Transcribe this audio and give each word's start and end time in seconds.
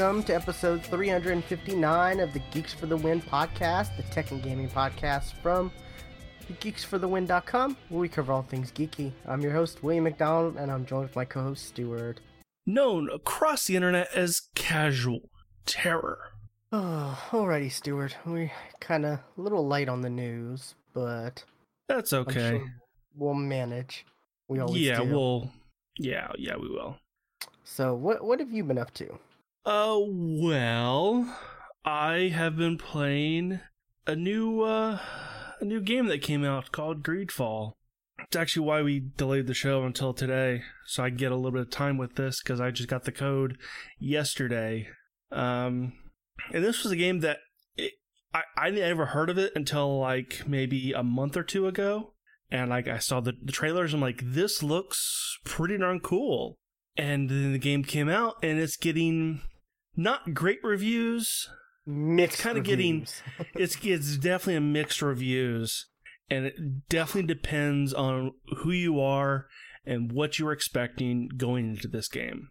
welcome 0.00 0.22
to 0.22 0.34
episode 0.34 0.82
359 0.82 2.20
of 2.20 2.32
the 2.32 2.38
Geeks 2.52 2.72
for 2.72 2.86
the 2.86 2.96
Win 2.96 3.20
podcast, 3.20 3.94
the 3.98 4.02
tech 4.04 4.30
and 4.30 4.42
gaming 4.42 4.66
podcast 4.66 5.34
from 5.42 5.70
geeksforthewin.com, 6.54 7.76
where 7.90 8.00
we 8.00 8.08
cover 8.08 8.32
all 8.32 8.40
things 8.40 8.72
geeky. 8.72 9.12
I'm 9.26 9.42
your 9.42 9.52
host, 9.52 9.82
William 9.82 10.04
McDonald, 10.04 10.56
and 10.56 10.72
I'm 10.72 10.86
joined 10.86 11.02
with 11.02 11.16
my 11.16 11.26
co 11.26 11.42
host, 11.42 11.66
Stuart. 11.66 12.20
Known 12.66 13.10
across 13.10 13.66
the 13.66 13.76
internet 13.76 14.08
as 14.14 14.48
Casual 14.54 15.28
Terror. 15.66 16.18
Oh, 16.72 17.22
alrighty, 17.30 17.70
Stuart. 17.70 18.16
We're 18.24 18.50
kind 18.80 19.04
of 19.04 19.18
a 19.18 19.22
little 19.36 19.66
light 19.66 19.90
on 19.90 20.00
the 20.00 20.08
news, 20.08 20.76
but 20.94 21.44
That's 21.88 22.14
okay. 22.14 22.48
sure 22.56 22.74
we'll 23.14 23.34
manage. 23.34 24.06
We 24.48 24.60
always 24.60 24.80
yeah, 24.80 25.00
do. 25.00 25.14
we'll. 25.14 25.50
Yeah, 25.98 26.28
yeah, 26.38 26.56
we 26.56 26.70
will. 26.70 26.96
So, 27.64 27.94
what 27.94 28.24
what 28.24 28.40
have 28.40 28.50
you 28.50 28.64
been 28.64 28.78
up 28.78 28.94
to? 28.94 29.18
Uh, 29.64 29.98
well, 30.00 31.36
I 31.84 32.32
have 32.34 32.56
been 32.56 32.78
playing 32.78 33.60
a 34.06 34.16
new, 34.16 34.62
uh, 34.62 34.98
a 35.60 35.64
new 35.64 35.80
game 35.82 36.06
that 36.06 36.22
came 36.22 36.44
out 36.44 36.72
called 36.72 37.02
Greedfall. 37.02 37.72
It's 38.20 38.36
actually 38.36 38.66
why 38.66 38.80
we 38.80 39.00
delayed 39.16 39.46
the 39.46 39.54
show 39.54 39.84
until 39.84 40.14
today, 40.14 40.62
so 40.86 41.04
I 41.04 41.10
get 41.10 41.32
a 41.32 41.36
little 41.36 41.50
bit 41.50 41.62
of 41.62 41.70
time 41.70 41.98
with 41.98 42.14
this 42.14 42.42
because 42.42 42.60
I 42.60 42.70
just 42.70 42.88
got 42.88 43.04
the 43.04 43.12
code 43.12 43.58
yesterday. 43.98 44.88
Um, 45.30 45.92
and 46.52 46.64
this 46.64 46.82
was 46.82 46.92
a 46.92 46.96
game 46.96 47.20
that 47.20 47.38
it, 47.76 47.92
I 48.32 48.42
I 48.56 48.70
never 48.70 49.06
heard 49.06 49.30
of 49.30 49.38
it 49.38 49.52
until 49.54 49.98
like 49.98 50.44
maybe 50.46 50.92
a 50.92 51.02
month 51.02 51.36
or 51.36 51.42
two 51.42 51.66
ago, 51.66 52.12
and 52.50 52.70
like 52.70 52.88
I 52.88 52.98
saw 52.98 53.20
the, 53.20 53.32
the 53.42 53.52
trailers. 53.52 53.92
I'm 53.92 54.00
like, 54.00 54.22
this 54.22 54.62
looks 54.62 55.38
pretty 55.44 55.76
darn 55.76 56.00
cool. 56.00 56.56
And 56.96 57.30
then 57.30 57.52
the 57.52 57.58
game 57.58 57.84
came 57.84 58.08
out, 58.08 58.36
and 58.42 58.58
it's 58.58 58.76
getting 58.76 59.40
not 60.00 60.34
great 60.34 60.58
reviews. 60.62 61.48
Mixed 61.86 62.40
kinda 62.42 62.60
getting- 62.60 63.06
It's 63.54 63.76
it's 63.84 64.16
definitely 64.16 64.56
a 64.56 64.60
mixed 64.60 65.02
reviews, 65.02 65.86
and 66.28 66.46
it 66.46 66.88
definitely 66.88 67.32
depends 67.34 67.92
on 67.92 68.32
who 68.58 68.70
you 68.70 69.00
are 69.00 69.46
and 69.84 70.12
what 70.12 70.38
you're 70.38 70.52
expecting 70.52 71.28
going 71.36 71.70
into 71.70 71.88
this 71.88 72.08
game. 72.08 72.50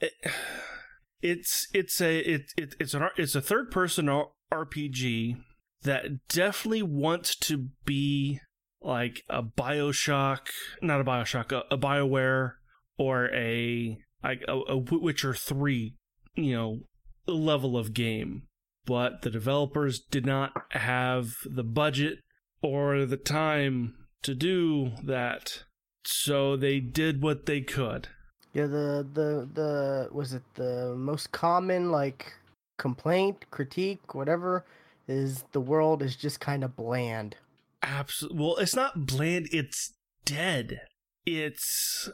It, 0.00 0.12
it's 1.22 1.66
it's 1.72 2.00
a 2.00 2.18
it, 2.18 2.52
it 2.56 2.74
it's 2.78 2.94
an 2.94 3.08
it's 3.16 3.34
a 3.34 3.40
third 3.40 3.70
person 3.70 4.06
RPG 4.52 5.36
that 5.82 6.26
definitely 6.28 6.82
wants 6.82 7.34
to 7.36 7.68
be 7.84 8.40
like 8.80 9.22
a 9.28 9.42
Bioshock, 9.42 10.48
not 10.82 11.00
a 11.00 11.04
Bioshock, 11.04 11.52
a, 11.52 11.62
a 11.74 11.78
Bioware 11.78 12.52
or 12.98 13.30
a 13.34 13.98
like 14.22 14.42
a, 14.46 14.52
a 14.68 14.76
Witcher 14.76 15.34
three, 15.34 15.96
you 16.34 16.54
know, 16.54 16.80
level 17.26 17.76
of 17.76 17.94
game. 17.94 18.42
But 18.86 19.22
the 19.22 19.30
developers 19.30 20.00
did 20.00 20.26
not 20.26 20.52
have 20.70 21.32
the 21.46 21.64
budget 21.64 22.18
or 22.62 23.06
the 23.06 23.16
time 23.16 23.94
to 24.22 24.34
do 24.34 24.92
that, 25.02 25.64
so 26.04 26.56
they 26.56 26.80
did 26.80 27.22
what 27.22 27.46
they 27.46 27.60
could. 27.62 28.08
Yeah, 28.52 28.66
the 28.66 29.06
the 29.12 29.48
the 29.52 30.08
was 30.12 30.34
it 30.34 30.42
the 30.54 30.94
most 30.96 31.32
common 31.32 31.90
like 31.90 32.34
complaint, 32.76 33.50
critique, 33.50 34.14
whatever 34.14 34.64
is 35.06 35.44
the 35.52 35.60
world 35.60 36.02
is 36.02 36.16
just 36.16 36.40
kind 36.40 36.64
of 36.64 36.76
bland. 36.76 37.36
Absolutely. 37.82 38.38
Well, 38.38 38.56
it's 38.56 38.76
not 38.76 39.06
bland. 39.06 39.48
It's 39.52 39.94
dead. 40.24 40.80
It's 41.26 42.08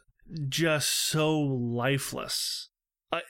just 0.49 0.91
so 0.91 1.39
lifeless. 1.39 2.71
I, 3.13 3.23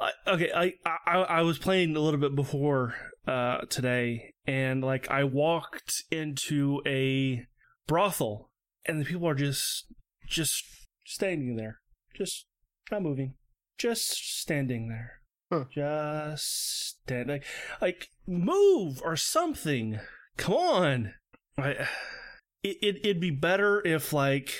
I 0.00 0.10
okay. 0.26 0.50
I, 0.54 0.74
I 1.06 1.18
I 1.18 1.42
was 1.42 1.58
playing 1.58 1.96
a 1.96 2.00
little 2.00 2.20
bit 2.20 2.34
before 2.34 2.94
uh 3.26 3.58
today, 3.68 4.34
and 4.46 4.82
like 4.82 5.10
I 5.10 5.24
walked 5.24 6.02
into 6.10 6.80
a 6.86 7.46
brothel, 7.86 8.50
and 8.86 9.00
the 9.00 9.04
people 9.04 9.28
are 9.28 9.34
just 9.34 9.86
just 10.28 10.64
standing 11.04 11.56
there, 11.56 11.80
just 12.16 12.46
not 12.90 13.02
moving, 13.02 13.34
just 13.78 14.40
standing 14.40 14.88
there, 14.88 15.20
Huh. 15.52 15.64
just 15.72 16.98
stand 17.04 17.28
like 17.28 17.44
like 17.80 18.08
move 18.26 19.00
or 19.04 19.16
something. 19.16 20.00
Come 20.36 20.54
on. 20.54 21.14
I, 21.56 21.86
it, 22.62 22.76
it 22.82 22.96
it'd 23.04 23.20
be 23.20 23.30
better 23.30 23.80
if 23.86 24.12
like 24.12 24.52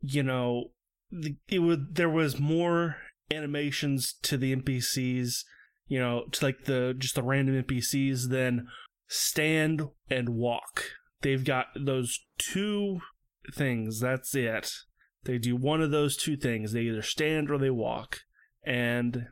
you 0.00 0.22
know 0.22 0.70
the, 1.10 1.36
it 1.48 1.58
would 1.60 1.96
there 1.96 2.10
was 2.10 2.38
more 2.38 2.96
animations 3.30 4.14
to 4.22 4.36
the 4.36 4.54
NPCs 4.54 5.44
you 5.88 5.98
know 5.98 6.24
to 6.32 6.44
like 6.44 6.64
the 6.64 6.94
just 6.96 7.14
the 7.14 7.22
random 7.22 7.62
NPCs 7.62 8.28
then 8.28 8.68
stand 9.08 9.82
and 10.10 10.30
walk. 10.30 10.84
They've 11.22 11.44
got 11.44 11.66
those 11.78 12.24
two 12.38 13.00
things. 13.52 14.00
That's 14.00 14.34
it. 14.34 14.70
They 15.24 15.38
do 15.38 15.56
one 15.56 15.80
of 15.80 15.90
those 15.90 16.16
two 16.16 16.36
things. 16.36 16.72
They 16.72 16.82
either 16.82 17.02
stand 17.02 17.50
or 17.50 17.58
they 17.58 17.70
walk. 17.70 18.20
And 18.64 19.26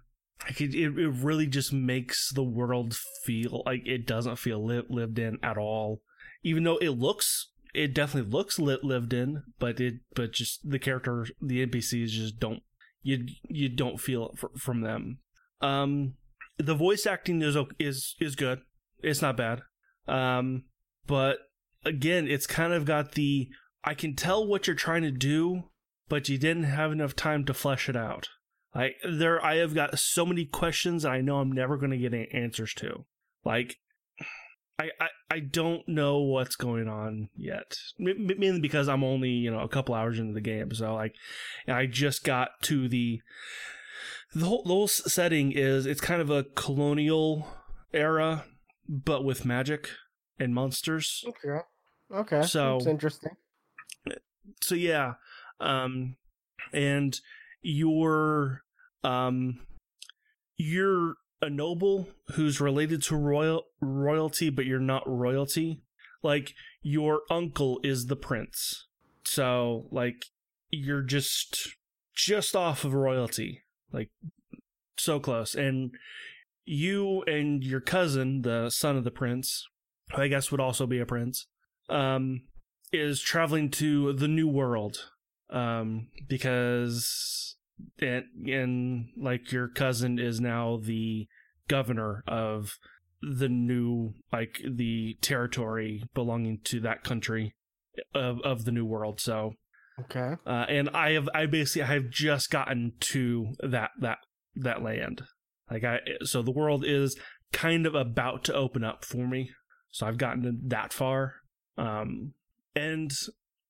like 0.44 0.60
it, 0.60 0.74
it, 0.74 0.90
really 0.90 1.46
just 1.46 1.72
makes 1.72 2.32
the 2.32 2.42
world 2.42 2.96
feel 3.24 3.62
like 3.66 3.82
it 3.86 4.06
doesn't 4.06 4.38
feel 4.38 4.64
li- 4.64 4.82
lived 4.88 5.18
in 5.18 5.38
at 5.42 5.58
all. 5.58 6.02
Even 6.42 6.64
though 6.64 6.78
it 6.78 6.90
looks 6.90 7.50
it 7.72 7.92
definitely 7.92 8.30
looks 8.30 8.58
li- 8.58 8.78
lived 8.82 9.12
in 9.12 9.42
but 9.58 9.80
it 9.80 9.94
but 10.14 10.32
just 10.32 10.60
the 10.68 10.78
character 10.78 11.26
the 11.42 11.66
npcs 11.66 12.06
just 12.06 12.38
don't 12.38 12.62
you 13.04 13.26
you 13.48 13.68
don't 13.68 14.00
feel 14.00 14.30
it 14.30 14.38
fr- 14.38 14.58
from 14.58 14.80
them. 14.80 15.18
Um 15.60 16.14
the 16.58 16.74
voice 16.74 17.06
acting 17.06 17.40
is 17.42 17.56
is 17.78 18.16
is 18.18 18.34
good. 18.34 18.62
It's 19.00 19.22
not 19.22 19.36
bad. 19.36 19.62
Um 20.08 20.64
but 21.06 21.38
again 21.84 22.26
it's 22.26 22.46
kind 22.46 22.72
of 22.72 22.86
got 22.86 23.12
the 23.12 23.46
i 23.84 23.92
can 23.92 24.16
tell 24.16 24.46
what 24.46 24.66
you're 24.66 24.74
trying 24.74 25.02
to 25.02 25.10
do 25.10 25.64
but 26.08 26.30
you 26.30 26.38
didn't 26.38 26.64
have 26.64 26.90
enough 26.90 27.14
time 27.14 27.44
to 27.44 27.54
flesh 27.54 27.88
it 27.88 27.96
out. 27.96 28.28
Like 28.74 28.96
there 29.08 29.44
i 29.44 29.56
have 29.56 29.74
got 29.74 29.98
so 29.98 30.26
many 30.26 30.46
questions 30.46 31.04
i 31.04 31.20
know 31.20 31.38
i'm 31.38 31.52
never 31.52 31.76
going 31.76 31.90
to 31.90 31.98
get 31.98 32.14
answers 32.34 32.74
to. 32.74 33.04
Like 33.44 33.76
I, 34.78 34.90
I, 35.00 35.08
I 35.30 35.38
don't 35.40 35.86
know 35.88 36.18
what's 36.20 36.56
going 36.56 36.88
on 36.88 37.28
yet. 37.36 37.76
M- 38.00 38.26
mainly 38.38 38.60
because 38.60 38.88
I'm 38.88 39.04
only 39.04 39.30
you 39.30 39.50
know 39.50 39.60
a 39.60 39.68
couple 39.68 39.94
hours 39.94 40.18
into 40.18 40.32
the 40.34 40.40
game, 40.40 40.72
so 40.74 40.94
like 40.94 41.14
I 41.68 41.86
just 41.86 42.24
got 42.24 42.50
to 42.62 42.88
the 42.88 43.20
the 44.34 44.46
whole, 44.46 44.62
the 44.64 44.68
whole 44.70 44.88
setting 44.88 45.52
is 45.52 45.86
it's 45.86 46.00
kind 46.00 46.20
of 46.20 46.28
a 46.30 46.42
colonial 46.42 47.46
era, 47.92 48.44
but 48.88 49.24
with 49.24 49.44
magic 49.44 49.90
and 50.40 50.52
monsters. 50.54 51.24
Okay. 51.28 51.60
Okay. 52.12 52.42
So- 52.46 52.76
it's 52.78 52.86
interesting. 52.86 53.32
So 54.60 54.74
yeah, 54.74 55.14
um, 55.60 56.16
and 56.72 57.18
you're 57.62 58.62
um 59.02 59.60
you're 60.56 61.14
a 61.44 61.50
noble 61.50 62.08
who's 62.32 62.60
related 62.60 63.02
to 63.04 63.16
royal 63.16 63.64
royalty, 63.80 64.50
but 64.50 64.66
you're 64.66 64.80
not 64.80 65.02
royalty. 65.06 65.82
Like 66.22 66.54
your 66.82 67.22
uncle 67.30 67.80
is 67.84 68.06
the 68.06 68.16
prince, 68.16 68.86
so 69.24 69.86
like 69.90 70.24
you're 70.70 71.02
just 71.02 71.76
just 72.14 72.56
off 72.56 72.84
of 72.84 72.94
royalty, 72.94 73.62
like 73.92 74.10
so 74.96 75.20
close. 75.20 75.54
And 75.54 75.92
you 76.64 77.22
and 77.22 77.62
your 77.62 77.80
cousin, 77.80 78.42
the 78.42 78.70
son 78.70 78.96
of 78.96 79.04
the 79.04 79.10
prince, 79.10 79.66
who 80.14 80.22
I 80.22 80.28
guess 80.28 80.50
would 80.50 80.60
also 80.60 80.86
be 80.86 80.98
a 80.98 81.06
prince, 81.06 81.46
um, 81.88 82.42
is 82.92 83.20
traveling 83.20 83.70
to 83.72 84.14
the 84.14 84.28
new 84.28 84.48
world, 84.48 85.10
um, 85.50 86.08
because 86.26 87.56
and, 88.00 88.24
and 88.46 89.08
like 89.16 89.52
your 89.52 89.68
cousin 89.68 90.18
is 90.18 90.40
now 90.40 90.78
the 90.82 91.28
governor 91.68 92.22
of 92.26 92.78
the 93.22 93.48
new 93.48 94.14
like 94.32 94.60
the 94.68 95.16
territory 95.20 96.02
belonging 96.14 96.58
to 96.64 96.80
that 96.80 97.02
country 97.02 97.54
of 98.14 98.40
of 98.42 98.64
the 98.64 98.72
new 98.72 98.84
world 98.84 99.20
so 99.20 99.52
Okay. 100.00 100.34
uh 100.44 100.66
and 100.68 100.90
i 100.90 101.12
have 101.12 101.28
i 101.32 101.46
basically 101.46 101.82
i 101.82 101.94
have 101.94 102.10
just 102.10 102.50
gotten 102.50 102.92
to 102.98 103.54
that 103.60 103.90
that 104.00 104.18
that 104.56 104.82
land. 104.82 105.22
Like 105.70 105.84
i 105.84 106.00
so 106.22 106.42
the 106.42 106.50
world 106.50 106.84
is 106.84 107.16
kind 107.52 107.86
of 107.86 107.94
about 107.94 108.42
to 108.44 108.54
open 108.54 108.82
up 108.82 109.04
for 109.04 109.26
me. 109.28 109.50
So 109.92 110.06
i've 110.06 110.18
gotten 110.18 110.60
that 110.66 110.92
far. 110.92 111.34
Um 111.78 112.34
and 112.74 113.12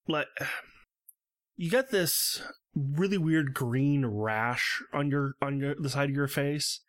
like 0.08 0.28
you 1.56 1.70
got 1.70 1.90
this 1.90 2.42
really 2.74 3.18
weird 3.18 3.54
green 3.54 4.06
rash 4.06 4.82
on 4.92 5.10
your 5.10 5.34
on 5.42 5.60
your 5.60 5.74
the 5.78 5.90
side 5.90 6.08
of 6.08 6.16
your 6.16 6.26
face 6.26 6.80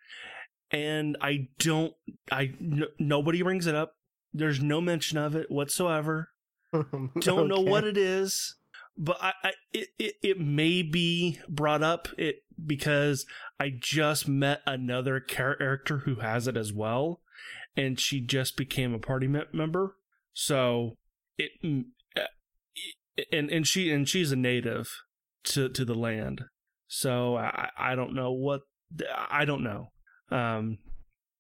and 0.72 1.18
i 1.22 1.48
don't 1.60 1.94
i 2.32 2.54
n- 2.60 2.86
nobody 3.00 3.42
brings 3.42 3.68
it 3.68 3.76
up 3.76 3.96
there's 4.34 4.62
no 4.62 4.82
mention 4.82 5.18
of 5.18 5.36
it 5.36 5.50
whatsoever 5.50 6.30
don't 7.20 7.48
know 7.48 7.62
what 7.62 7.84
it 7.84 7.98
is 7.98 8.56
but 8.98 9.18
I, 9.22 9.34
I 9.44 9.52
it, 9.74 9.90
it 10.00 10.16
it 10.22 10.40
may 10.40 10.82
be 10.82 11.40
brought 11.50 11.84
up 11.84 12.08
it 12.18 12.44
because 12.64 13.26
I 13.60 13.72
just 13.78 14.28
met 14.28 14.62
another 14.66 15.20
character 15.20 16.00
who 16.00 16.16
has 16.16 16.48
it 16.48 16.56
as 16.56 16.72
well, 16.72 17.22
and 17.76 18.00
she 18.00 18.22
just 18.22 18.56
became 18.56 18.94
a 18.94 19.00
party 19.00 19.28
me- 19.28 19.42
member. 19.52 19.96
So 20.34 20.98
it 21.38 21.52
uh, 22.16 22.22
and 23.32 23.50
and 23.50 23.68
she 23.68 23.92
and 23.92 24.08
she's 24.08 24.32
a 24.32 24.38
native 24.38 24.90
to 25.46 25.70
to 25.70 25.84
the 25.84 25.96
land. 25.96 26.46
So 26.88 27.36
I 27.36 27.70
I 27.78 27.96
don't 27.96 28.14
know 28.14 28.32
what 28.32 28.62
I 29.30 29.44
don't 29.46 29.64
know. 29.64 29.92
Um, 30.32 30.80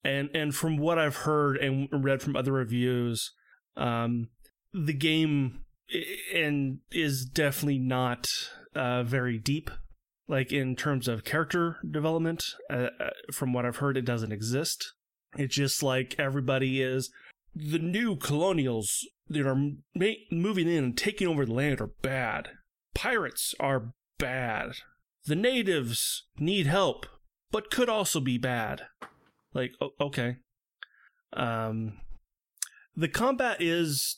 and 0.03 0.29
and 0.33 0.53
from 0.53 0.77
what 0.77 0.99
I've 0.99 1.17
heard 1.17 1.57
and 1.57 1.87
read 1.91 2.21
from 2.21 2.35
other 2.35 2.53
reviews, 2.53 3.33
um, 3.75 4.29
the 4.73 4.93
game 4.93 5.65
and 6.33 6.79
is 6.91 7.25
definitely 7.25 7.79
not 7.79 8.27
uh, 8.75 9.03
very 9.03 9.37
deep. 9.37 9.69
Like 10.27 10.51
in 10.51 10.75
terms 10.75 11.07
of 11.07 11.23
character 11.23 11.77
development, 11.89 12.43
uh, 12.69 12.87
uh, 12.99 13.09
from 13.31 13.53
what 13.53 13.65
I've 13.65 13.77
heard, 13.77 13.95
it 13.95 14.05
doesn't 14.05 14.31
exist. 14.31 14.93
It's 15.37 15.55
just 15.55 15.83
like 15.83 16.15
everybody 16.17 16.81
is 16.81 17.11
the 17.53 17.79
new 17.79 18.15
colonials 18.15 19.07
that 19.27 19.45
are 19.45 19.73
ma- 19.93 20.21
moving 20.31 20.67
in 20.67 20.83
and 20.83 20.97
taking 20.97 21.27
over 21.27 21.45
the 21.45 21.53
land 21.53 21.79
are 21.79 21.91
bad. 22.01 22.49
Pirates 22.93 23.53
are 23.59 23.93
bad. 24.17 24.71
The 25.25 25.35
natives 25.35 26.25
need 26.37 26.67
help, 26.67 27.05
but 27.51 27.71
could 27.71 27.89
also 27.89 28.19
be 28.19 28.37
bad. 28.37 28.83
Like, 29.53 29.71
okay. 29.99 30.37
Um, 31.33 31.99
the 32.95 33.07
combat 33.07 33.57
is 33.61 34.17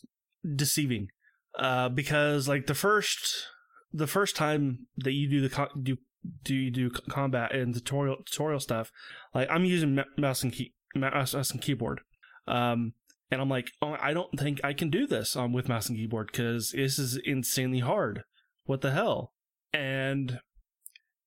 deceiving, 0.55 1.09
uh, 1.57 1.89
because 1.89 2.47
like 2.47 2.67
the 2.67 2.75
first, 2.75 3.47
the 3.93 4.07
first 4.07 4.35
time 4.35 4.87
that 4.97 5.13
you 5.13 5.29
do 5.29 5.41
the 5.41 5.49
co- 5.49 5.69
do 5.81 5.97
do 6.43 6.53
you 6.53 6.71
do 6.71 6.89
combat 6.89 7.55
and 7.55 7.73
tutorial 7.73 8.17
tutorial 8.25 8.59
stuff, 8.59 8.91
like 9.33 9.49
I'm 9.49 9.65
using 9.65 9.99
mouse 10.17 10.43
and 10.43 10.53
key 10.53 10.73
mouse 10.95 11.33
and 11.33 11.61
keyboard, 11.61 12.01
um, 12.47 12.93
and 13.31 13.41
I'm 13.41 13.49
like, 13.49 13.71
oh, 13.81 13.95
I 13.99 14.13
don't 14.13 14.39
think 14.39 14.59
I 14.63 14.73
can 14.73 14.89
do 14.89 15.07
this 15.07 15.35
um, 15.35 15.53
with 15.53 15.69
mouse 15.69 15.89
and 15.89 15.97
keyboard 15.97 16.27
because 16.31 16.71
this 16.71 16.99
is 16.99 17.19
insanely 17.23 17.79
hard. 17.79 18.23
What 18.65 18.81
the 18.81 18.91
hell? 18.91 19.33
And 19.73 20.39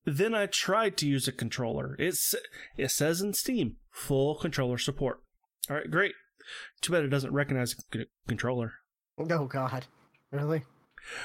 then 0.04 0.34
I 0.34 0.46
tried 0.46 0.96
to 0.98 1.08
use 1.08 1.28
a 1.28 1.32
controller. 1.32 1.96
It's 1.98 2.34
it 2.76 2.90
says 2.90 3.20
in 3.20 3.34
Steam 3.34 3.76
full 3.90 4.34
controller 4.36 4.78
support. 4.78 5.22
All 5.68 5.76
right, 5.76 5.90
great. 5.90 6.12
Too 6.80 6.92
bad 6.92 7.04
it 7.04 7.08
doesn't 7.08 7.32
recognize 7.32 7.74
a 7.94 7.98
controller. 8.26 8.74
Oh 9.18 9.46
God, 9.46 9.86
really? 10.30 10.64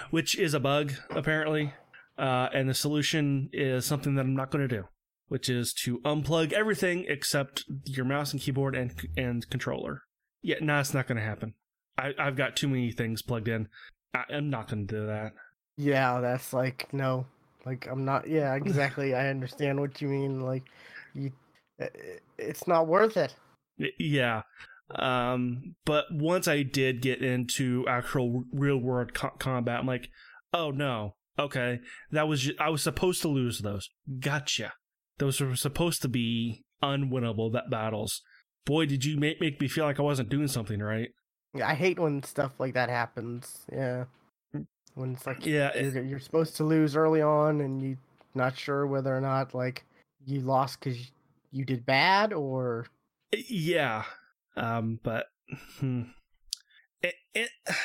Which 0.10 0.38
is 0.38 0.54
a 0.54 0.60
bug 0.60 0.94
apparently, 1.10 1.74
uh, 2.18 2.50
and 2.54 2.70
the 2.70 2.74
solution 2.74 3.50
is 3.54 3.86
something 3.86 4.16
that 4.16 4.22
I'm 4.26 4.36
not 4.36 4.52
going 4.52 4.68
to 4.68 4.76
do, 4.76 4.88
which 5.28 5.50
is 5.50 5.74
to 5.84 6.00
unplug 6.00 6.54
everything 6.54 7.06
except 7.08 7.64
your 7.86 8.06
mouse 8.06 8.34
and 8.34 8.42
keyboard 8.42 8.76
and 8.76 8.94
and 9.18 9.50
controller. 9.50 10.04
Yeah, 10.42 10.58
no, 10.62 10.80
it's 10.80 10.94
not 10.94 11.08
going 11.08 11.18
to 11.18 11.24
happen. 11.24 11.54
I, 11.98 12.14
I've 12.20 12.36
got 12.36 12.56
too 12.56 12.68
many 12.68 12.92
things 12.92 13.22
plugged 13.22 13.48
in. 13.48 13.68
I, 14.14 14.24
I'm 14.30 14.50
not 14.50 14.70
going 14.70 14.86
to 14.88 14.94
do 14.94 15.06
that. 15.08 15.34
Yeah, 15.78 16.20
that's 16.20 16.54
like 16.54 16.94
no, 16.94 17.26
like 17.66 17.88
I'm 17.90 18.06
not. 18.06 18.28
Yeah, 18.28 18.54
exactly. 18.56 19.14
I 19.14 19.28
understand 19.28 19.80
what 19.80 20.02
you 20.02 20.08
mean. 20.08 20.42
Like, 20.42 20.64
you, 21.14 21.32
it's 22.38 22.68
not 22.68 22.88
worth 22.88 23.18
it. 23.18 23.36
Yeah. 24.00 24.44
Um, 24.94 25.76
but 25.84 26.06
once 26.12 26.48
I 26.48 26.62
did 26.62 27.02
get 27.02 27.22
into 27.22 27.86
actual 27.88 28.44
real 28.54 28.78
world 28.78 29.14
co- 29.14 29.34
combat, 29.40 29.80
I'm 29.80 29.88
like, 29.88 30.10
oh 30.54 30.70
no, 30.70 31.16
okay, 31.40 31.80
that 32.12 32.28
was 32.28 32.42
just, 32.42 32.62
I 32.62 32.70
was 32.70 32.84
supposed 32.84 33.24
to 33.24 33.28
lose 33.28 33.60
those. 33.60 33.90
Gotcha. 34.20 34.74
Those 35.18 35.42
were 35.42 35.56
supposed 35.56 36.04
to 36.04 36.08
be 36.08 36.64
unwinnable 36.84 37.52
that 37.54 37.72
battles 37.72 38.22
boy, 38.66 38.86
did 38.86 39.06
you 39.06 39.18
make 39.18 39.40
make 39.40 39.62
me 39.62 39.68
feel 39.68 39.86
like 39.86 40.00
I 40.00 40.04
wasn't 40.04 40.30
doing 40.30 40.48
something 40.48 40.80
right. 40.80 41.10
Yeah, 41.54 41.70
I 41.70 41.76
hate 41.76 42.00
when 42.00 42.22
stuff 42.24 42.60
like 42.60 42.74
that 42.74 42.90
happens. 42.90 43.66
Yeah, 43.72 44.06
when 44.96 45.14
it's 45.14 45.28
like 45.28 45.46
yeah, 45.46 45.78
you're, 45.78 46.04
you're 46.04 46.20
supposed 46.20 46.56
to 46.58 46.64
lose 46.64 46.96
early 46.96 47.22
on, 47.22 47.62
and 47.62 47.82
you're 47.82 47.98
not 48.34 48.58
sure 48.58 48.88
whether 48.88 49.16
or 49.16 49.22
not 49.22 49.54
like 49.54 49.86
you 50.26 50.42
lost 50.42 50.80
because 50.80 51.12
you 51.52 51.64
did 51.64 51.86
bad 51.86 52.34
or 52.34 52.88
yeah. 53.48 54.04
Um, 54.58 55.00
but 55.04 55.28
hmm. 55.80 56.04
it, 57.02 57.16
it 57.34 57.50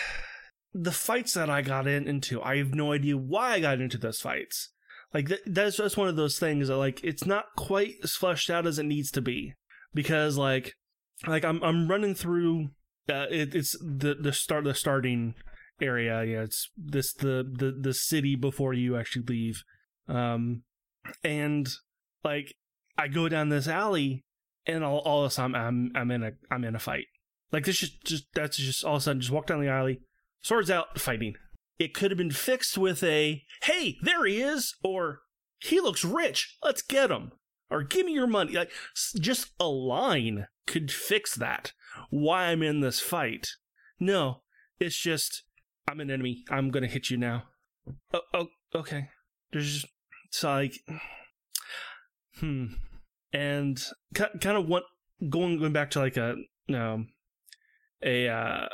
the 0.74 0.92
fights 0.92 1.34
that 1.34 1.50
I 1.50 1.62
got 1.62 1.86
in, 1.86 2.06
into, 2.06 2.42
I 2.42 2.58
have 2.58 2.74
no 2.74 2.92
idea 2.92 3.16
why 3.16 3.54
I 3.54 3.60
got 3.60 3.80
into 3.80 3.98
those 3.98 4.20
fights. 4.20 4.70
Like 5.12 5.28
th- 5.28 5.40
that's 5.46 5.76
just 5.76 5.96
one 5.96 6.08
of 6.08 6.16
those 6.16 6.38
things 6.38 6.68
that 6.68 6.76
like 6.76 7.02
it's 7.02 7.26
not 7.26 7.46
quite 7.56 7.94
as 8.02 8.12
fleshed 8.12 8.50
out 8.50 8.66
as 8.66 8.78
it 8.78 8.84
needs 8.84 9.10
to 9.12 9.20
be 9.20 9.54
because 9.92 10.36
like 10.38 10.74
like 11.26 11.44
I'm 11.44 11.62
I'm 11.64 11.88
running 11.88 12.14
through 12.14 12.70
uh, 13.08 13.26
it, 13.30 13.54
it's 13.54 13.76
the 13.80 14.14
the 14.14 14.32
start 14.32 14.64
the 14.64 14.74
starting 14.74 15.34
area 15.80 16.22
yeah 16.24 16.42
it's 16.42 16.70
this 16.76 17.12
the 17.12 17.44
the 17.50 17.76
the 17.78 17.94
city 17.94 18.36
before 18.36 18.72
you 18.72 18.96
actually 18.96 19.24
leave 19.26 19.62
um 20.08 20.62
and 21.24 21.68
like 22.24 22.54
I 22.98 23.08
go 23.08 23.28
down 23.28 23.48
this 23.48 23.66
alley 23.66 24.24
and 24.66 24.84
all, 24.84 24.98
all 24.98 25.24
of 25.24 25.28
a 25.28 25.30
sudden 25.30 25.54
I'm 25.54 25.92
I'm 25.94 26.10
in 26.10 26.22
a 26.22 26.32
I'm 26.50 26.64
in 26.64 26.74
a 26.74 26.80
fight 26.80 27.06
like 27.52 27.64
this 27.64 27.78
just 27.78 28.04
just 28.04 28.26
that's 28.34 28.56
just 28.56 28.84
all 28.84 28.96
of 28.96 29.00
a 29.00 29.02
sudden 29.02 29.20
just 29.20 29.32
walk 29.32 29.46
down 29.46 29.60
the 29.60 29.68
alley 29.68 30.00
swords 30.42 30.70
out 30.70 30.98
fighting 30.98 31.34
it 31.78 31.94
could 31.94 32.10
have 32.10 32.18
been 32.18 32.30
fixed 32.30 32.76
with 32.76 33.02
a 33.02 33.42
hey 33.62 33.96
there 34.02 34.26
he 34.26 34.40
is 34.40 34.74
or 34.84 35.20
he 35.58 35.80
looks 35.80 36.04
rich 36.04 36.58
let's 36.62 36.82
get 36.82 37.10
him 37.10 37.32
or 37.70 37.82
give 37.82 38.04
me 38.04 38.12
your 38.12 38.26
money. 38.26 38.52
Like 38.52 38.72
just 39.20 39.52
a 39.58 39.68
line 39.68 40.48
could 40.66 40.90
fix 40.90 41.34
that. 41.36 41.72
Why 42.10 42.46
I'm 42.46 42.62
in 42.62 42.80
this 42.80 43.00
fight? 43.00 43.48
No, 43.98 44.42
it's 44.78 44.98
just 44.98 45.44
I'm 45.90 46.00
an 46.00 46.10
enemy. 46.10 46.44
I'm 46.50 46.70
gonna 46.70 46.86
hit 46.86 47.10
you 47.10 47.16
now. 47.16 47.44
Oh, 48.12 48.20
oh 48.32 48.48
okay. 48.74 49.08
There's 49.52 49.72
just 49.72 49.86
it's 50.26 50.44
like 50.44 50.74
hmm, 52.38 52.66
and 53.32 53.82
kind 54.14 54.56
of 54.56 54.68
what 54.68 54.84
going 55.28 55.58
going 55.58 55.72
back 55.72 55.90
to 55.90 55.98
like 55.98 56.16
a 56.16 56.36
um 56.72 57.08
a 58.02 58.28
uh 58.28 58.66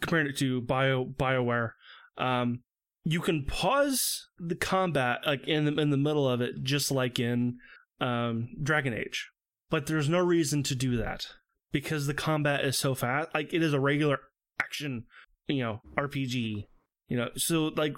comparing 0.00 0.26
it 0.26 0.36
to 0.38 0.60
Bio 0.60 1.04
Bioware. 1.04 1.72
Um, 2.18 2.62
you 3.04 3.20
can 3.20 3.44
pause 3.44 4.28
the 4.38 4.56
combat 4.56 5.20
like 5.24 5.46
in 5.46 5.64
the 5.64 5.80
in 5.80 5.90
the 5.90 5.96
middle 5.96 6.28
of 6.28 6.40
it, 6.40 6.62
just 6.62 6.90
like 6.90 7.20
in 7.20 7.58
um, 8.00 8.48
Dragon 8.60 8.92
Age, 8.92 9.30
but 9.70 9.86
there's 9.86 10.08
no 10.08 10.18
reason 10.18 10.62
to 10.64 10.74
do 10.74 10.96
that 10.96 11.26
because 11.72 12.06
the 12.06 12.14
combat 12.14 12.64
is 12.64 12.76
so 12.76 12.94
fast. 12.94 13.30
Like 13.34 13.52
it 13.54 13.62
is 13.62 13.72
a 13.72 13.80
regular 13.80 14.18
action, 14.60 15.04
you 15.48 15.62
know, 15.62 15.80
RPG. 15.96 16.66
You 17.08 17.16
know, 17.16 17.28
so 17.36 17.72
like 17.76 17.94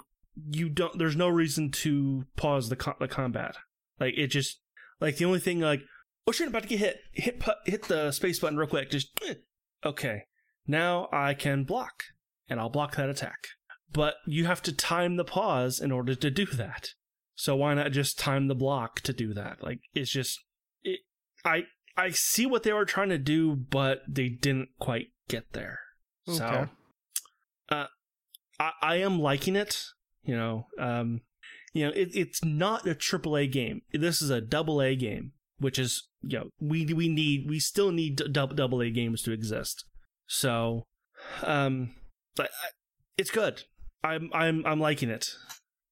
you 0.51 0.69
don't. 0.69 0.97
There's 0.97 1.15
no 1.15 1.29
reason 1.29 1.71
to 1.71 2.25
pause 2.35 2.69
the 2.69 2.75
co- 2.75 2.95
the 2.99 3.07
combat. 3.07 3.55
Like 3.99 4.13
it 4.17 4.27
just 4.27 4.59
like 4.99 5.17
the 5.17 5.25
only 5.25 5.39
thing 5.39 5.59
like 5.59 5.81
oh 6.27 6.31
shit, 6.31 6.45
I'm 6.45 6.49
about 6.49 6.63
to 6.63 6.69
get 6.69 6.79
hit. 6.79 6.99
Hit 7.13 7.43
hit 7.65 7.83
the 7.83 8.11
space 8.11 8.39
button 8.39 8.57
real 8.57 8.67
quick. 8.67 8.91
Just 8.91 9.19
okay. 9.85 10.23
Now 10.67 11.09
I 11.11 11.33
can 11.33 11.63
block, 11.63 12.03
and 12.47 12.59
I'll 12.59 12.69
block 12.69 12.95
that 12.95 13.09
attack. 13.09 13.47
But 13.91 14.15
you 14.27 14.45
have 14.45 14.61
to 14.63 14.71
time 14.71 15.15
the 15.15 15.25
pause 15.25 15.79
in 15.79 15.91
order 15.91 16.13
to 16.13 16.29
do 16.29 16.45
that. 16.45 16.89
So 17.33 17.55
why 17.55 17.73
not 17.73 17.91
just 17.91 18.19
time 18.19 18.47
the 18.47 18.55
block 18.55 19.01
to 19.01 19.13
do 19.13 19.33
that? 19.33 19.63
Like 19.63 19.79
it's 19.95 20.11
just 20.11 20.39
it, 20.83 20.99
I 21.43 21.63
I 21.97 22.11
see 22.11 22.45
what 22.45 22.63
they 22.63 22.73
were 22.73 22.85
trying 22.85 23.09
to 23.09 23.17
do, 23.17 23.55
but 23.55 24.01
they 24.07 24.29
didn't 24.29 24.69
quite 24.79 25.07
get 25.27 25.53
there. 25.53 25.79
Okay. 26.27 26.37
So 26.37 26.69
uh 27.71 27.87
I 28.59 28.71
I 28.81 28.95
am 28.97 29.19
liking 29.19 29.55
it, 29.55 29.83
you 30.23 30.35
know. 30.35 30.67
Um 30.79 31.21
you 31.73 31.85
know, 31.85 31.91
it, 31.91 32.09
it's 32.13 32.43
not 32.43 32.87
a 32.87 32.95
triple 32.95 33.37
A 33.37 33.45
game. 33.45 33.81
This 33.93 34.21
is 34.21 34.31
a 34.31 34.41
double 34.41 34.81
A 34.81 34.95
game, 34.95 35.33
which 35.59 35.77
is 35.77 36.07
you 36.21 36.39
know, 36.39 36.49
we 36.59 36.85
we 36.93 37.07
need 37.09 37.49
we 37.49 37.59
still 37.59 37.91
need 37.91 38.21
double 38.31 38.55
double 38.55 38.81
A 38.81 38.89
games 38.89 39.21
to 39.23 39.31
exist. 39.31 39.85
So 40.27 40.83
um 41.43 41.95
but 42.35 42.49
it's 43.17 43.31
good. 43.31 43.63
I'm 44.03 44.29
I'm 44.33 44.65
I'm 44.65 44.79
liking 44.79 45.09
it. 45.09 45.35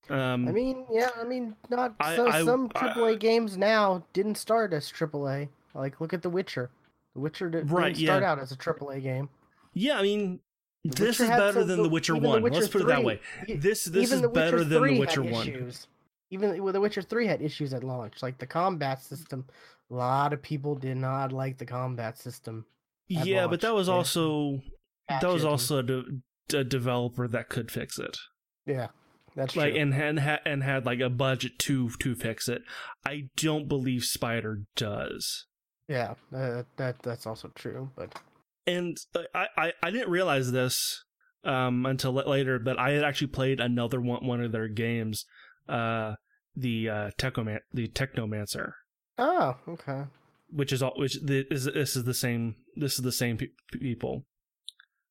Um, 0.09 0.47
I 0.47 0.51
mean, 0.51 0.85
yeah, 0.91 1.09
I 1.19 1.25
mean, 1.25 1.55
not 1.69 1.95
I, 1.99 2.15
so, 2.15 2.27
I, 2.29 2.43
some 2.43 2.69
AAA 2.69 3.11
I, 3.11 3.15
games 3.15 3.57
now 3.57 4.05
didn't 4.13 4.35
start 4.35 4.73
as 4.73 4.89
AAA. 4.89 5.49
Like, 5.73 5.99
look 5.99 6.13
at 6.13 6.21
The 6.21 6.29
Witcher. 6.29 6.69
The 7.13 7.19
Witcher 7.19 7.49
did, 7.49 7.69
right, 7.69 7.93
didn't 7.93 8.07
start 8.07 8.23
yeah. 8.23 8.31
out 8.31 8.39
as 8.39 8.51
a 8.51 8.55
AAA 8.55 9.03
game. 9.03 9.29
Yeah, 9.73 9.97
I 9.97 10.01
mean, 10.01 10.39
the 10.83 10.89
this 10.89 11.19
Witcher 11.19 11.23
is 11.23 11.29
better 11.29 11.63
than 11.63 11.83
The 11.83 11.89
Witcher 11.89 12.15
One. 12.15 12.37
The 12.37 12.41
Witcher 12.41 12.59
Let's 12.59 12.67
put 12.69 12.81
it 12.81 12.87
that 12.87 13.03
way. 13.03 13.19
This 13.47 13.85
this 13.85 14.11
is 14.11 14.21
better 14.27 14.63
than 14.63 14.83
The 14.83 14.99
Witcher 14.99 15.23
One. 15.23 15.47
Issues. 15.47 15.87
Even 16.29 16.61
well, 16.63 16.73
The 16.73 16.81
Witcher 16.81 17.01
Three 17.01 17.27
had 17.27 17.41
issues 17.41 17.73
at 17.73 17.83
launch, 17.83 18.21
like 18.21 18.37
the 18.37 18.47
combat 18.47 19.01
system. 19.01 19.45
A 19.89 19.93
lot 19.93 20.33
of 20.33 20.41
people 20.41 20.75
did 20.75 20.97
not 20.97 21.31
like 21.31 21.57
the 21.57 21.65
combat 21.65 22.17
system. 22.17 22.65
Yeah, 23.07 23.41
launch. 23.41 23.51
but 23.51 23.61
that 23.61 23.73
was 23.73 23.87
yeah. 23.87 23.93
also 23.93 24.61
that 25.09 25.23
was 25.23 25.45
also 25.45 25.77
a, 25.79 25.83
de- 25.83 26.21
a 26.53 26.63
developer 26.63 27.27
that 27.27 27.47
could 27.49 27.71
fix 27.71 27.97
it. 27.97 28.17
Yeah, 28.65 28.87
That's 29.35 29.55
like 29.55 29.73
true. 29.73 29.81
and 29.81 29.93
and 29.93 30.19
ha- 30.19 30.41
and 30.45 30.63
had 30.63 30.85
like 30.85 30.99
a 30.99 31.09
budget 31.09 31.57
to 31.59 31.89
to 32.01 32.15
fix 32.15 32.49
it. 32.49 32.63
I 33.05 33.29
don't 33.37 33.69
believe 33.69 34.03
Spider 34.03 34.63
does. 34.75 35.45
yeah, 35.87 36.15
uh, 36.35 36.63
that 36.75 36.99
that's 37.01 37.25
also 37.25 37.49
true. 37.55 37.89
But 37.95 38.19
And 38.67 38.97
I 39.33 39.47
I, 39.57 39.73
I 39.81 39.91
didn't 39.91 40.09
realize 40.09 40.51
this 40.51 41.03
um 41.43 41.85
until 41.85 42.13
later, 42.13 42.59
but 42.59 42.77
I 42.77 42.91
had 42.91 43.03
actually 43.03 43.27
played 43.27 43.59
another 43.59 44.01
one 44.01 44.25
one 44.25 44.41
of 44.41 44.51
their 44.51 44.67
games, 44.67 45.25
uh 45.69 46.15
the 46.55 46.89
uh 46.89 47.11
Technoman- 47.17 47.59
the 47.71 47.87
Technomancer, 47.87 48.71
oh, 49.17 49.55
okay. 49.69 50.03
which 50.49 50.73
is 50.73 50.83
all 50.83 50.93
which 50.97 51.19
the, 51.21 51.45
is 51.49 51.65
this 51.65 51.95
is 51.95 52.03
the 52.03 52.13
same 52.13 52.55
this 52.75 52.97
is 52.97 53.03
the 53.03 53.11
same 53.11 53.37
pe- 53.37 53.47
people. 53.79 54.25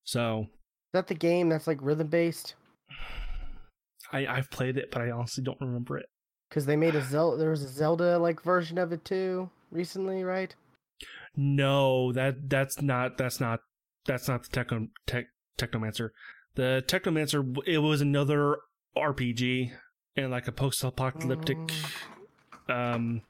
So 0.04 0.42
Is 0.42 0.48
that 0.92 1.06
the 1.08 1.14
game 1.14 1.48
that's 1.48 1.66
like 1.66 1.78
rhythm 1.80 2.08
based? 2.08 2.54
I 4.12 4.26
I've 4.26 4.50
played 4.50 4.76
it, 4.76 4.90
but 4.90 5.02
I 5.02 5.10
honestly 5.10 5.42
don't 5.42 5.60
remember 5.60 5.98
it. 5.98 6.06
Because 6.48 6.66
they 6.66 6.76
made 6.76 6.94
a 6.94 7.02
Zelda. 7.02 7.38
There 7.38 7.50
was 7.50 7.62
a 7.62 7.68
Zelda 7.68 8.18
like 8.18 8.42
version 8.42 8.78
of 8.78 8.92
it 8.92 9.04
too 9.04 9.50
recently, 9.70 10.22
right? 10.22 10.54
No, 11.37 12.12
that 12.12 12.49
that's 12.49 12.81
not 12.81 13.19
that's 13.19 13.41
not 13.41 13.61
that's 14.07 14.29
not 14.29 14.45
the 14.45 14.50
Techno 14.50 14.88
tech, 15.07 15.26
Technomancer. 15.59 16.11
The 16.55 16.83
Technomancer 16.87 17.57
it 17.67 17.79
was 17.79 18.00
another 18.00 18.59
RPG 18.97 19.73
and 20.17 20.31
like 20.31 20.49
a 20.49 20.53
post-apocalyptic. 20.53 21.59
Um, 22.69 23.23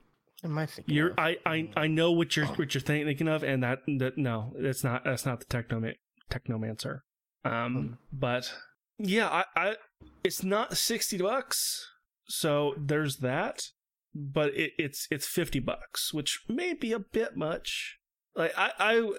Am 0.44 0.58
I 0.58 0.66
thinking? 0.66 0.94
you're 0.94 1.10
of? 1.10 1.18
I, 1.18 1.36
I 1.44 1.70
I 1.76 1.86
know 1.88 2.12
what 2.12 2.36
you're 2.36 2.46
what 2.46 2.74
you're 2.74 2.80
thinking 2.80 3.28
of, 3.28 3.42
and 3.42 3.62
that 3.62 3.80
that 3.98 4.16
no, 4.16 4.54
that's 4.58 4.84
not 4.84 5.04
that's 5.04 5.26
not 5.26 5.40
the 5.40 5.46
Techno 5.46 5.82
Technomancer. 6.30 7.00
Um, 7.44 7.98
but 8.12 8.52
yeah, 8.98 9.28
I 9.28 9.44
I 9.56 9.76
it's 10.22 10.42
not 10.44 10.76
sixty 10.76 11.18
bucks, 11.18 11.86
so 12.28 12.74
there's 12.78 13.18
that. 13.18 13.62
But 14.18 14.54
it, 14.54 14.72
it's 14.78 15.06
it's 15.10 15.26
fifty 15.26 15.58
bucks, 15.58 16.14
which 16.14 16.40
may 16.48 16.72
be 16.72 16.92
a 16.92 16.98
bit 16.98 17.36
much. 17.36 17.98
Like 18.34 18.52
I 18.56 18.70
I 18.78 19.12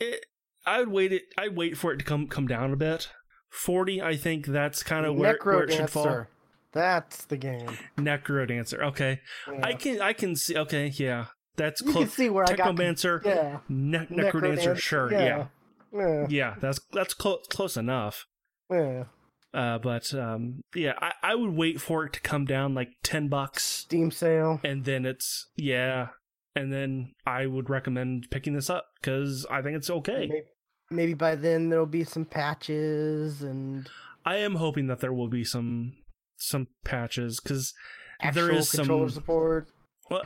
it, 0.00 0.26
I 0.66 0.80
would 0.80 0.88
wait 0.88 1.12
it. 1.12 1.22
I'd 1.38 1.56
wait 1.56 1.76
for 1.76 1.92
it 1.92 1.98
to 1.98 2.04
come 2.04 2.26
come 2.26 2.46
down 2.48 2.72
a 2.72 2.76
bit. 2.76 3.10
Forty, 3.48 4.02
I 4.02 4.16
think 4.16 4.46
that's 4.46 4.82
kind 4.82 5.06
of 5.06 5.14
where, 5.16 5.38
where 5.42 5.62
it 5.64 5.72
should 5.72 5.90
fall. 5.90 6.26
That's 6.72 7.26
the 7.26 7.36
game. 7.36 7.68
Necro 7.98 8.48
Dancer. 8.48 8.82
Okay, 8.84 9.20
Yeah. 9.46 9.60
I 9.66 9.74
can 9.74 10.00
I 10.00 10.12
can 10.14 10.34
see. 10.36 10.56
Okay, 10.56 10.86
yeah, 10.96 11.26
that's 11.56 11.80
you 11.82 11.86
can 11.86 11.92
close. 11.94 12.14
see 12.14 12.30
where 12.30 12.44
I 12.48 12.54
got. 12.54 12.74
Technomancer, 12.74 13.24
Yeah. 13.24 13.58
ne- 13.68 14.06
Necrodancer. 14.06 14.78
Sure, 14.78 15.12
yeah. 15.12 15.46
Yeah. 15.94 16.26
yeah, 16.30 16.54
That's 16.60 16.80
that's 16.92 17.12
close 17.14 17.46
close 17.50 17.76
enough. 17.76 18.26
Yeah. 18.70 19.04
Uh, 19.54 19.78
but 19.78 20.14
um, 20.14 20.62
yeah, 20.74 20.94
I, 21.00 21.12
I 21.22 21.34
would 21.34 21.54
wait 21.54 21.80
for 21.80 22.04
it 22.04 22.14
to 22.14 22.20
come 22.20 22.44
down 22.44 22.74
like 22.74 22.88
ten 23.02 23.28
bucks, 23.28 23.62
Steam 23.62 24.10
sale. 24.10 24.60
and 24.64 24.84
then 24.84 25.04
it's 25.04 25.48
yeah, 25.56 26.08
and 26.56 26.72
then 26.72 27.12
I 27.26 27.46
would 27.46 27.68
recommend 27.68 28.28
picking 28.30 28.54
this 28.54 28.70
up 28.70 28.86
because 29.00 29.46
I 29.50 29.60
think 29.60 29.76
it's 29.76 29.90
okay. 29.90 30.26
Maybe, 30.28 30.42
maybe 30.90 31.14
by 31.14 31.34
then 31.34 31.68
there'll 31.68 31.86
be 31.86 32.04
some 32.04 32.24
patches 32.24 33.42
and 33.42 33.88
I 34.24 34.36
am 34.36 34.56
hoping 34.56 34.86
that 34.86 35.00
there 35.00 35.12
will 35.12 35.28
be 35.28 35.44
some 35.44 35.94
some 36.36 36.68
patches 36.84 37.40
because 37.40 37.74
there 38.32 38.50
is 38.50 38.70
controller 38.70 39.08
some 39.08 39.14
support. 39.14 39.68
well, 40.10 40.22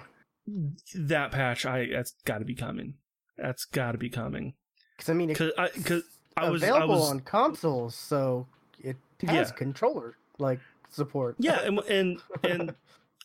that 0.95 1.33
patch. 1.33 1.67
I 1.67 1.87
that's 1.93 2.15
got 2.25 2.39
to 2.39 2.45
be 2.45 2.55
coming. 2.55 2.95
That's 3.37 3.65
got 3.65 3.93
to 3.93 3.99
be 3.99 4.09
coming 4.09 4.55
Because 4.97 5.11
I 5.11 5.13
mean, 5.15 5.29
because 5.29 5.53
I 5.59 5.69
I 6.37 6.51
was 6.51 6.63
I 6.63 6.85
was 6.85 7.11
on 7.11 7.21
consoles, 7.21 7.95
so 7.95 8.47
it 8.79 8.97
has 9.23 9.49
Yeah. 9.51 9.55
controller 9.57 10.17
like 10.39 10.61
support. 10.91 11.37
yeah 11.39 11.61
and 11.65 11.79
and 11.89 12.19
and 12.43 12.75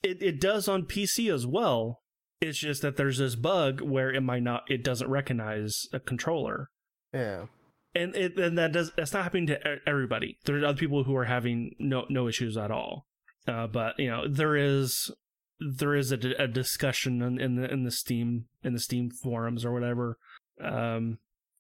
it, 0.04 0.22
it 0.22 0.40
does 0.42 0.68
on 0.68 0.84
PC 0.84 1.32
as 1.34 1.46
well. 1.46 2.02
It's 2.42 2.58
just 2.58 2.82
that 2.82 2.98
there's 2.98 3.20
this 3.20 3.36
bug 3.36 3.82
where 3.82 4.12
it 4.12 4.22
might 4.22 4.42
not 4.44 4.64
it 4.70 4.84
doesn't 4.84 5.10
recognize 5.10 5.88
a 5.94 6.00
controller. 6.00 6.70
yeah. 7.14 7.46
And 7.94 8.16
it 8.16 8.38
and 8.40 8.58
that 8.58 8.72
does 8.72 8.92
that's 8.96 9.12
not 9.14 9.24
happening 9.24 9.48
to 9.48 9.80
everybody. 9.86 10.38
There's 10.46 10.64
other 10.64 10.78
people 10.78 11.04
who 11.04 11.16
are 11.16 11.26
having 11.26 11.76
no 11.78 12.06
no 12.10 12.28
issues 12.30 12.56
at 12.58 12.72
all. 12.72 13.06
Uh, 13.48 13.68
but 13.68 14.00
you 14.00 14.10
know 14.10 14.28
there 14.30 14.56
is 14.56 15.12
there 15.60 15.94
is 15.96 16.12
a, 16.14 16.18
a 16.40 16.48
discussion 16.48 17.22
in, 17.22 17.40
in 17.40 17.56
the 17.56 17.70
in 17.72 17.84
the 17.84 17.92
Steam 17.92 18.46
in 18.64 18.72
the 18.74 18.80
Steam 18.80 19.12
forums 19.12 19.66
or 19.66 19.74
whatever, 19.74 20.18
um, 20.64 21.18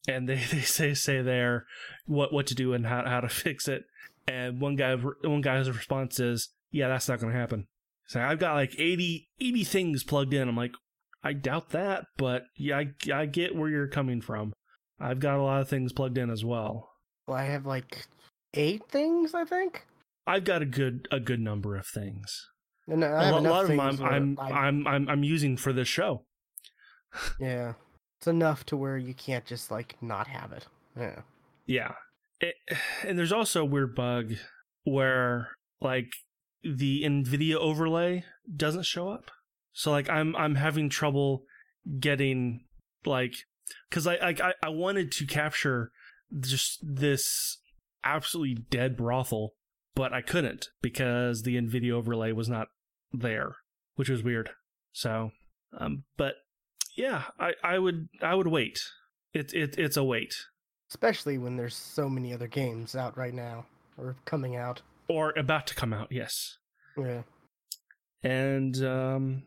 and 0.07 0.27
they, 0.29 0.35
they 0.51 0.61
say 0.61 0.93
say 0.93 1.21
there 1.21 1.65
what 2.05 2.31
what 2.33 2.47
to 2.47 2.55
do 2.55 2.73
and 2.73 2.85
how 2.87 3.03
how 3.05 3.19
to 3.19 3.29
fix 3.43 3.67
it. 3.67 3.83
And 4.27 4.61
one 4.61 4.75
guy 4.75 4.95
one 4.95 5.41
guy's 5.41 5.69
response 5.69 6.19
is, 6.19 6.49
"Yeah, 6.71 6.87
that's 6.87 7.07
not 7.09 7.19
going 7.19 7.33
to 7.33 7.39
happen." 7.39 7.67
So 8.07 8.19
I've 8.21 8.39
got 8.39 8.55
like 8.55 8.73
80, 8.77 9.29
80 9.39 9.63
things 9.63 10.03
plugged 10.03 10.33
in. 10.33 10.49
I'm 10.49 10.57
like, 10.57 10.73
I 11.23 11.31
doubt 11.33 11.69
that, 11.69 12.05
but 12.17 12.43
yeah, 12.57 12.77
I, 12.79 12.93
I 13.13 13.25
get 13.25 13.55
where 13.55 13.69
you're 13.69 13.87
coming 13.87 14.19
from. 14.19 14.51
I've 14.99 15.19
got 15.21 15.37
a 15.37 15.41
lot 15.43 15.61
of 15.61 15.69
things 15.69 15.93
plugged 15.93 16.17
in 16.17 16.29
as 16.29 16.43
well. 16.43 16.89
Well, 17.27 17.37
I 17.37 17.45
have 17.45 17.65
like 17.65 18.07
eight 18.53 18.83
things, 18.89 19.33
I 19.33 19.45
think. 19.45 19.85
I've 20.27 20.43
got 20.43 20.61
a 20.61 20.65
good 20.65 21.07
a 21.11 21.19
good 21.19 21.39
number 21.39 21.75
of 21.77 21.87
things. 21.87 22.49
And 22.87 23.03
I 23.05 23.07
A 23.07 23.23
have 23.25 23.31
lo- 23.33 23.37
enough 23.39 23.51
lot 23.53 23.63
of 23.63 23.67
them 23.69 23.79
I'm 23.79 24.01
I'm, 24.01 24.39
I- 24.39 24.51
I'm 24.67 24.87
I'm 24.87 25.09
I'm 25.09 25.23
using 25.23 25.55
for 25.57 25.71
this 25.71 25.87
show. 25.87 26.25
yeah, 27.39 27.73
it's 28.19 28.27
enough 28.27 28.65
to 28.67 28.77
where 28.77 28.97
you 28.97 29.13
can't 29.13 29.45
just 29.45 29.71
like 29.71 29.95
not 30.01 30.27
have 30.27 30.51
it. 30.51 30.67
Yeah. 30.97 31.21
Yeah. 31.65 31.93
It, 32.41 32.55
and 33.07 33.17
there's 33.17 33.31
also 33.31 33.61
a 33.61 33.65
weird 33.65 33.95
bug 33.95 34.33
where 34.83 35.51
like 35.79 36.11
the 36.63 37.03
Nvidia 37.03 37.55
overlay 37.55 38.23
doesn't 38.55 38.85
show 38.85 39.09
up. 39.09 39.31
So 39.73 39.91
like 39.91 40.09
I'm 40.09 40.35
I'm 40.35 40.55
having 40.55 40.89
trouble 40.89 41.43
getting 41.99 42.65
like 43.05 43.33
I, 43.95 44.17
I 44.17 44.29
I- 44.29 44.53
I 44.63 44.69
wanted 44.69 45.11
to 45.13 45.25
capture 45.25 45.91
just 46.39 46.79
this 46.83 47.59
absolutely 48.03 48.63
dead 48.69 48.97
brothel, 48.97 49.53
but 49.95 50.13
I 50.13 50.21
couldn't 50.21 50.67
because 50.81 51.43
the 51.43 51.55
Nvidia 51.55 51.91
overlay 51.91 52.31
was 52.31 52.49
not 52.49 52.67
there, 53.13 53.55
which 53.95 54.09
was 54.09 54.23
weird. 54.23 54.49
So 54.91 55.31
um 55.79 56.03
but 56.17 56.35
yeah, 56.97 57.25
I 57.39 57.53
I 57.63 57.79
would 57.79 58.09
I 58.21 58.35
would 58.35 58.47
wait. 58.47 58.77
It 59.33 59.53
it 59.53 59.75
it's 59.77 59.97
a 59.97 60.03
wait. 60.03 60.33
Especially 60.91 61.37
when 61.37 61.55
there's 61.55 61.75
so 61.75 62.07
many 62.09 62.33
other 62.33 62.47
games 62.47 62.95
out 62.95 63.17
right 63.17 63.33
now 63.33 63.65
or 63.97 64.15
coming 64.25 64.55
out. 64.57 64.81
or 65.07 65.33
about 65.37 65.65
to 65.67 65.75
come 65.75 65.93
out 65.93 66.07
yes 66.11 66.57
Yeah. 66.97 67.23
and 68.23 68.75
um 68.83 69.43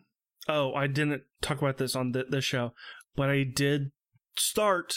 oh 0.49 0.75
i 0.75 0.87
didn't 0.87 1.23
talk 1.41 1.59
about 1.59 1.79
this 1.79 1.95
on 1.97 2.13
the, 2.13 2.25
the 2.29 2.41
show 2.41 2.73
but 3.17 3.31
i 3.31 3.45
did 3.45 3.91
start 4.39 4.93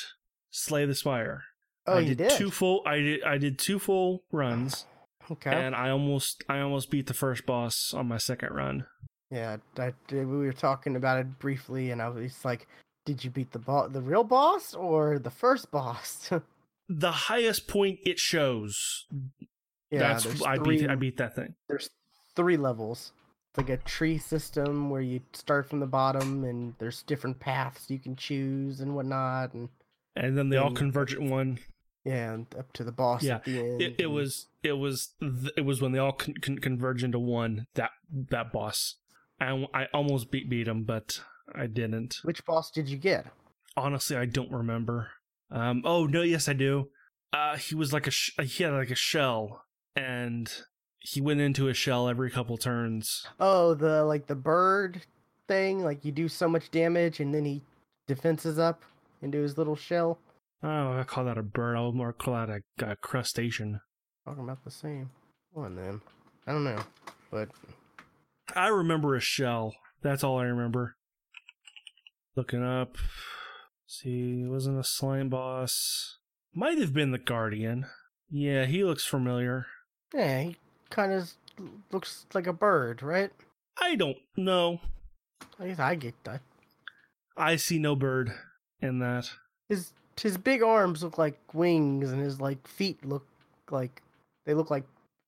slay 0.49 0.85
the 0.85 0.95
spire 0.95 1.43
Oh, 1.89 1.97
I 1.97 1.99
you 1.99 2.15
did, 2.15 2.29
did. 2.29 2.31
two 2.37 2.51
full 2.51 2.81
i 2.85 2.97
did 2.97 3.23
i 3.23 3.37
did 3.37 3.57
two 3.59 3.79
full 3.79 4.23
runs 4.31 4.85
Okay. 5.31 5.51
and 5.51 5.73
i 5.75 5.89
almost 5.89 6.43
i 6.49 6.59
almost 6.59 6.89
beat 6.91 7.07
the 7.07 7.13
first 7.13 7.45
boss 7.45 7.93
on 7.93 8.07
my 8.07 8.17
second 8.17 8.53
run 8.53 8.85
Yeah, 9.31 9.57
I, 9.77 9.93
we 10.09 10.25
were 10.25 10.53
talking 10.53 10.95
about 10.95 11.19
it 11.19 11.37
briefly, 11.39 11.91
and 11.91 12.01
I 12.01 12.07
was 12.07 12.45
like, 12.45 12.65
"Did 13.07 13.23
you 13.23 13.31
beat 13.31 13.51
the 13.53 13.59
boss, 13.59 13.89
the 13.91 14.01
real 14.01 14.23
boss, 14.23 14.73
or 14.75 15.17
the 15.17 15.31
first 15.31 15.71
boss?" 15.71 16.29
the 16.89 17.11
highest 17.11 17.67
point 17.67 17.99
it 18.05 18.19
shows 18.19 19.07
yeah, 19.91 19.99
that's 19.99 20.41
i 20.43 20.55
three, 20.57 20.79
beat 20.81 20.89
i 20.89 20.95
beat 20.95 21.17
that 21.17 21.35
thing 21.35 21.55
There's 21.67 21.89
three 22.35 22.57
levels. 22.57 23.11
It's 23.49 23.57
like 23.57 23.69
a 23.69 23.77
tree 23.83 24.17
system 24.17 24.89
where 24.89 25.01
you 25.01 25.21
start 25.33 25.67
from 25.69 25.79
the 25.79 25.85
bottom, 25.87 26.43
and 26.43 26.73
there's 26.79 27.01
different 27.03 27.39
paths 27.39 27.89
you 27.89 27.97
can 27.99 28.15
choose 28.15 28.79
and 28.81 28.93
whatnot, 28.95 29.53
and 29.53 29.69
and 30.15 30.37
then 30.37 30.49
they 30.49 30.57
all 30.57 30.71
Mm. 30.71 30.75
converge 30.75 31.13
at 31.13 31.21
one 31.21 31.59
yeah, 32.05 32.33
and 32.33 32.45
up 32.57 32.71
to 32.73 32.83
the 32.85 32.91
boss 32.91 33.21
Yeah, 33.23 33.35
at 33.35 33.43
the 33.45 33.59
end. 33.59 33.81
it, 33.81 33.95
it 33.99 34.03
and- 34.05 34.13
was 34.13 34.47
it 34.63 34.73
was 34.73 35.13
it 35.57 35.65
was 35.65 35.81
when 35.81 35.91
they 35.93 35.99
all 35.99 36.13
con- 36.13 36.35
con- 36.41 36.59
converge 36.59 37.03
into 37.03 37.19
one 37.19 37.67
that 37.75 37.91
that 38.11 38.51
boss 38.53 38.95
I, 39.41 39.65
I 39.73 39.85
almost 39.93 40.31
beat 40.31 40.49
beat 40.49 40.67
him 40.67 40.83
but 40.83 41.21
i 41.55 41.65
didn't 41.67 42.17
Which 42.23 42.43
boss 42.45 42.71
did 42.71 42.89
you 42.89 42.97
get? 42.97 43.27
honestly 43.75 44.15
i 44.17 44.25
don't 44.25 44.51
remember 44.51 45.09
um 45.51 45.81
oh 45.85 46.05
no 46.05 46.21
yes 46.23 46.47
i 46.49 46.53
do 46.53 46.89
uh 47.33 47.57
he 47.57 47.75
was 47.75 47.93
like 47.93 48.07
a 48.07 48.11
sh- 48.11 48.31
he 48.43 48.63
had 48.63 48.73
like 48.73 48.89
a 48.91 48.95
shell 48.95 49.63
and 49.95 50.51
he 50.99 51.21
went 51.21 51.39
into 51.39 51.67
a 51.69 51.73
shell 51.73 52.09
every 52.09 52.29
couple 52.29 52.57
turns 52.57 53.25
Oh, 53.39 53.73
the 53.75 54.03
like 54.03 54.27
the 54.27 54.35
bird 54.35 55.03
thing. 55.47 55.81
Like 55.83 56.03
you 56.03 56.11
do 56.11 56.27
so 56.27 56.49
much 56.49 56.69
damage, 56.71 57.21
and 57.21 57.33
then 57.33 57.45
he 57.45 57.61
defenses 58.07 58.59
up 58.59 58.83
into 59.21 59.37
his 59.41 59.57
little 59.57 59.75
shell. 59.77 60.19
oh 60.63 60.97
i 60.99 61.03
call 61.03 61.23
that 61.25 61.37
a 61.37 61.43
bird 61.43 61.77
i'll 61.77 61.93
more 61.93 62.11
call 62.11 62.33
that 62.33 62.49
a, 62.49 62.91
a 62.91 62.95
crustacean 62.97 63.79
Talking 64.25 64.43
about 64.43 64.65
the 64.65 64.71
same 64.71 65.09
one 65.53 65.75
then. 65.77 66.01
I 66.45 66.51
don't 66.51 66.65
know, 66.65 66.81
but 67.31 67.49
i 68.55 68.67
remember 68.67 69.15
a 69.15 69.21
shell 69.21 69.73
that's 70.01 70.23
all 70.25 70.39
i 70.39 70.43
remember 70.43 70.96
looking 72.37 72.63
up 72.63 72.97
see 73.85 74.43
it 74.43 74.49
wasn't 74.49 74.79
a 74.79 74.83
slime 74.83 75.27
boss 75.27 76.19
might 76.53 76.77
have 76.77 76.93
been 76.93 77.11
the 77.11 77.17
guardian 77.17 77.85
yeah 78.29 78.65
he 78.65 78.83
looks 78.83 79.05
familiar 79.05 79.65
yeah, 80.13 80.43
he 80.43 80.57
kind 80.89 81.11
of 81.11 81.31
looks 81.91 82.25
like 82.33 82.47
a 82.47 82.53
bird, 82.53 83.03
right? 83.03 83.31
I 83.79 83.95
don't 83.95 84.17
know. 84.35 84.79
I 85.59 85.67
guess 85.67 85.79
I 85.79 85.95
get 85.95 86.15
that. 86.23 86.41
I 87.35 87.55
see 87.55 87.79
no 87.79 87.95
bird 87.95 88.31
in 88.81 88.99
that. 88.99 89.29
His 89.69 89.93
his 90.19 90.37
big 90.37 90.63
arms 90.63 91.03
look 91.03 91.17
like 91.17 91.39
wings, 91.53 92.11
and 92.11 92.21
his 92.21 92.41
like 92.41 92.67
feet 92.67 93.05
look 93.05 93.25
like 93.69 94.01
they 94.45 94.53
look 94.53 94.71
like 94.71 94.85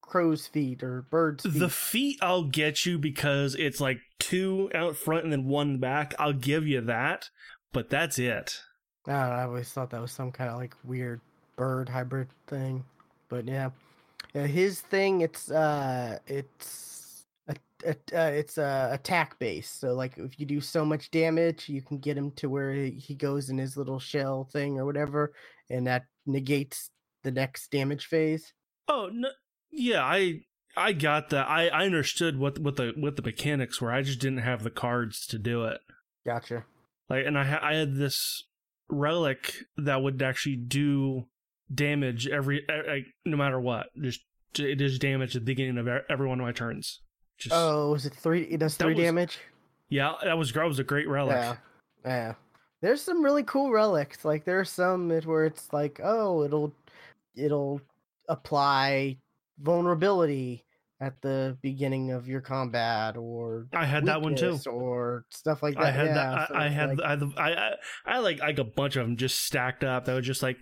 crow's 0.09 0.47
feet 0.47 0.83
or 0.83 1.03
bird's 1.03 1.43
feet. 1.43 1.59
The 1.59 1.69
feet 1.69 2.17
I'll 2.21 2.43
get 2.43 2.85
you 2.85 2.97
because 2.97 3.55
it's 3.55 3.79
like 3.79 3.99
two 4.19 4.69
out 4.73 4.95
front 4.95 5.23
and 5.23 5.31
then 5.31 5.45
one 5.45 5.77
back. 5.77 6.13
I'll 6.19 6.33
give 6.33 6.67
you 6.67 6.81
that, 6.81 7.29
but 7.71 7.89
that's 7.89 8.19
it. 8.19 8.61
I, 9.07 9.11
know, 9.11 9.17
I 9.17 9.43
always 9.43 9.71
thought 9.71 9.91
that 9.91 10.01
was 10.01 10.11
some 10.11 10.31
kind 10.31 10.49
of 10.49 10.57
like 10.57 10.75
weird 10.83 11.21
bird 11.55 11.89
hybrid 11.89 12.29
thing, 12.47 12.83
but 13.29 13.47
yeah, 13.47 13.69
yeah 14.33 14.47
his 14.47 14.81
thing 14.81 15.21
it's 15.21 15.51
uh 15.51 16.17
it's 16.27 17.25
a, 17.47 17.55
a, 17.85 17.91
uh, 17.91 18.29
it's 18.31 18.57
a 18.57 18.89
attack 18.91 19.37
base. 19.39 19.69
So 19.69 19.93
like 19.93 20.17
if 20.17 20.39
you 20.39 20.45
do 20.45 20.59
so 20.59 20.83
much 20.83 21.11
damage, 21.11 21.69
you 21.69 21.81
can 21.81 21.99
get 21.99 22.17
him 22.17 22.31
to 22.31 22.49
where 22.49 22.73
he 22.73 23.15
goes 23.15 23.49
in 23.49 23.57
his 23.57 23.77
little 23.77 23.99
shell 23.99 24.49
thing 24.51 24.79
or 24.79 24.85
whatever, 24.85 25.33
and 25.69 25.85
that 25.87 26.05
negates 26.25 26.89
the 27.23 27.31
next 27.31 27.71
damage 27.71 28.07
phase. 28.07 28.53
Oh 28.87 29.09
no, 29.13 29.29
yeah, 29.71 30.03
I 30.03 30.41
I 30.75 30.93
got 30.93 31.29
that. 31.29 31.47
I 31.49 31.67
I 31.67 31.85
understood 31.85 32.37
what 32.37 32.59
what 32.59 32.75
the 32.75 32.93
what 32.95 33.15
the 33.15 33.21
mechanics 33.21 33.81
were. 33.81 33.91
I 33.91 34.01
just 34.01 34.19
didn't 34.19 34.39
have 34.39 34.63
the 34.63 34.69
cards 34.69 35.25
to 35.27 35.37
do 35.37 35.65
it. 35.65 35.79
Gotcha. 36.25 36.65
Like, 37.09 37.25
and 37.25 37.37
I 37.37 37.59
I 37.61 37.73
had 37.75 37.95
this 37.95 38.43
relic 38.89 39.53
that 39.77 40.01
would 40.01 40.21
actually 40.21 40.55
do 40.55 41.27
damage 41.73 42.27
every 42.27 42.65
like 42.87 43.07
no 43.25 43.37
matter 43.37 43.59
what. 43.59 43.87
Just 43.99 44.21
it 44.57 44.75
does 44.75 44.97
damage 44.97 45.35
at 45.35 45.41
the 45.41 45.45
beginning 45.45 45.77
of 45.77 45.87
every 45.87 46.27
one 46.27 46.39
of 46.39 46.45
my 46.45 46.51
turns. 46.51 47.01
Just, 47.37 47.55
oh, 47.55 47.93
is 47.93 48.05
it 48.05 48.13
three? 48.13 48.43
It 48.43 48.59
does 48.59 48.75
three 48.75 48.93
was, 48.93 49.03
damage. 49.03 49.39
Yeah, 49.89 50.15
that 50.23 50.37
was 50.37 50.51
that 50.53 50.65
was 50.65 50.79
a 50.79 50.83
great 50.83 51.07
relic. 51.07 51.35
Yeah, 51.35 51.55
yeah. 52.05 52.33
There's 52.81 53.01
some 53.01 53.23
really 53.23 53.43
cool 53.43 53.71
relics. 53.71 54.25
Like 54.25 54.45
there's 54.45 54.69
some 54.69 55.09
where 55.09 55.45
it's 55.45 55.71
like, 55.71 55.99
oh, 56.03 56.43
it'll 56.43 56.73
it'll 57.35 57.81
apply 58.27 59.17
vulnerability 59.59 60.65
at 61.01 61.21
the 61.21 61.57
beginning 61.61 62.11
of 62.11 62.27
your 62.27 62.41
combat 62.41 63.15
or 63.15 63.67
I 63.73 63.85
had 63.85 64.05
that 64.07 64.21
one 64.21 64.35
too 64.35 64.59
or 64.65 65.25
stuff 65.29 65.63
like 65.63 65.75
that. 65.75 65.83
I 65.83 65.91
had 65.91 66.07
yeah, 66.07 66.13
that 66.13 66.47
so 66.49 66.55
I, 66.55 66.65
I 66.65 66.67
had 66.67 66.97
like, 66.97 67.37
I, 67.37 67.51
I 67.53 67.73
I 68.05 68.19
like 68.19 68.39
like 68.39 68.59
a 68.59 68.65
bunch 68.65 68.97
of 68.97 69.05
them 69.05 69.15
just 69.15 69.39
stacked 69.45 69.83
up 69.83 70.05
that 70.05 70.15
was 70.15 70.25
just 70.25 70.43
like 70.43 70.57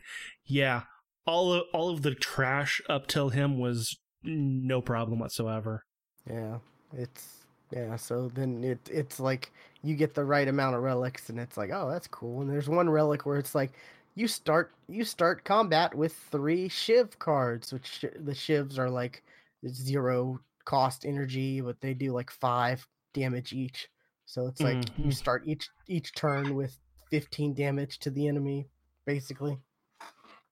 yeah 0.46 0.84
all 1.25 1.54
of 1.54 1.63
all 1.74 1.89
of 1.89 2.04
the 2.04 2.13
trash 2.13 2.82
up 2.88 3.08
till 3.08 3.30
him 3.30 3.60
was 3.60 3.98
no 4.24 4.82
problem 4.82 5.20
whatsoever. 5.20 5.86
Yeah. 6.30 6.58
It's 6.94 7.46
yeah, 7.72 7.98
so 7.98 8.32
then 8.34 8.63
it 8.63 8.80
it's 8.89 9.20
like 9.20 9.51
you 9.84 9.96
get 9.96 10.13
the 10.13 10.24
right 10.24 10.48
amount 10.48 10.75
of 10.75 10.84
relics 10.84 11.30
and 11.30 11.39
it's 11.39 11.58
like, 11.58 11.70
oh, 11.74 11.89
that's 11.89 12.08
cool. 12.08 12.42
And 12.42 12.50
there's 12.50 12.70
one 12.70 12.89
relic 12.89 13.25
where 13.25 13.38
it's 13.38 13.54
like 13.54 13.74
you 14.17 14.27
start 14.27 14.74
you 14.88 15.03
start 15.03 15.45
combat 15.45 15.93
with 15.93 16.13
three 16.31 16.67
shiv 16.67 17.17
cards, 17.19 17.71
which 17.71 18.01
the 18.01 18.32
shivs 18.34 18.77
are 18.80 18.89
like 18.89 19.23
zero 19.67 20.39
cost 20.65 21.06
energy, 21.06 21.62
but 21.62 21.80
they 21.82 21.93
do 21.93 22.12
like 22.12 22.32
five 22.32 22.86
damage 23.13 23.53
each. 23.53 23.89
So 24.25 24.47
it's 24.47 24.62
like 24.62 24.77
Mhm. 24.77 25.06
you 25.06 25.12
start 25.12 25.43
each 25.45 25.69
each 25.88 26.13
turn 26.15 26.56
with 26.56 26.77
15 27.12 27.53
damage 27.53 27.99
to 27.99 28.10
the 28.10 28.27
enemy, 28.27 28.67
basically. 29.06 29.58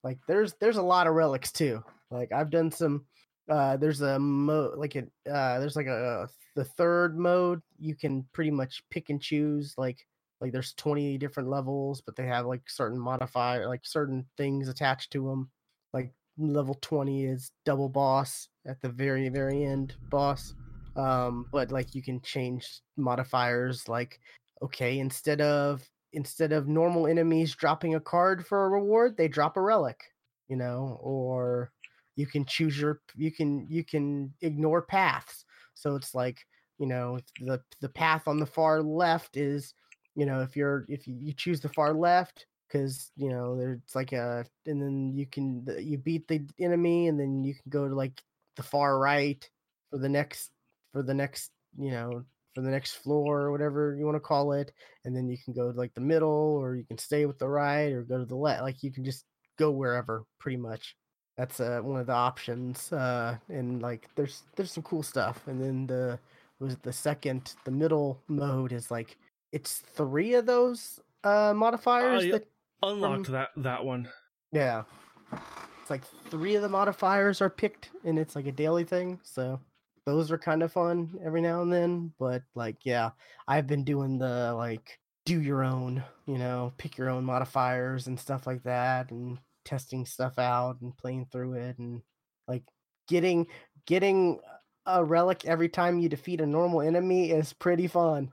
Like 0.04 0.20
there's 0.28 0.54
there's 0.54 0.78
a 0.78 0.82
lot 0.84 1.08
of 1.08 1.16
relics 1.16 1.52
too. 1.52 1.84
Like 2.12 2.32
I've 2.32 2.52
done 2.52 2.70
some 2.72 3.06
uh 3.50 3.78
there's 3.78 4.02
a 4.02 4.20
mode 4.20 4.78
like 4.78 4.96
a 4.96 5.04
uh 5.32 5.60
there's 5.60 5.76
like 5.76 5.88
a 5.88 6.30
the 6.56 6.64
third 6.66 7.18
mode 7.18 7.62
you 7.80 7.96
can 7.96 8.24
pretty 8.32 8.52
much 8.52 8.84
pick 8.90 9.10
and 9.10 9.22
choose 9.22 9.74
like 9.78 10.08
like 10.42 10.52
there's 10.52 10.74
20 10.74 11.18
different 11.18 11.50
levels 11.50 12.02
but 12.02 12.16
they 12.16 12.26
have 12.26 12.46
like 12.46 12.62
certain 12.70 13.00
modifier 13.00 13.68
like 13.68 13.86
certain 13.86 14.26
things 14.38 14.68
attached 14.68 15.12
to 15.12 15.28
them 15.28 15.50
like 15.94 16.12
level 16.38 16.78
20 16.82 17.26
is 17.26 17.52
double 17.66 17.90
boss 17.90 18.50
at 18.68 18.82
the 18.82 18.90
very 18.90 19.30
very 19.30 19.64
end 19.64 19.96
boss 20.10 20.54
um 20.96 21.46
but 21.52 21.72
like 21.72 21.96
you 21.96 22.02
can 22.02 22.20
change 22.22 22.82
modifiers 22.98 23.88
like 23.88 24.20
okay 24.62 25.00
instead 25.00 25.42
of 25.42 25.88
instead 26.14 26.52
of 26.52 26.68
normal 26.68 27.08
enemies 27.08 27.56
dropping 27.56 27.96
a 27.96 28.00
card 28.00 28.46
for 28.46 28.66
a 28.66 28.70
reward 28.70 29.16
they 29.18 29.28
drop 29.28 29.58
a 29.58 29.62
relic 29.62 30.00
you 30.48 30.56
know 30.56 30.98
or 31.02 31.72
you 32.16 32.26
can 32.26 32.46
choose 32.46 32.80
your 32.80 33.02
you 33.16 33.32
can 33.32 33.68
you 33.70 33.84
can 33.84 34.34
ignore 34.42 34.82
paths. 34.82 35.46
So 35.74 35.96
it's 35.96 36.16
like 36.16 36.46
you 36.80 36.88
know 36.88 37.20
the 37.42 37.62
the 37.82 37.90
path 37.90 38.28
on 38.28 38.40
the 38.40 38.46
far 38.46 38.82
left 38.82 39.38
is 39.38 39.74
you 40.16 40.26
know 40.26 40.42
if 40.42 40.56
you're 40.56 40.86
if 40.88 41.08
you, 41.08 41.34
choose 41.34 41.60
the 41.60 41.70
far 41.70 41.94
left 41.94 42.46
because 42.68 43.12
you 43.16 43.30
know 43.30 43.60
it's 43.60 43.96
like 43.96 44.12
a 44.14 44.46
and 44.66 44.82
then 44.82 45.14
you 45.14 45.26
can 45.26 45.66
you 45.80 45.98
beat 45.98 46.28
the 46.28 46.42
enemy 46.60 47.08
and 47.08 47.20
then 47.20 47.44
you 47.44 47.54
can 47.54 47.70
go 47.70 47.88
to 47.88 47.96
like 47.96 48.22
the 48.56 48.64
far 48.64 48.98
right 49.00 49.50
for 49.92 50.00
the 50.00 50.10
next 50.10 50.52
for 50.94 51.04
the 51.04 51.14
next 51.14 51.52
you 51.78 51.92
know 51.92 52.24
for 52.54 52.62
the 52.62 52.70
next 52.70 52.94
floor 52.94 53.42
or 53.42 53.52
whatever 53.52 53.96
you 54.00 54.06
want 54.06 54.16
to 54.16 54.20
call 54.20 54.54
it 54.54 54.72
and 55.04 55.16
then 55.16 55.28
you 55.28 55.38
can 55.44 55.54
go 55.54 55.72
to 55.72 55.78
like 55.78 55.94
the 55.94 56.02
middle 56.02 56.58
or 56.60 56.76
you 56.76 56.86
can 56.86 56.98
stay 56.98 57.26
with 57.26 57.38
the 57.38 57.48
right 57.48 57.92
or 57.92 58.02
go 58.04 58.18
to 58.18 58.26
the 58.26 58.36
left 58.36 58.64
like 58.64 58.82
you 58.82 58.92
can 58.92 59.04
just 59.04 59.26
go 59.58 59.72
wherever 59.72 60.24
pretty 60.40 60.58
much. 60.58 60.96
That's 61.38 61.60
uh, 61.60 61.82
one 61.82 62.00
of 62.00 62.08
the 62.08 62.14
options 62.14 62.94
uh 62.94 63.38
and 63.50 63.82
like 63.82 64.08
there's 64.16 64.44
there's 64.56 64.72
some 64.72 64.84
cool 64.84 65.04
stuff 65.04 65.42
and 65.48 65.62
then 65.62 65.86
the 65.86 66.18
was 66.60 66.78
the 66.78 66.94
second 66.94 67.54
the 67.66 67.72
middle 67.72 68.22
mode 68.30 68.72
is 68.72 68.90
like 68.90 69.18
it's 69.52 69.80
three 69.80 70.34
of 70.34 70.46
those 70.46 71.00
uh 71.24 71.54
modifiers 71.56 72.24
that 72.32 72.48
Unlocked 72.84 73.32
that 73.32 73.50
that 73.58 73.84
one. 73.84 74.08
yeah. 74.52 74.84
It's 75.82 75.90
like 75.90 76.04
three 76.30 76.56
of 76.56 76.62
the 76.62 76.70
modifiers 76.70 77.42
are 77.42 77.50
picked 77.50 77.90
and 78.04 78.18
it's 78.20 78.36
like 78.36 78.48
a 78.48 78.52
daily 78.52 78.84
thing 78.84 79.20
so 79.24 79.60
those 80.06 80.32
are 80.32 80.38
kind 80.38 80.64
of 80.64 80.72
fun 80.72 81.10
every 81.24 81.42
now 81.42 81.62
and 81.62 81.72
then 81.72 82.12
but 82.20 82.42
like 82.56 82.78
yeah 82.84 83.12
i've 83.48 83.68
been 83.68 83.84
doing 83.84 84.18
the 84.18 84.54
like 84.54 85.00
do 85.26 85.42
your 85.42 85.64
own 85.64 86.04
you 86.28 86.38
know 86.38 86.74
pick 86.78 86.98
your 86.98 87.10
own 87.10 87.24
modifiers 87.24 88.08
and 88.08 88.20
stuff 88.20 88.46
like 88.48 88.64
that 88.64 89.12
and 89.12 89.38
testing 89.64 90.06
stuff 90.06 90.40
out 90.40 90.80
and 90.82 90.96
playing 90.98 91.28
through 91.32 91.54
it 91.54 91.78
and 91.80 92.02
like 92.48 92.64
getting 93.08 93.46
getting 93.86 94.40
a 94.86 95.04
relic 95.04 95.46
every 95.46 95.70
time 95.70 96.00
you 96.00 96.08
defeat 96.08 96.42
a 96.42 96.46
normal 96.46 96.82
enemy 96.82 97.32
is 97.32 97.54
pretty 97.54 97.88
fun. 97.88 98.30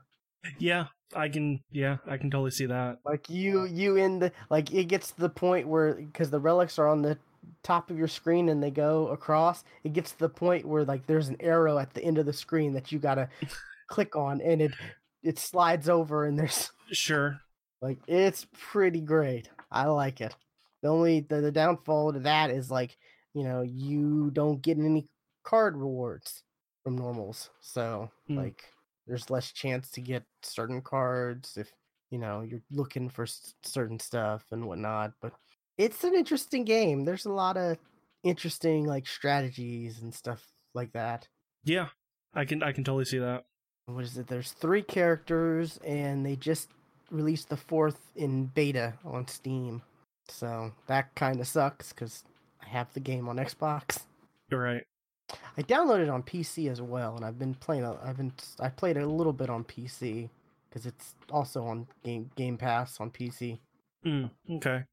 Yeah, 0.59 0.85
I 1.15 1.29
can. 1.29 1.61
Yeah, 1.71 1.97
I 2.07 2.17
can 2.17 2.29
totally 2.31 2.51
see 2.51 2.65
that. 2.67 2.99
like 3.05 3.29
you 3.29 3.65
you 3.65 3.95
in 3.97 4.19
the 4.19 4.31
like 4.49 4.73
it 4.73 4.85
gets 4.85 5.11
to 5.11 5.19
the 5.21 5.29
point 5.29 5.67
where 5.67 5.93
because 5.95 6.29
the 6.29 6.39
relics 6.39 6.77
are 6.79 6.87
on 6.87 7.01
the 7.01 7.17
top 7.61 7.89
of 7.91 7.97
your 7.97 8.07
screen 8.07 8.47
and 8.49 8.63
they 8.63 8.71
go 8.71 9.07
across 9.09 9.63
it 9.83 9.91
gets 9.93 10.11
to 10.11 10.19
the 10.19 10.29
point 10.29 10.65
where 10.65 10.85
like 10.85 11.05
there's 11.07 11.27
an 11.27 11.35
arrow 11.41 11.77
at 11.77 11.93
the 11.93 12.01
end 12.03 12.17
of 12.17 12.25
the 12.25 12.31
screen 12.31 12.71
that 12.73 12.89
you 12.91 12.99
gotta 12.99 13.27
click 13.87 14.15
on 14.15 14.39
and 14.41 14.61
it 14.61 14.71
it 15.23 15.37
slides 15.37 15.89
over 15.89 16.23
and 16.25 16.39
there's 16.39 16.71
Sure. 16.91 17.39
like 17.81 17.97
it's 18.07 18.47
pretty 18.53 19.01
great 19.01 19.49
i 19.71 19.85
like 19.87 20.21
it 20.21 20.33
the 20.81 20.87
only 20.87 21.19
the, 21.21 21.41
the 21.41 21.51
downfall 21.51 22.13
to 22.13 22.19
that 22.19 22.49
is 22.49 22.71
like 22.71 22.97
you 23.33 23.43
know 23.43 23.61
you 23.61 24.31
don't 24.31 24.61
get 24.61 24.77
any 24.77 25.07
card 25.43 25.75
rewards 25.75 26.43
from 26.83 26.95
normals 26.97 27.49
so 27.59 28.09
Hmm. 28.27 28.37
like 28.37 28.63
there's 29.07 29.29
less 29.29 29.51
chance 29.51 29.89
to 29.91 30.01
get 30.01 30.23
certain 30.41 30.81
cards 30.81 31.57
if 31.57 31.71
you 32.11 32.17
know 32.19 32.41
you're 32.41 32.61
looking 32.71 33.09
for 33.09 33.23
s- 33.23 33.53
certain 33.63 33.99
stuff 33.99 34.45
and 34.51 34.65
whatnot 34.65 35.13
but 35.21 35.33
it's 35.77 36.03
an 36.03 36.13
interesting 36.13 36.63
game 36.63 37.03
there's 37.05 37.25
a 37.25 37.31
lot 37.31 37.57
of 37.57 37.77
interesting 38.23 38.85
like 38.85 39.07
strategies 39.07 40.01
and 40.01 40.13
stuff 40.13 40.45
like 40.73 40.91
that 40.93 41.27
Yeah, 41.65 41.87
I 42.33 42.45
can. 42.45 42.63
I 42.63 42.71
can 42.71 42.83
totally 42.83 43.05
see 43.05 43.19
that. 43.19 43.43
what 43.87 44.03
is 44.03 44.17
it 44.17 44.27
there's 44.27 44.51
three 44.51 44.81
characters 44.81 45.79
and 45.85 46.25
they 46.25 46.35
just 46.35 46.69
released 47.11 47.49
the 47.49 47.57
fourth 47.57 47.99
in 48.15 48.45
beta 48.45 48.93
on 49.03 49.27
steam 49.27 49.81
so 50.29 50.71
that 50.87 51.13
kind 51.15 51.39
of 51.41 51.47
sucks 51.47 51.91
because 51.91 52.23
i 52.65 52.67
have 52.69 52.91
the 52.93 52.99
game 52.99 53.27
on 53.27 53.35
xbox 53.37 54.03
You're 54.49 54.61
right. 54.63 54.83
I 55.57 55.61
downloaded 55.63 56.03
it 56.03 56.09
on 56.09 56.23
pc 56.23 56.69
as 56.69 56.81
well 56.81 57.15
and 57.15 57.25
i've 57.25 57.39
been 57.39 57.53
playing 57.55 57.83
a- 57.83 57.97
i've 58.03 58.17
been 58.17 58.31
i 58.59 58.69
played 58.69 58.97
it 58.97 59.03
a 59.03 59.07
little 59.07 59.33
bit 59.33 59.49
on 59.49 59.63
pc 59.63 60.29
because 60.69 60.85
it's 60.85 61.15
also 61.31 61.63
on 61.65 61.87
game 62.03 62.29
game 62.35 62.57
pass 62.57 62.99
on 62.99 63.09
pc 63.09 63.57
Mm, 64.05 64.29
okay. 64.57 64.83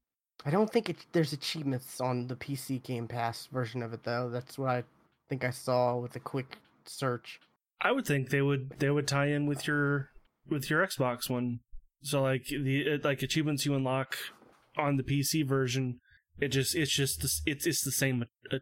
i 0.45 0.49
don't 0.49 0.71
think 0.71 0.89
it, 0.89 0.95
there's 1.11 1.33
achievements 1.33 1.99
on 1.99 2.27
the 2.27 2.35
pc 2.35 2.81
game 2.81 3.07
pass 3.07 3.47
version 3.51 3.83
of 3.83 3.91
it 3.93 4.03
though 4.03 4.29
that's 4.29 4.57
what 4.57 4.69
i 4.69 4.83
think 5.29 5.43
i 5.43 5.49
saw 5.49 5.97
with 5.97 6.15
a 6.15 6.19
quick 6.19 6.57
search 6.85 7.39
I 7.83 7.91
would 7.91 8.05
think 8.05 8.29
they 8.29 8.43
would. 8.43 8.73
They 8.77 8.91
would 8.91 9.07
tie 9.07 9.29
in 9.29 9.47
with 9.47 9.65
your 9.65 10.11
with 10.47 10.69
your 10.69 10.85
Xbox 10.85 11.31
one. 11.31 11.61
So 12.03 12.21
like 12.21 12.45
the 12.45 12.93
uh, 12.93 12.97
like 13.03 13.23
achievements 13.23 13.65
you 13.65 13.73
unlock 13.73 14.17
on 14.77 14.97
the 14.97 15.03
PC 15.03 15.47
version, 15.47 15.99
it 16.39 16.49
just 16.49 16.75
it's 16.75 16.95
just 16.95 17.21
the, 17.21 17.51
it's 17.51 17.65
it's 17.65 17.83
the 17.83 17.91
same 17.91 18.23
uh, 18.51 18.57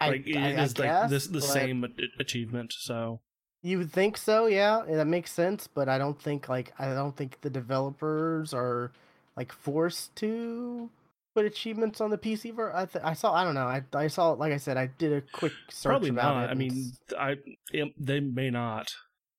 I, 0.00 0.08
Like 0.08 0.26
it 0.52 0.56
I- 0.56 0.60
I 0.60 0.64
is 0.64 0.78
like 0.78 0.88
guess, 0.88 1.10
this 1.10 1.26
the 1.26 1.40
same 1.42 1.84
achievement. 2.18 2.72
So 2.78 3.20
You 3.62 3.78
would 3.78 3.92
think 3.92 4.16
so, 4.16 4.46
yeah. 4.46 4.82
That 4.88 5.06
makes 5.06 5.32
sense, 5.32 5.66
but 5.66 5.88
I 5.88 5.98
don't 5.98 6.20
think 6.20 6.48
like 6.48 6.72
I 6.78 6.92
don't 6.94 7.16
think 7.16 7.40
the 7.40 7.50
developers 7.50 8.52
are 8.54 8.92
like 9.36 9.52
forced 9.52 10.14
to 10.16 10.90
put 11.34 11.44
achievements 11.44 12.00
on 12.00 12.10
the 12.10 12.18
PC. 12.18 12.54
Ver- 12.54 12.72
I 12.74 12.86
th- 12.86 13.04
I 13.04 13.12
saw 13.14 13.34
I 13.34 13.44
don't 13.44 13.54
know. 13.54 13.66
I 13.66 13.82
I 13.94 14.06
saw 14.08 14.30
like 14.32 14.52
I 14.52 14.56
said 14.58 14.76
I 14.76 14.86
did 14.98 15.12
a 15.12 15.20
quick 15.20 15.52
search 15.70 15.90
probably 15.90 16.10
about 16.10 16.34
not. 16.34 16.44
it. 16.44 16.50
I 16.50 16.54
mean, 16.54 16.92
I 17.18 17.36
it, 17.72 17.92
they 17.98 18.20
may 18.20 18.50
not. 18.50 18.88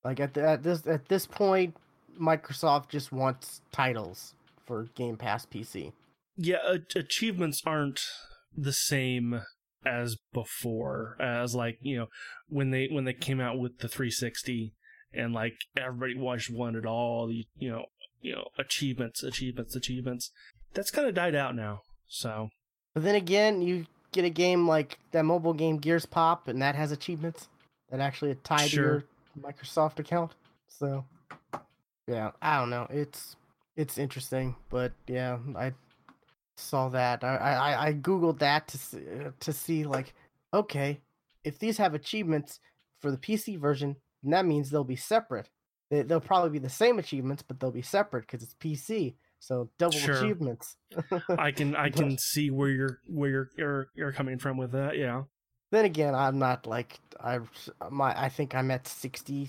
like 0.04 0.20
at 0.20 0.34
the, 0.34 0.42
at 0.48 0.62
this 0.62 0.86
at 0.86 1.08
this 1.08 1.26
point, 1.26 1.76
Microsoft 2.20 2.88
just 2.88 3.12
wants 3.12 3.62
titles 3.72 4.34
for 4.66 4.84
Game 4.94 5.16
Pass 5.16 5.46
PC. 5.46 5.92
Yeah, 6.36 6.58
achievements 6.94 7.62
aren't 7.66 8.00
the 8.56 8.72
same 8.72 9.40
as 9.84 10.16
before. 10.32 11.16
As 11.20 11.54
like 11.54 11.78
you 11.80 11.96
know 11.98 12.06
when 12.48 12.70
they 12.70 12.88
when 12.90 13.04
they 13.04 13.12
came 13.12 13.40
out 13.40 13.58
with 13.58 13.78
the 13.78 13.88
360 13.88 14.74
and 15.12 15.32
like 15.32 15.54
everybody 15.76 16.14
was 16.16 16.48
wanted 16.50 16.84
all 16.86 17.26
the 17.28 17.46
you 17.56 17.70
know 17.70 17.84
you 18.20 18.34
know 18.34 18.48
achievements, 18.58 19.22
achievements, 19.22 19.74
achievements. 19.76 20.30
That's 20.74 20.90
kind 20.90 21.08
of 21.08 21.14
died 21.14 21.34
out 21.34 21.54
now. 21.54 21.80
So 22.06 22.48
But 22.94 23.02
then 23.04 23.14
again, 23.14 23.62
you 23.62 23.86
get 24.12 24.24
a 24.24 24.30
game 24.30 24.66
like 24.66 24.98
that 25.12 25.24
mobile 25.24 25.54
game 25.54 25.78
Gears 25.78 26.06
Pop, 26.06 26.48
and 26.48 26.60
that 26.62 26.74
has 26.74 26.92
achievements 26.92 27.48
that 27.90 28.00
actually 28.00 28.34
tie 28.44 28.66
Sure. 28.66 29.00
to 29.00 29.06
your 29.40 29.50
Microsoft 29.52 29.98
account. 29.98 30.32
So, 30.68 31.04
yeah, 32.06 32.30
I 32.42 32.58
don't 32.58 32.70
know. 32.70 32.86
It's 32.90 33.36
it's 33.76 33.96
interesting, 33.98 34.56
but 34.70 34.92
yeah, 35.06 35.38
I 35.56 35.72
saw 36.58 36.88
that. 36.90 37.24
I 37.24 37.36
I, 37.36 37.88
I 37.88 37.92
googled 37.94 38.38
that 38.40 38.68
to 38.68 38.78
see, 38.78 38.98
uh, 38.98 39.30
to 39.40 39.52
see 39.52 39.84
like, 39.84 40.14
okay, 40.52 41.00
if 41.44 41.58
these 41.58 41.78
have 41.78 41.94
achievements 41.94 42.60
for 43.00 43.10
the 43.10 43.16
PC 43.16 43.58
version, 43.58 43.96
then 44.22 44.32
that 44.32 44.46
means 44.46 44.70
they'll 44.70 44.84
be 44.84 44.96
separate. 44.96 45.48
They, 45.90 46.02
they'll 46.02 46.20
probably 46.20 46.50
be 46.50 46.58
the 46.58 46.68
same 46.68 46.98
achievements, 46.98 47.42
but 47.42 47.58
they'll 47.60 47.70
be 47.70 47.82
separate 47.82 48.22
because 48.22 48.42
it's 48.42 48.54
PC. 48.54 49.14
So 49.40 49.70
double 49.78 49.92
Sure. 49.92 50.16
achievements. 50.16 50.76
I 51.38 51.52
can 51.52 51.76
I 51.76 51.90
can 51.90 52.18
see 52.18 52.50
where 52.50 52.68
you're 52.68 52.98
where 53.06 53.30
you're 53.30 53.50
you're, 53.56 53.88
you're 53.94 54.12
coming 54.12 54.38
from 54.38 54.56
with 54.56 54.72
that. 54.72 54.98
Yeah. 54.98 55.22
Then 55.70 55.84
again, 55.84 56.14
I'm 56.14 56.38
not 56.38 56.66
like 56.66 56.98
I 57.20 57.40
my 57.90 58.20
I 58.20 58.28
think 58.28 58.54
I'm 58.54 58.70
at 58.70 58.88
sixty 58.88 59.48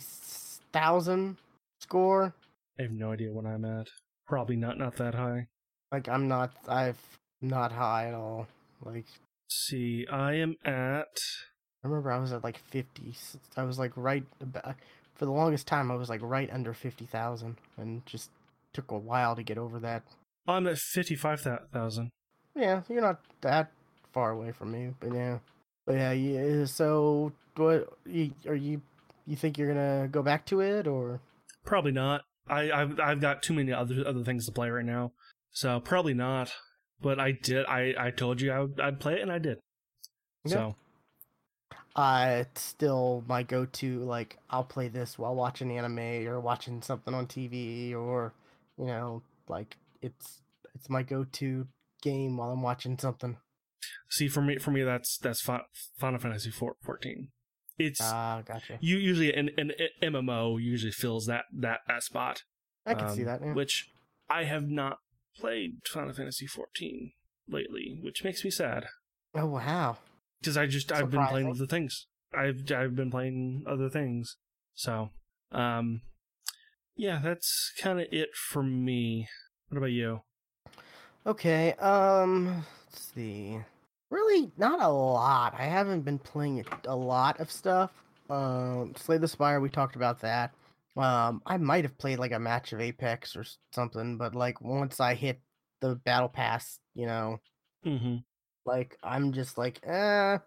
thousand 0.71 1.37
score. 1.81 2.33
I 2.77 2.83
have 2.83 2.91
no 2.91 3.11
idea 3.11 3.31
what 3.33 3.45
I'm 3.45 3.65
at. 3.65 3.87
Probably 4.27 4.55
not 4.55 4.77
not 4.77 4.95
that 4.97 5.15
high. 5.15 5.47
Like 5.91 6.07
I'm 6.07 6.27
not 6.27 6.51
I've 6.67 6.99
not 7.41 7.71
high 7.71 8.07
at 8.07 8.13
all. 8.13 8.47
Like 8.83 9.05
see, 9.49 10.05
I 10.11 10.33
am 10.35 10.55
at 10.65 11.17
I 11.83 11.87
remember 11.87 12.11
I 12.11 12.19
was 12.19 12.33
at 12.33 12.43
like 12.43 12.57
fifty. 12.57 13.15
I 13.55 13.63
was 13.63 13.79
like 13.79 13.91
right 13.95 14.25
about, 14.41 14.75
for 15.15 15.25
the 15.25 15.31
longest 15.31 15.67
time. 15.67 15.91
I 15.91 15.95
was 15.95 16.09
like 16.09 16.21
right 16.21 16.49
under 16.51 16.73
fifty 16.73 17.05
thousand, 17.05 17.57
and 17.77 18.05
just 18.05 18.29
took 18.73 18.91
a 18.91 18.97
while 18.97 19.35
to 19.35 19.43
get 19.43 19.57
over 19.57 19.79
that. 19.79 20.03
I'm 20.47 20.67
at 20.67 20.77
fifty 20.77 21.15
five 21.15 21.41
thousand. 21.71 22.09
Yeah, 22.55 22.81
you're 22.89 23.01
not 23.01 23.21
that 23.41 23.71
far 24.11 24.31
away 24.31 24.51
from 24.51 24.71
me, 24.71 24.93
but 24.99 25.13
yeah, 25.13 25.39
but 25.85 25.95
yeah. 25.95 26.11
yeah 26.11 26.65
so 26.65 27.31
what 27.55 27.93
you, 28.05 28.31
are 28.47 28.55
you? 28.55 28.81
You 29.25 29.35
think 29.35 29.57
you're 29.57 29.67
gonna 29.67 30.07
go 30.09 30.21
back 30.21 30.45
to 30.47 30.59
it 30.59 30.87
or? 30.87 31.21
Probably 31.65 31.91
not. 31.91 32.23
I, 32.49 32.71
I've 32.71 32.99
I've 32.99 33.21
got 33.21 33.43
too 33.43 33.53
many 33.53 33.71
other 33.71 34.03
other 34.05 34.23
things 34.23 34.45
to 34.47 34.51
play 34.51 34.69
right 34.69 34.85
now, 34.85 35.11
so 35.51 35.79
probably 35.79 36.13
not. 36.13 36.51
But 37.01 37.19
I 37.19 37.31
did. 37.31 37.65
I 37.65 37.93
I 37.97 38.11
told 38.11 38.41
you 38.41 38.51
I 38.51 38.59
would, 38.59 38.79
I'd 38.79 38.99
play 38.99 39.13
it, 39.13 39.21
and 39.21 39.31
I 39.31 39.39
did. 39.39 39.59
Yeah. 40.45 40.53
So 40.53 40.75
uh 41.95 42.37
it's 42.41 42.61
still 42.61 43.23
my 43.27 43.41
go-to 43.41 43.99
like 44.05 44.37
i'll 44.49 44.63
play 44.63 44.87
this 44.87 45.17
while 45.17 45.33
watching 45.33 45.75
anime 45.75 46.27
or 46.27 46.39
watching 46.39 46.81
something 46.83 47.15
on 47.15 47.25
tv 47.25 47.95
or 47.95 48.31
you 48.77 48.85
know 48.85 49.23
like 49.47 49.75
it's 50.01 50.41
it's 50.75 50.89
my 50.89 51.01
go-to 51.01 51.67
game 52.01 52.37
while 52.37 52.51
i'm 52.51 52.61
watching 52.61 52.97
something 52.97 53.37
see 54.09 54.27
for 54.27 54.41
me 54.41 54.57
for 54.57 54.71
me 54.71 54.83
that's 54.83 55.17
that's 55.17 55.41
Fi- 55.41 55.65
Final 55.97 56.19
Fantasy 56.19 56.51
4, 56.51 56.75
14. 56.83 57.29
It's 57.77 57.99
ah 58.01 58.41
gotcha 58.45 58.77
you 58.81 58.97
usually 58.97 59.33
an, 59.33 59.49
an 59.57 59.71
MMO 60.03 60.61
usually 60.61 60.91
fills 60.91 61.25
that 61.27 61.45
that 61.53 61.79
that 61.87 62.03
spot. 62.03 62.43
i 62.85 62.93
can 62.93 63.09
see 63.09 63.21
um, 63.21 63.27
that 63.27 63.41
yeah. 63.41 63.53
Which 63.53 63.89
I 64.29 64.43
have 64.43 64.67
not 64.67 64.97
played 65.39 65.77
Final 65.87 66.13
Fantasy 66.13 66.47
14 66.47 67.11
lately, 67.47 67.99
which 68.01 68.23
makes 68.23 68.43
me 68.43 68.51
sad 68.51 68.85
oh 69.35 69.45
wow 69.45 69.97
because 70.41 70.57
I 70.57 70.65
just 70.65 70.91
I've 70.91 71.09
been 71.11 71.25
playing 71.27 71.47
Surprising. 71.47 71.49
other 71.51 71.67
things. 71.67 72.07
I've 72.33 72.71
I've 72.71 72.95
been 72.95 73.11
playing 73.11 73.63
other 73.67 73.89
things. 73.89 74.37
So, 74.75 75.09
um, 75.51 76.01
yeah, 76.95 77.19
that's 77.23 77.71
kind 77.81 77.99
of 77.99 78.07
it 78.11 78.29
for 78.35 78.63
me. 78.63 79.27
What 79.69 79.77
about 79.77 79.91
you? 79.91 80.21
okay 81.27 81.73
um 81.73 82.63
let's 82.85 83.11
see 83.13 83.59
really 84.09 84.49
not 84.57 84.81
a 84.81 84.87
lot 84.87 85.53
i 85.57 85.63
haven't 85.63 86.01
been 86.01 86.17
playing 86.17 86.65
a 86.85 86.95
lot 86.95 87.37
of 87.41 87.51
stuff 87.51 87.91
um 88.29 88.93
slay 88.95 89.17
the 89.17 89.27
spire 89.27 89.59
we 89.59 89.69
talked 89.69 89.97
about 89.97 90.21
that 90.21 90.51
um 90.99 91.41
i 91.45 91.57
might 91.57 91.83
have 91.85 91.97
played 91.97 92.19
like 92.19 92.31
a 92.31 92.39
match 92.39 92.73
of 92.73 92.79
apex 92.81 93.35
or 93.35 93.43
something 93.73 94.17
but 94.17 94.35
like 94.35 94.59
once 94.61 94.99
i 94.99 95.13
hit 95.13 95.41
the 95.81 95.95
battle 96.05 96.29
pass 96.29 96.79
you 96.93 97.05
know 97.05 97.37
Mm-hmm. 97.85 98.17
like 98.65 98.97
i'm 99.03 99.31
just 99.31 99.57
like 99.57 99.79
eh 99.83 100.37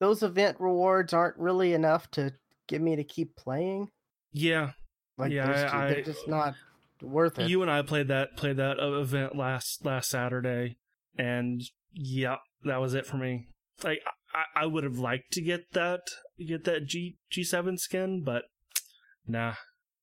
those 0.00 0.22
event 0.22 0.56
rewards 0.60 1.12
aren't 1.12 1.36
really 1.38 1.72
enough 1.72 2.10
to 2.12 2.32
get 2.68 2.80
me 2.82 2.96
to 2.96 3.04
keep 3.04 3.34
playing 3.36 3.88
Yeah, 4.32 4.72
like 5.16 5.32
Yeah, 5.32 5.46
there's 5.46 5.70
ju- 5.70 5.76
I- 5.78 5.88
they're 5.88 6.02
just 6.02 6.28
not 6.28 6.54
worth 7.00 7.38
it 7.38 7.48
you 7.48 7.62
and 7.62 7.70
I 7.70 7.82
played 7.82 8.08
that 8.08 8.36
played 8.36 8.58
that 8.58 8.78
uh, 8.78 8.92
event 9.00 9.34
last 9.36 9.84
last 9.84 10.08
Saturday, 10.10 10.76
and 11.18 11.60
yeah, 11.92 12.36
that 12.64 12.80
was 12.80 12.94
it 12.94 13.06
for 13.06 13.16
me. 13.16 13.48
Like 13.82 14.00
I, 14.34 14.62
I 14.62 14.66
would 14.66 14.84
have 14.84 14.98
liked 14.98 15.32
to 15.32 15.40
get 15.42 15.72
that 15.72 16.00
get 16.38 16.64
that 16.64 16.86
G 16.86 17.16
G 17.30 17.42
seven 17.42 17.76
skin, 17.78 18.22
but 18.22 18.44
nah. 19.26 19.54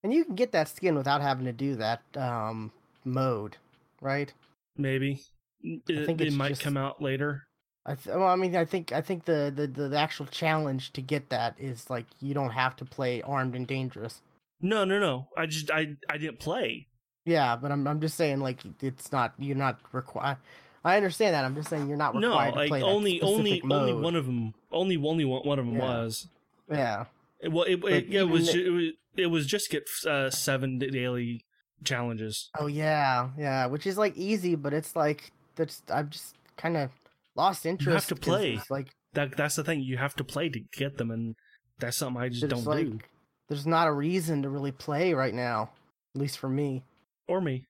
And 0.03 0.13
you 0.13 0.23
can 0.25 0.35
get 0.35 0.51
that 0.51 0.67
skin 0.67 0.95
without 0.95 1.21
having 1.21 1.45
to 1.45 1.51
do 1.53 1.75
that 1.75 2.01
um 2.15 2.71
mode 3.05 3.57
right 4.01 4.33
Maybe 4.77 5.21
it, 5.61 6.05
think 6.05 6.21
it 6.21 6.31
might 6.33 6.49
just- 6.49 6.61
come 6.61 6.77
out 6.77 7.01
later. 7.01 7.43
I 7.85 7.95
th- 7.95 8.15
well, 8.15 8.27
I 8.27 8.35
mean, 8.35 8.55
I 8.55 8.65
think 8.65 8.91
I 8.91 9.01
think 9.01 9.25
the, 9.25 9.51
the 9.55 9.65
the 9.67 9.97
actual 9.97 10.25
challenge 10.27 10.93
to 10.93 11.01
get 11.01 11.29
that 11.29 11.55
is 11.57 11.89
like 11.89 12.05
you 12.19 12.33
don't 12.33 12.51
have 12.51 12.75
to 12.77 12.85
play 12.85 13.21
armed 13.23 13.55
and 13.55 13.65
dangerous. 13.65 14.21
No, 14.61 14.83
no, 14.85 14.99
no. 14.99 15.27
I 15.35 15.47
just 15.47 15.71
I 15.71 15.95
I 16.09 16.17
didn't 16.17 16.39
play. 16.39 16.87
Yeah, 17.25 17.55
but 17.55 17.71
I'm 17.71 17.87
I'm 17.87 17.99
just 17.99 18.15
saying 18.15 18.39
like 18.41 18.59
it's 18.81 19.11
not 19.11 19.33
you're 19.39 19.55
not 19.55 19.79
required. 19.91 20.37
I 20.83 20.97
understand 20.97 21.33
that. 21.33 21.43
I'm 21.45 21.55
just 21.55 21.69
saying 21.69 21.87
you're 21.87 21.97
not 21.97 22.15
No, 22.15 22.29
required 22.29 22.53
to 22.53 22.59
like 22.73 22.83
only 22.83 23.21
only 23.21 23.57
specific 23.59 23.71
only 23.71 23.93
one 23.93 24.15
of 24.15 24.25
them 24.27 24.53
only 24.71 24.97
only 24.97 25.25
one, 25.25 25.41
one 25.47 25.57
of 25.59 25.65
them 25.65 25.75
Yeah. 25.75 25.81
was. 25.81 26.27
Yeah, 26.69 27.05
well, 27.43 27.63
it, 27.63 27.81
But 27.81 27.91
it, 27.93 28.07
yeah, 28.07 28.21
it 28.21 28.29
was 28.29 28.53
it 28.53 28.69
was 28.71 28.91
it 29.15 29.27
was 29.27 29.45
just 29.45 29.69
get 29.69 29.87
uh, 30.05 30.29
seven 30.29 30.79
daily 30.79 31.45
challenges. 31.83 32.49
Oh 32.59 32.67
yeah, 32.67 33.29
yeah, 33.37 33.65
which 33.67 33.87
is 33.87 33.97
like 33.97 34.15
easy, 34.17 34.55
but 34.55 34.73
it's 34.73 34.95
like 34.95 35.31
that's 35.55 35.81
I'm 35.91 36.09
just 36.09 36.35
kind 36.57 36.77
of 36.77 36.91
lost 37.35 37.65
interest. 37.65 38.09
to 38.09 38.15
'cause 38.15 38.23
play. 38.23 38.61
Like 38.69 38.89
That 39.13 39.37
that's 39.37 39.55
the 39.55 39.63
thing. 39.63 39.81
You 39.81 39.97
have 39.97 40.15
to 40.15 40.23
play 40.23 40.49
to 40.49 40.59
get 40.73 40.97
them, 40.97 41.11
and 41.11 41.35
that's 41.79 41.97
something 41.97 42.21
I 42.21 42.29
just 42.29 42.47
don't 42.47 42.65
like 42.65 42.89
do. 42.89 42.99
there's 43.47 43.65
not 43.67 43.87
a 43.87 43.93
reason 43.93 44.41
to 44.43 44.49
really 44.49 44.71
play 44.71 45.13
right 45.13 45.33
now, 45.33 45.71
at 46.15 46.21
least 46.21 46.37
for 46.37 46.49
me. 46.49 46.83
Or 47.27 47.41
me. 47.41 47.65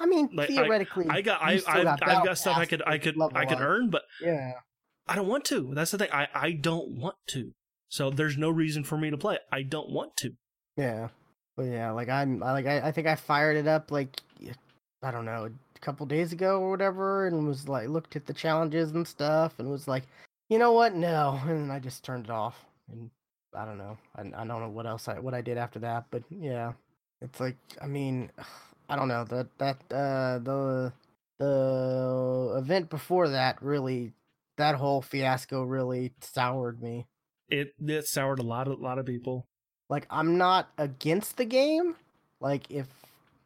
I 0.00 0.06
mean, 0.06 0.28
Like, 0.32 0.48
theoretically, 0.48 1.06
I 1.08 1.22
got 1.22 1.40
I 1.40 1.52
I've, 1.52 1.64
got 1.64 2.02
I've 2.02 2.24
got 2.24 2.38
stuff 2.38 2.56
I 2.56 2.66
could 2.66 2.82
I 2.86 2.98
could 2.98 3.16
I 3.34 3.46
could 3.46 3.60
earn, 3.60 3.90
but 3.90 4.02
Yeah, 4.20 4.54
I 5.06 5.14
don't 5.14 5.28
want 5.28 5.44
to. 5.46 5.72
That's 5.74 5.92
the 5.92 5.98
thing. 5.98 6.10
I 6.12 6.28
I 6.34 6.52
don't 6.52 6.90
want 6.90 7.16
to. 7.28 7.52
So 7.88 8.10
there's 8.10 8.36
no 8.36 8.50
reason 8.50 8.84
for 8.84 8.98
me 8.98 9.10
to 9.10 9.16
play. 9.16 9.38
I 9.50 9.62
don't 9.62 9.90
want 9.90 10.16
to. 10.18 10.32
yeah, 10.76 11.08
but 11.56 11.64
yeah, 11.64 11.90
like 11.90 12.08
I'm 12.08 12.38
like 12.40 12.66
I, 12.66 12.80
I 12.80 12.92
think 12.92 13.06
I 13.06 13.16
fired 13.16 13.56
it 13.56 13.66
up 13.66 13.90
like 13.90 14.20
I 15.02 15.10
don't 15.10 15.24
know 15.24 15.48
a 15.76 15.78
couple 15.80 16.06
days 16.06 16.32
ago 16.32 16.60
or 16.60 16.70
whatever, 16.70 17.26
and 17.26 17.46
was 17.46 17.68
like 17.68 17.88
looked 17.88 18.16
at 18.16 18.26
the 18.26 18.34
challenges 18.34 18.92
and 18.92 19.06
stuff, 19.06 19.58
and 19.58 19.70
was 19.70 19.88
like, 19.88 20.04
you 20.48 20.58
know 20.58 20.72
what, 20.72 20.94
no, 20.94 21.40
and 21.46 21.62
then 21.62 21.70
I 21.70 21.78
just 21.78 22.04
turned 22.04 22.26
it 22.26 22.30
off, 22.30 22.64
and 22.90 23.10
I 23.54 23.64
don't 23.64 23.78
know, 23.78 23.96
I, 24.16 24.20
I 24.20 24.46
don't 24.46 24.60
know 24.60 24.68
what 24.68 24.86
else 24.86 25.08
I 25.08 25.18
what 25.18 25.34
I 25.34 25.40
did 25.40 25.58
after 25.58 25.78
that, 25.80 26.06
but 26.10 26.22
yeah, 26.30 26.72
it's 27.20 27.40
like 27.40 27.56
I 27.80 27.86
mean, 27.86 28.30
I 28.88 28.96
don't 28.96 29.08
know. 29.08 29.24
That 29.24 29.46
that 29.58 29.76
uh 29.92 30.38
the 30.38 30.92
the 31.38 32.54
event 32.56 32.90
before 32.90 33.28
that 33.28 33.62
really 33.62 34.12
that 34.56 34.74
whole 34.74 35.02
fiasco 35.02 35.62
really 35.62 36.12
soured 36.20 36.82
me. 36.82 37.06
It 37.48 37.74
it 37.86 38.06
soured 38.06 38.38
a 38.40 38.42
lot 38.42 38.68
of 38.68 38.78
a 38.78 38.82
lot 38.82 38.98
of 38.98 39.06
people. 39.06 39.46
like 39.88 40.06
I'm 40.10 40.36
not 40.36 40.70
against 40.78 41.36
the 41.36 41.44
game. 41.44 41.96
Like 42.40 42.70
if 42.70 42.86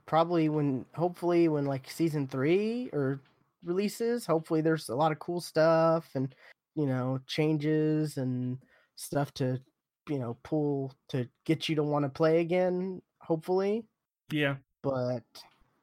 probably 0.07 0.49
when 0.49 0.85
hopefully 0.95 1.49
when 1.49 1.65
like 1.67 1.88
season 1.91 2.27
3 2.29 2.91
or 2.93 3.21
releases, 3.65 4.27
hopefully 4.27 4.61
there's 4.61 4.88
a 4.88 4.95
lot 4.95 5.12
of 5.12 5.19
cool 5.21 5.41
stuff 5.41 6.11
and 6.15 6.35
you 6.75 6.87
know 6.87 7.21
changes 7.27 8.17
and 8.19 8.59
stuff 8.97 9.33
to 9.35 9.61
you 10.09 10.19
know 10.19 10.37
pull 10.43 10.93
to 11.09 11.29
get 11.45 11.69
you 11.69 11.77
to 11.77 11.83
want 11.85 12.05
to 12.05 12.09
play 12.09 12.41
again. 12.41 13.01
Hopefully, 13.21 13.85
Yeah. 14.33 14.57
but 14.83 15.23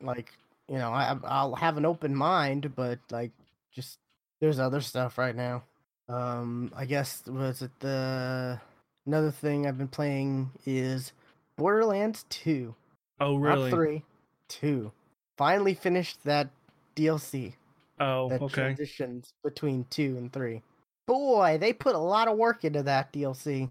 like 0.02 0.34
you 0.68 0.78
know 0.78 0.92
I 0.92 1.18
I'll 1.24 1.56
have 1.56 1.78
an 1.78 1.86
open 1.86 2.14
mind, 2.16 2.76
but 2.76 3.00
like 3.12 3.32
just 3.72 3.98
there's 4.42 4.60
other 4.60 4.82
stuff 4.82 5.18
right 5.18 5.36
now. 5.36 5.64
Um, 6.10 6.72
I 6.76 6.86
guess 6.86 7.24
was 7.28 7.62
it 7.62 7.72
the 7.80 8.60
another 9.06 9.32
thing 9.32 9.68
I've 9.68 9.78
been 9.78 9.88
playing 9.88 10.50
is 10.66 11.14
Borderlands 11.58 12.26
Two. 12.30 12.76
Oh, 13.20 13.36
really? 13.36 13.70
Not 13.70 13.76
three, 13.76 14.04
two. 14.48 14.92
Finally 15.38 15.74
finished 15.76 16.24
that 16.26 16.50
DLC 16.96 17.54
Oh, 18.00 18.30
that 18.30 18.42
okay. 18.42 18.54
transitions 18.54 19.34
between 19.44 19.86
two 19.90 20.18
and 20.18 20.32
three. 20.34 20.62
Boy, 21.06 21.58
they 21.60 21.74
put 21.74 21.96
a 21.96 22.00
lot 22.00 22.28
of 22.28 22.38
work 22.38 22.64
into 22.64 22.82
that 22.84 23.12
DLC. 23.14 23.70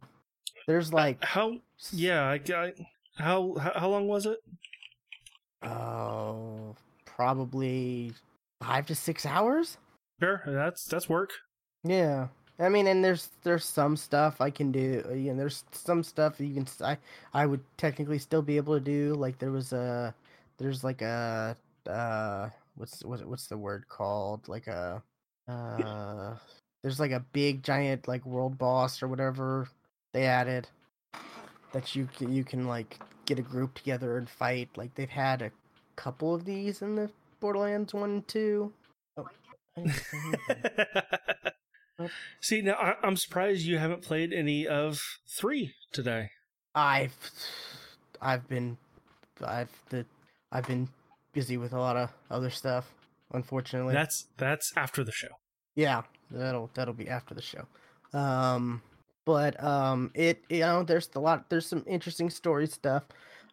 There's 0.67 0.93
like, 0.93 1.23
How? 1.25 1.59
Yeah. 1.93 2.25
I, 2.25 2.41
I 2.55 2.73
how 3.17 3.55
how 3.59 3.73
how 3.75 3.89
long 3.89 4.07
was 4.07 4.27
it? 4.27 4.39
oh, 5.63 6.77
probably 7.05 8.13
five 8.61 8.87
to 8.87 8.95
six 8.95 9.27
hours. 9.27 9.79
Sure. 10.21 10.43
That's 10.47 10.85
that's 10.85 11.09
work. 11.09 11.31
Yeah, 11.89 12.29
I 12.59 12.69
mean, 12.69 12.87
and 12.87 13.05
there's 13.05 13.31
there's 13.43 13.65
some 13.65 13.97
stuff 13.97 14.41
I 14.41 14.51
can 14.51 14.73
do. 14.73 15.05
uh, 15.09 15.15
You 15.15 15.33
know, 15.33 15.39
there's 15.39 15.65
some 15.73 16.03
stuff 16.03 16.41
you 16.41 16.55
can 16.55 16.67
I 16.85 16.99
I 17.35 17.47
would 17.47 17.63
technically 17.79 18.19
still 18.19 18.43
be 18.43 18.57
able 18.57 18.75
to 18.75 18.81
do. 18.85 19.15
Like 19.15 19.39
there 19.39 19.53
was 19.53 19.73
a 19.73 20.15
there's 20.59 20.85
like 20.85 21.03
a 21.03 21.57
uh 21.89 22.51
what's 22.77 23.05
what's 23.05 23.47
the 23.49 23.59
word 23.59 23.89
called? 23.89 24.49
Like 24.49 24.67
a 24.67 25.03
uh 25.49 26.37
there's 26.83 27.01
like 27.01 27.13
a 27.13 27.21
big 27.33 27.63
giant 27.63 28.09
like 28.09 28.27
world 28.27 28.59
boss 28.59 29.03
or 29.03 29.09
whatever 29.09 29.69
they 30.13 30.27
added 30.27 30.69
that 31.73 31.95
you 31.95 32.09
you 32.21 32.45
can 32.45 32.67
like 32.67 33.01
get 33.27 33.39
a 33.39 33.43
group 33.43 33.75
together 33.75 34.19
and 34.19 34.29
fight. 34.29 34.69
Like 34.77 34.95
they've 34.95 35.09
had 35.09 35.43
a 35.43 35.53
couple 35.97 36.35
of 36.35 36.45
these 36.45 36.83
in 36.83 36.97
the 36.97 37.11
Borderlands 37.41 37.95
one 37.95 38.11
and 38.11 38.29
two. 38.29 38.73
Oh, 39.17 39.29
I 41.99 42.03
didn't 42.05 42.13
say 42.13 42.13
anything. 42.13 42.13
What? 42.13 42.13
See, 42.41 42.63
now 42.63 42.75
I, 42.75 42.95
I'm 43.07 43.17
surprised 43.17 43.67
you 43.67 43.79
haven't 43.79 44.03
played 44.03 44.33
any 44.33 44.67
of 44.67 45.01
three 45.27 45.75
today. 45.93 46.31
I've 46.75 47.17
I've 48.21 48.49
been 48.49 48.79
I've 49.45 49.71
the 49.91 50.07
I've 50.53 50.67
been 50.67 50.89
busy 51.33 51.57
with 51.57 51.73
a 51.73 51.79
lot 51.79 51.97
of 51.97 52.11
other 52.31 52.51
stuff, 52.51 52.87
unfortunately. 53.33 53.95
That's 53.95 54.27
that's 54.37 54.73
after 54.77 55.05
the 55.05 55.13
show. 55.13 55.29
yeah, 55.75 56.03
that'll 56.31 56.71
that'll 56.75 56.95
be 56.95 57.09
after 57.09 57.35
the 57.35 57.43
show. 57.43 57.67
Um 58.13 58.83
but 59.25 59.63
um 59.63 60.11
it 60.15 60.43
you 60.49 60.61
know 60.61 60.83
there's 60.83 61.11
a 61.15 61.21
lot 61.21 61.51
there's 61.51 61.67
some 61.67 61.85
interesting 61.87 62.31
story 62.31 62.67
stuff. 62.67 63.05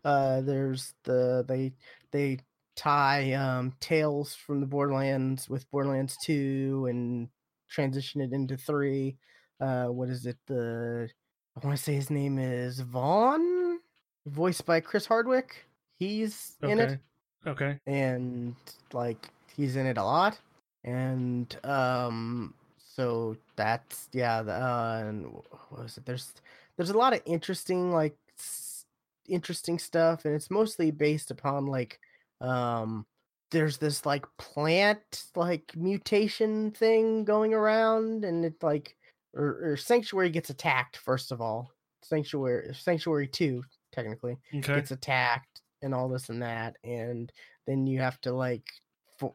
Uh 0.03 0.41
there's 0.41 0.93
the 1.03 1.43
they 1.47 1.73
they 2.11 2.39
tie 2.75 3.33
um 3.33 3.73
tales 3.79 4.35
from 4.35 4.59
the 4.59 4.65
Borderlands 4.67 5.49
with 5.49 5.69
Borderlands 5.71 6.17
2 6.23 6.87
and 6.89 7.29
transition 7.69 8.21
it 8.21 8.33
into 8.33 8.57
3. 8.57 9.15
Uh 9.59 9.87
what 9.87 10.09
is 10.09 10.25
it 10.25 10.37
the 10.47 11.09
I 11.55 11.65
want 11.65 11.77
to 11.77 11.83
say 11.83 11.95
his 11.95 12.09
name 12.09 12.37
is 12.37 12.81
Vaughn, 12.81 13.79
voiced 14.27 14.65
by 14.65 14.79
Chris 14.81 15.05
Hardwick. 15.05 15.65
He's 15.97 16.57
in 16.63 16.79
it 16.79 16.99
Okay. 17.45 17.71
Okay. 17.71 17.79
and 17.87 18.55
like 18.91 19.29
he's 19.55 19.75
in 19.75 19.85
it 19.85 19.97
a 19.97 20.03
lot 20.03 20.39
and 20.83 21.57
um 21.63 22.53
so 22.77 23.37
that's 23.55 24.09
yeah 24.13 24.41
the, 24.41 24.51
uh 24.51 25.03
and 25.07 25.31
what 25.31 25.81
was 25.83 25.97
it 25.97 26.05
there's 26.05 26.33
there's 26.75 26.89
a 26.89 26.97
lot 26.97 27.13
of 27.13 27.21
interesting 27.25 27.91
like 27.93 28.17
s- 28.39 28.85
interesting 29.27 29.77
stuff 29.79 30.25
and 30.25 30.33
it's 30.35 30.49
mostly 30.51 30.91
based 30.91 31.31
upon 31.31 31.65
like 31.67 31.99
um 32.41 33.05
there's 33.51 33.77
this 33.77 34.05
like 34.05 34.25
plant 34.37 35.25
like 35.35 35.71
mutation 35.75 36.71
thing 36.71 37.23
going 37.23 37.53
around 37.53 38.25
and 38.25 38.43
it 38.45 38.55
like 38.63 38.95
or, 39.33 39.71
or 39.71 39.77
sanctuary 39.77 40.29
gets 40.29 40.49
attacked 40.49 40.97
first 40.97 41.31
of 41.31 41.41
all 41.41 41.69
sanctuary 42.03 42.73
sanctuary 42.73 43.27
2 43.27 43.63
technically 43.91 44.37
Okay. 44.55 44.75
gets 44.75 44.91
attacked 44.91 45.61
and 45.81 45.93
all 45.93 46.09
this 46.09 46.29
and 46.29 46.41
that 46.41 46.75
and 46.83 47.31
then 47.67 47.85
you 47.87 47.99
have 47.99 48.19
to 48.21 48.33
like 48.33 48.65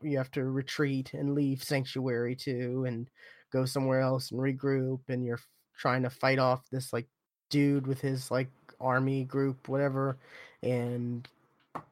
you 0.03 0.18
have 0.18 0.31
to 0.31 0.44
retreat 0.44 1.14
and 1.14 1.35
leave 1.35 1.62
sanctuary 1.62 2.37
2 2.37 2.85
and 2.87 3.09
go 3.53 3.64
somewhere 3.64 4.01
else 4.01 4.31
and 4.31 4.40
regroup 4.40 5.01
and 5.09 5.25
you're 5.25 5.37
f- 5.38 5.49
trying 5.77 6.03
to 6.03 6.11
fight 6.11 6.38
off 6.38 6.68
this 6.70 6.92
like 6.92 7.07
dude 7.49 7.87
with 7.87 8.01
his 8.01 8.31
like 8.31 8.49
army 8.81 9.25
group 9.25 9.68
whatever 9.68 10.18
and 10.62 11.27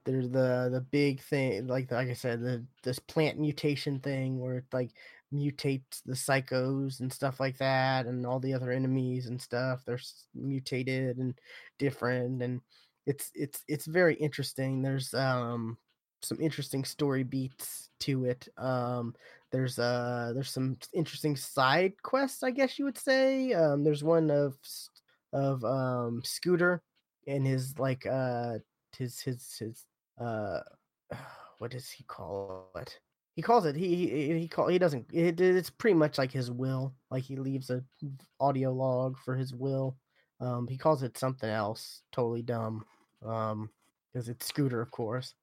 there's 0.04 0.30
the 0.30 0.68
the 0.72 0.84
big 0.90 1.20
thing 1.22 1.66
like 1.66 1.90
like 1.92 2.08
i 2.08 2.12
said 2.12 2.40
the 2.40 2.64
this 2.82 2.98
plant 2.98 3.38
mutation 3.38 4.00
thing 4.00 4.40
where 4.40 4.56
it 4.56 4.64
like 4.72 4.90
mutates 5.32 6.02
the 6.06 6.14
psychos 6.14 7.00
and 7.00 7.12
stuff 7.12 7.38
like 7.38 7.56
that 7.58 8.06
and 8.06 8.26
all 8.26 8.40
the 8.40 8.54
other 8.54 8.72
enemies 8.72 9.26
and 9.26 9.40
stuff 9.40 9.82
they're 9.86 10.00
mutated 10.34 11.18
and 11.18 11.34
different 11.78 12.42
and 12.42 12.60
it's 13.08 13.32
it's 13.34 13.64
it's 13.68 13.86
very 13.86 14.14
interesting. 14.16 14.82
There's 14.82 15.14
um 15.14 15.78
some 16.22 16.38
interesting 16.40 16.84
story 16.84 17.22
beats 17.22 17.88
to 18.00 18.24
it 18.24 18.48
um 18.58 19.14
there's 19.52 19.78
uh 19.78 20.32
there's 20.34 20.50
some 20.50 20.76
interesting 20.92 21.36
side 21.36 21.92
quests 22.02 22.42
i 22.42 22.50
guess 22.50 22.76
you 22.76 22.84
would 22.84 22.98
say 22.98 23.52
um 23.52 23.84
there's 23.84 24.02
one 24.02 24.28
of 24.28 24.56
of 25.32 25.64
um 25.64 26.20
scooter 26.24 26.82
and 27.28 27.46
his 27.46 27.78
like 27.78 28.04
uh 28.04 28.58
his 28.98 29.20
his 29.20 29.56
his 29.58 29.86
uh 30.20 30.60
what 31.58 31.70
does 31.70 31.90
he 31.90 32.04
call 32.04 32.70
it 32.76 32.98
he 33.36 33.42
calls 33.42 33.64
it 33.66 33.76
he 33.76 33.94
he, 34.08 34.38
he 34.40 34.48
call 34.48 34.68
he 34.68 34.78
doesn't 34.78 35.06
it, 35.12 35.40
it's 35.40 35.70
pretty 35.70 35.94
much 35.94 36.18
like 36.18 36.32
his 36.32 36.50
will 36.50 36.94
like 37.10 37.22
he 37.22 37.36
leaves 37.36 37.70
a 37.70 37.82
audio 38.40 38.72
log 38.72 39.16
for 39.18 39.36
his 39.36 39.54
will 39.54 39.96
um 40.40 40.66
he 40.68 40.76
calls 40.76 41.02
it 41.02 41.16
something 41.16 41.48
else 41.50 42.02
totally 42.12 42.42
dumb 42.42 42.84
um 43.24 43.70
because 44.12 44.28
it's 44.28 44.46
scooter 44.46 44.80
of 44.80 44.90
course 44.90 45.34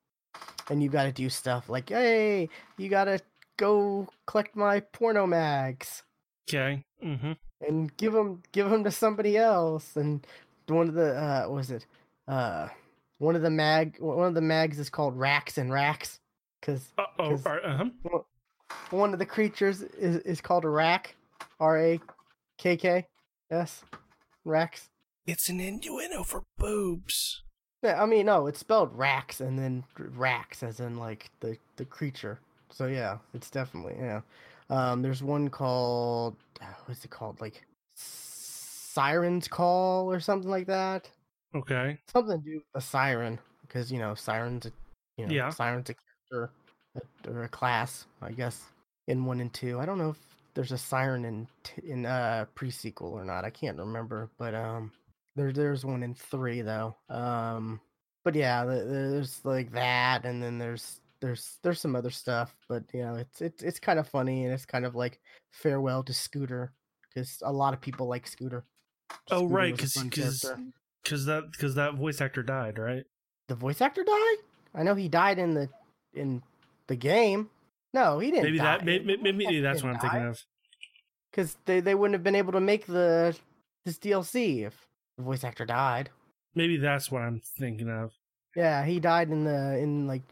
and 0.70 0.84
you 0.84 0.90
got 0.90 1.04
to 1.04 1.12
do 1.12 1.30
stuff 1.30 1.70
like 1.70 1.90
hey 1.90 2.50
you 2.78 2.90
got 2.90 3.06
to 3.06 3.20
go 3.58 4.08
collect 4.28 4.56
my 4.56 4.80
porno 4.80 5.26
mags 5.26 6.04
Okay. 6.50 6.84
Mm-hmm. 7.04 7.32
and 7.62 7.96
give 7.98 8.14
them 8.14 8.42
give 8.52 8.70
them 8.70 8.84
to 8.84 8.92
somebody 8.92 9.38
else 9.38 9.96
and 9.96 10.26
one 10.68 10.90
of 10.90 10.96
the 10.96 11.16
uh 11.16 11.44
what 11.46 11.56
was 11.56 11.72
it 11.72 11.86
uh 12.28 12.68
one 13.20 13.36
of 13.36 13.42
the 13.42 13.50
mag 13.50 13.98
one 14.00 14.28
of 14.28 14.34
the 14.34 14.42
mags 14.42 14.80
is 14.80 14.90
called 14.90 15.18
racks 15.18 15.58
and 15.58 15.72
racks 15.72 16.20
because 16.62 16.88
Uh 16.98 17.04
oh. 17.20 17.30
'Cause- 17.30 17.46
Uh-huh. 17.46 18.20
one 18.90 19.14
of 19.14 19.20
the 19.20 19.26
creatures 19.26 19.82
is, 19.82 20.18
is 20.18 20.42
called 20.42 20.66
a 20.66 20.70
rack 20.70 21.16
r-a-k-k-s 22.58 23.84
racks 24.44 24.90
It's 25.28 25.50
an 25.50 25.60
innuendo 25.60 26.24
for 26.24 26.44
boobs. 26.58 27.42
Yeah, 27.84 28.02
I 28.02 28.06
mean, 28.06 28.26
no, 28.28 28.48
it's 28.48 28.60
spelled 28.60 28.98
Rax 28.98 29.42
and 29.42 29.58
then 29.60 29.84
r- 30.00 30.06
Rax 30.08 30.64
as 30.64 30.80
in 30.80 30.98
like 30.98 31.30
the 31.40 31.58
the 31.78 31.86
creature. 31.86 32.40
So 32.72 32.88
yeah, 32.88 33.18
it's 33.34 33.50
definitely 33.52 33.96
yeah. 34.00 34.22
Um, 34.70 35.02
there's 35.04 35.22
one 35.22 35.50
called 35.50 36.36
ah, 36.62 36.76
what's 36.86 37.06
it 37.06 37.12
called? 37.12 37.40
Like 37.42 37.64
Siren's 37.96 39.48
Call 39.48 40.12
or 40.12 40.20
something 40.20 40.50
like 40.50 40.68
that. 40.68 41.10
Okay. 41.56 41.98
Something 42.12 42.42
to 42.42 42.44
do 42.44 42.56
with 42.58 42.84
a 42.84 42.86
siren 42.86 43.40
because 43.62 43.92
you 43.92 44.00
know 44.00 44.14
sirens, 44.14 44.66
a, 44.66 44.72
you 45.18 45.26
know, 45.26 45.34
Yeah. 45.34 45.50
sirens 45.50 45.90
a 45.90 45.96
character 45.96 46.52
or 47.28 47.44
a 47.44 47.50
class, 47.50 48.06
I 48.22 48.32
guess. 48.32 48.64
In 49.08 49.26
one 49.26 49.40
and 49.40 49.54
two, 49.54 49.80
I 49.80 49.86
don't 49.86 49.98
know 49.98 50.10
if 50.10 50.20
there's 50.56 50.72
a 50.72 50.78
siren 50.78 51.26
in 51.26 51.48
t- 51.64 51.88
in 51.88 52.06
uh 52.06 52.46
pre 52.56 52.72
sequel 52.72 53.14
or 53.14 53.24
not. 53.24 53.46
I 53.46 53.50
can't 53.50 53.78
remember, 53.78 54.30
but 54.38 54.54
um, 54.56 54.92
there 55.36 55.54
there's 55.54 55.86
one 55.86 56.04
in 56.04 56.14
three 56.14 56.62
though. 56.62 56.96
Um, 57.10 57.80
but 58.24 58.36
yeah, 58.36 58.66
there's 58.66 59.44
like 59.46 59.72
that, 59.74 60.26
and 60.26 60.42
then 60.42 60.58
there's 60.58 61.02
there's 61.22 61.60
there's 61.64 61.80
some 61.80 61.96
other 61.96 62.10
stuff, 62.10 62.56
but 62.68 62.84
you 62.94 63.02
know, 63.02 63.16
it's 63.16 63.42
it's 63.42 63.64
it's 63.64 63.80
kind 63.80 64.00
of 64.00 64.08
funny 64.08 64.46
and 64.46 64.54
it's 64.54 64.66
kind 64.66 64.86
of 64.86 64.96
like 64.96 65.20
farewell 65.54 66.04
to 66.04 66.14
Scooter 66.14 66.74
because 67.08 67.42
a 67.46 67.52
lot 67.52 67.74
of 67.74 67.82
people 67.82 68.08
like 68.08 68.28
Scooter. 68.28 68.66
Oh, 69.30 69.46
Scooter 69.46 69.54
right, 69.54 69.82
was 69.82 69.96
a 71.06 71.10
'cause- 71.10 71.26
fun 71.26 71.26
'cause- 71.26 71.26
character. 71.26 71.42
Because 71.46 71.46
that 71.46 71.52
because 71.52 71.76
that 71.76 71.94
voice 71.96 72.22
actor 72.22 72.44
died, 72.44 72.78
right? 72.78 73.06
the 73.48 73.56
voice 73.56 73.80
actor 73.80 74.04
died. 74.04 74.38
I 74.74 74.82
know 74.82 74.96
he 74.96 75.08
died 75.08 75.38
in 75.38 75.54
the 75.54 75.70
in 76.14 76.42
the 76.88 76.96
game. 76.96 77.50
No, 77.94 78.18
he 78.20 78.32
didn't. 78.32 78.46
Maybe 78.46 78.58
that 78.58 78.84
maybe, 78.84 79.18
maybe 79.18 79.62
that's 79.62 79.84
what 79.84 79.94
I'm 79.94 80.00
thinking 80.00 80.24
of. 80.26 80.44
Because 81.32 81.56
they 81.66 81.80
they 81.80 81.94
wouldn't 81.96 82.14
have 82.16 82.24
been 82.24 82.36
able 82.36 82.54
to 82.54 82.60
make 82.60 82.86
the 82.88 83.38
this 83.86 84.00
DLC 84.00 84.64
if 84.66 84.88
the 85.18 85.24
voice 85.24 85.44
actor 85.44 85.66
died. 85.66 86.10
Maybe 86.56 86.78
that's 86.78 87.12
what 87.12 87.22
I'm 87.22 87.40
thinking 87.40 87.90
of. 87.90 88.14
Yeah, 88.56 88.84
he 88.84 89.00
died 89.00 89.30
in 89.30 89.44
the 89.44 89.78
in 89.78 90.08
like 90.08 90.24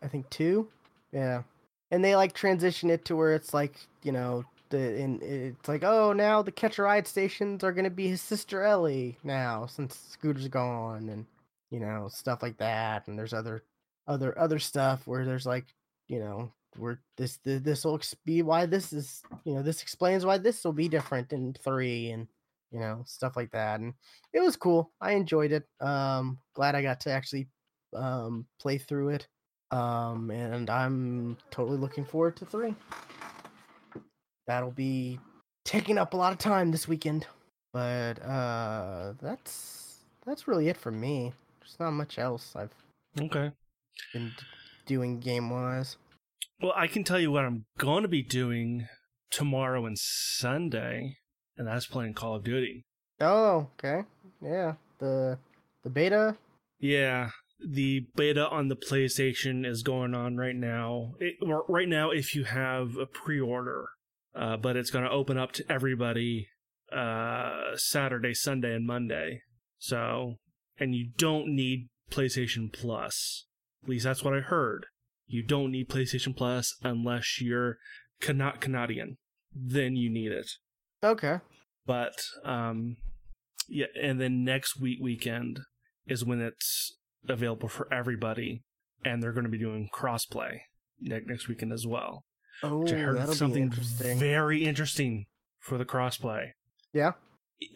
I 0.00 0.06
think 0.08 0.30
two. 0.30 0.68
Yeah, 1.12 1.42
and 1.90 2.04
they 2.04 2.14
like 2.14 2.34
transition 2.34 2.88
it 2.88 3.04
to 3.06 3.16
where 3.16 3.34
it's 3.34 3.52
like 3.52 3.74
you 4.04 4.12
know 4.12 4.44
and 4.72 5.22
it's 5.22 5.68
like 5.68 5.84
oh 5.84 6.12
now 6.12 6.42
the 6.42 6.52
catch 6.52 6.78
a 6.78 6.82
ride 6.82 7.06
stations 7.06 7.64
are 7.64 7.72
gonna 7.72 7.90
be 7.90 8.08
his 8.08 8.20
sister 8.20 8.62
Ellie 8.62 9.18
now 9.24 9.66
since 9.66 9.98
Scooter's 10.10 10.48
gone 10.48 11.08
and 11.08 11.26
you 11.70 11.80
know 11.80 12.08
stuff 12.10 12.42
like 12.42 12.56
that 12.58 13.08
and 13.08 13.18
there's 13.18 13.32
other 13.32 13.64
other 14.06 14.36
other 14.38 14.58
stuff 14.58 15.06
where 15.06 15.24
there's 15.24 15.46
like 15.46 15.66
you 16.08 16.18
know 16.18 16.52
where 16.76 17.00
this 17.16 17.38
this 17.44 17.84
will 17.84 18.00
be 18.24 18.42
why 18.42 18.66
this 18.66 18.92
is 18.92 19.22
you 19.44 19.54
know 19.54 19.62
this 19.62 19.82
explains 19.82 20.24
why 20.24 20.38
this 20.38 20.64
will 20.64 20.72
be 20.72 20.88
different 20.88 21.32
in 21.32 21.54
three 21.64 22.10
and 22.10 22.28
you 22.70 22.78
know 22.78 23.02
stuff 23.06 23.36
like 23.36 23.50
that 23.50 23.80
and 23.80 23.94
it 24.32 24.40
was 24.40 24.56
cool. 24.56 24.92
I 25.00 25.12
enjoyed 25.12 25.52
it. 25.52 25.66
Um 25.80 26.38
glad 26.54 26.74
i 26.74 26.82
got 26.82 27.00
to 27.00 27.10
actually 27.10 27.48
um 27.94 28.46
play 28.60 28.78
through 28.78 29.10
it. 29.10 29.28
Um 29.70 30.30
and 30.30 30.68
i'm 30.70 31.36
totally 31.50 31.78
looking 31.78 32.04
forward 32.04 32.36
to 32.36 32.46
three 32.46 32.74
that'll 34.50 34.70
be 34.70 35.18
taking 35.64 35.98
up 35.98 36.14
a 36.14 36.16
lot 36.16 36.32
of 36.32 36.38
time 36.38 36.70
this 36.70 36.88
weekend 36.88 37.26
but 37.72 38.20
uh 38.22 39.12
that's 39.22 40.00
that's 40.26 40.48
really 40.48 40.68
it 40.68 40.76
for 40.76 40.90
me 40.90 41.32
there's 41.60 41.76
not 41.78 41.92
much 41.92 42.18
else 42.18 42.54
i've 42.56 42.74
okay 43.20 43.52
been 44.12 44.32
doing 44.86 45.20
game 45.20 45.50
wise 45.50 45.96
well 46.60 46.72
i 46.74 46.86
can 46.86 47.04
tell 47.04 47.20
you 47.20 47.30
what 47.30 47.44
i'm 47.44 47.64
going 47.78 48.02
to 48.02 48.08
be 48.08 48.22
doing 48.22 48.86
tomorrow 49.30 49.86
and 49.86 49.96
sunday 49.98 51.16
and 51.60 51.68
that's 51.68 51.86
playing 51.86 52.14
Call 52.14 52.36
of 52.36 52.42
Duty. 52.42 52.86
Oh, 53.20 53.68
okay. 53.78 54.04
Yeah. 54.42 54.74
The 54.98 55.38
the 55.84 55.90
beta? 55.90 56.36
Yeah. 56.78 57.30
The 57.62 58.06
beta 58.16 58.48
on 58.48 58.68
the 58.68 58.76
PlayStation 58.76 59.66
is 59.66 59.82
going 59.82 60.14
on 60.14 60.38
right 60.38 60.56
now. 60.56 61.12
It, 61.20 61.34
right 61.68 61.86
now, 61.86 62.12
if 62.12 62.34
you 62.34 62.44
have 62.44 62.96
a 62.96 63.04
pre-order, 63.04 63.90
uh, 64.34 64.56
but 64.56 64.76
it's 64.76 64.90
going 64.90 65.04
to 65.04 65.10
open 65.10 65.38
up 65.38 65.52
to 65.52 65.64
everybody 65.70 66.48
uh, 66.92 67.76
Saturday, 67.76 68.34
Sunday, 68.34 68.74
and 68.74 68.86
Monday. 68.86 69.42
So, 69.78 70.36
and 70.78 70.94
you 70.94 71.10
don't 71.16 71.54
need 71.54 71.88
PlayStation 72.10 72.72
Plus. 72.72 73.46
At 73.82 73.88
least 73.88 74.04
that's 74.04 74.24
what 74.24 74.34
I 74.34 74.40
heard. 74.40 74.86
You 75.26 75.42
don't 75.42 75.70
need 75.70 75.88
PlayStation 75.88 76.36
Plus 76.36 76.76
unless 76.82 77.40
you're 77.40 77.78
not 78.28 78.60
Canadian. 78.60 79.16
Then 79.54 79.96
you 79.96 80.10
need 80.10 80.32
it. 80.32 80.50
Okay. 81.02 81.38
But 81.86 82.22
um 82.44 82.96
yeah, 83.68 83.86
and 84.00 84.20
then 84.20 84.44
next 84.44 84.80
week 84.80 84.98
weekend 85.00 85.60
is 86.06 86.24
when 86.24 86.40
it's 86.40 86.98
available 87.28 87.68
for 87.68 87.92
everybody 87.92 88.64
and 89.04 89.22
they're 89.22 89.32
going 89.32 89.44
to 89.44 89.50
be 89.50 89.58
doing 89.58 89.88
crossplay 89.94 90.58
next 91.00 91.48
weekend 91.48 91.72
as 91.72 91.86
well. 91.86 92.24
Oh, 92.62 92.86
I 92.86 92.90
heard 92.90 93.34
something 93.34 93.64
interesting. 93.64 94.18
very 94.18 94.64
interesting 94.64 95.26
for 95.58 95.78
the 95.78 95.84
crossplay. 95.84 96.52
Yeah. 96.92 97.12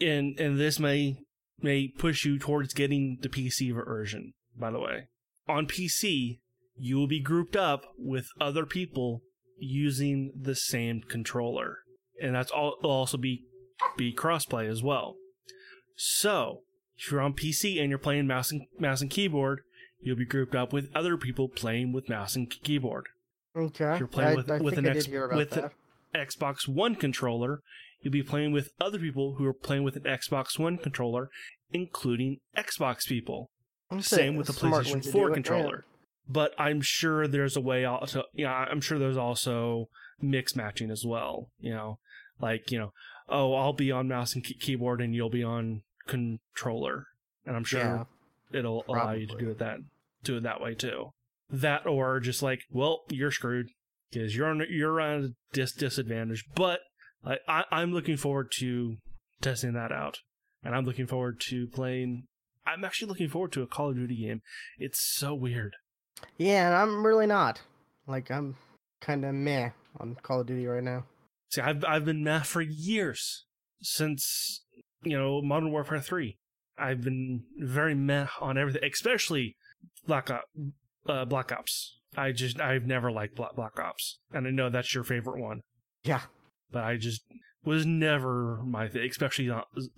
And 0.01 0.39
and 0.39 0.59
this 0.59 0.79
may 0.79 1.19
may 1.61 1.89
push 1.89 2.25
you 2.25 2.39
towards 2.39 2.75
getting 2.75 3.19
the 3.23 3.29
PC 3.29 3.75
version, 3.75 4.35
by 4.57 4.71
the 4.71 4.81
way. 4.81 5.09
On 5.49 5.67
PC, 5.67 6.41
you 6.77 6.97
will 6.97 7.07
be 7.07 7.21
grouped 7.21 7.57
up 7.57 7.85
with 7.99 8.27
other 8.41 8.67
people 8.67 9.23
using 9.59 10.33
the 10.35 10.55
same 10.55 11.03
controller 11.09 11.79
and 12.21 12.35
that's 12.35 12.51
all 12.51 12.77
It'll 12.79 12.91
also 12.91 13.17
be 13.17 13.45
be 13.97 14.15
crossplay 14.15 14.69
as 14.69 14.83
well. 14.83 15.17
So 15.97 16.63
if 16.97 17.11
you're 17.11 17.21
on 17.21 17.35
PC 17.35 17.81
and 17.81 17.91
you're 17.91 17.99
playing 17.99 18.27
mouse 18.27 18.51
and 18.51 18.63
mouse 18.79 19.01
and 19.01 19.11
keyboard, 19.11 19.61
you'll 20.01 20.17
be 20.17 20.27
grouped 20.27 20.55
up 20.55 20.73
with 20.73 20.91
other 20.95 21.17
people 21.17 21.49
playing 21.49 21.93
with 21.93 22.09
mouse 22.09 22.37
and 22.37 22.51
keyboard. 22.51 23.07
Okay. 23.57 23.93
If 23.93 23.99
you're 24.01 24.09
playing 24.09 24.37
with 24.37 24.51
I 24.51 24.59
with 24.59 24.79
an 24.79 24.87
X, 24.87 25.09
with 25.09 25.57
an 25.57 25.71
Xbox 26.15 26.69
One 26.69 26.95
controller, 26.95 27.61
you'll 28.01 28.13
be 28.13 28.23
playing 28.23 28.53
with 28.53 28.71
other 28.81 28.99
people 28.99 29.35
who 29.37 29.45
are 29.47 29.55
playing 29.55 29.85
with 29.85 29.97
an 29.97 30.03
Xbox 30.03 30.59
One 30.59 30.79
controller, 30.79 31.31
including 31.73 32.39
Xbox 32.57 33.07
people. 33.07 33.51
I'm 33.91 34.01
Same 34.03 34.37
with 34.37 34.49
the 34.49 34.53
PlayStation 34.53 35.11
4 35.11 35.31
controller. 35.33 35.85
But 36.29 36.53
I'm 36.59 36.81
sure 36.81 37.29
there's 37.29 37.57
a 37.57 37.61
way 37.61 37.85
also. 37.85 38.25
Yeah, 38.33 38.53
I'm 38.53 38.81
sure 38.81 38.99
there's 38.99 39.17
also 39.17 39.89
mix 40.21 40.57
matching 40.57 40.91
as 40.91 41.05
well. 41.07 41.51
You 41.61 41.75
know, 41.75 41.99
like 42.41 42.71
you 42.71 42.79
know, 42.79 42.93
oh, 43.29 43.55
I'll 43.55 43.75
be 43.75 43.93
on 43.93 44.09
mouse 44.09 44.35
and 44.35 44.43
key- 44.43 44.55
keyboard 44.55 45.01
and 45.01 45.15
you'll 45.15 45.31
be 45.31 45.45
on 45.45 45.83
controller, 46.07 47.09
and 47.45 47.57
I'm 47.57 47.65
sure 47.65 47.81
yeah, 47.81 48.05
it'll 48.59 48.83
probably. 48.85 49.03
allow 49.03 49.13
you 49.13 49.27
to 49.27 49.37
do 49.37 49.51
it 49.51 49.59
that 49.59 49.79
do 50.23 50.39
it 50.39 50.43
that 50.45 50.61
way 50.61 50.75
too. 50.75 51.13
That 51.61 51.87
or 51.87 52.21
just 52.21 52.43
like, 52.43 52.61
well, 52.71 53.03
you're 53.11 53.31
screwed 53.31 53.69
because 54.11 54.35
you're 54.35 54.49
on 54.49 54.63
you're 54.71 55.01
on 55.01 55.25
a 55.25 55.29
dis- 55.55 55.73
disadvantage. 55.73 56.45
But 56.55 56.81
I, 57.25 57.37
I 57.49 57.65
I'm 57.71 57.93
looking 57.93 58.17
forward 58.17 58.51
to 58.59 58.97
testing 59.41 59.73
that 59.75 59.93
out, 59.93 60.19
and 60.63 60.75
I'm 60.75 60.85
looking 60.85 61.07
forward 61.07 61.41
to 61.51 61.67
playing. 61.69 62.25
I'm 62.67 62.85
actually 62.85 63.09
looking 63.09 63.29
forward 63.29 63.53
to 63.53 63.63
a 63.63 63.67
Call 63.67 63.91
of 63.91 63.97
Duty 63.97 64.17
game. 64.17 64.41
It's 64.79 65.01
so 65.01 65.35
weird. 65.35 65.77
Yeah, 66.39 66.67
and 66.67 66.77
I'm 66.77 67.07
really 67.07 67.27
not. 67.27 67.61
Like 68.07 68.31
I'm 68.31 68.57
kind 69.01 69.25
of 69.25 69.35
meh 69.35 69.71
on 69.99 70.17
Call 70.23 70.41
of 70.41 70.47
Duty 70.47 70.67
right 70.67 70.83
now. 70.83 71.05
See, 71.51 71.61
I've 71.61 71.85
I've 71.85 72.05
been 72.05 72.25
meh 72.25 72.41
for 72.41 72.63
years 72.63 73.45
since 73.83 74.65
you 75.03 75.17
know 75.19 75.43
Modern 75.43 75.71
Warfare 75.71 76.01
Three. 76.01 76.39
I've 76.79 77.03
been 77.03 77.45
very 77.59 77.95
meh 77.95 78.27
on 78.41 78.59
everything, 78.59 78.83
especially 78.91 79.57
Black 80.07 80.31
Ops. 80.31 80.47
Uh, 81.07 81.25
Black 81.25 81.53
Ops. 81.53 81.99
I 82.17 82.33
just 82.33 82.61
I've 82.61 82.87
never 82.87 83.11
liked 83.11 83.35
Black, 83.35 83.55
Black 83.57 83.79
Ops, 83.79 84.19
and 84.33 84.47
I 84.47 84.51
know 84.51 84.71
that's 84.71 84.95
your 84.95 85.05
favorite 85.05 85.41
one. 85.41 85.61
Yeah, 86.05 86.23
but 86.71 86.85
I 86.85 86.97
just 86.97 87.23
was 87.65 87.85
never 87.85 88.61
my 88.65 88.89
thing, 88.89 89.09
especially 89.09 89.51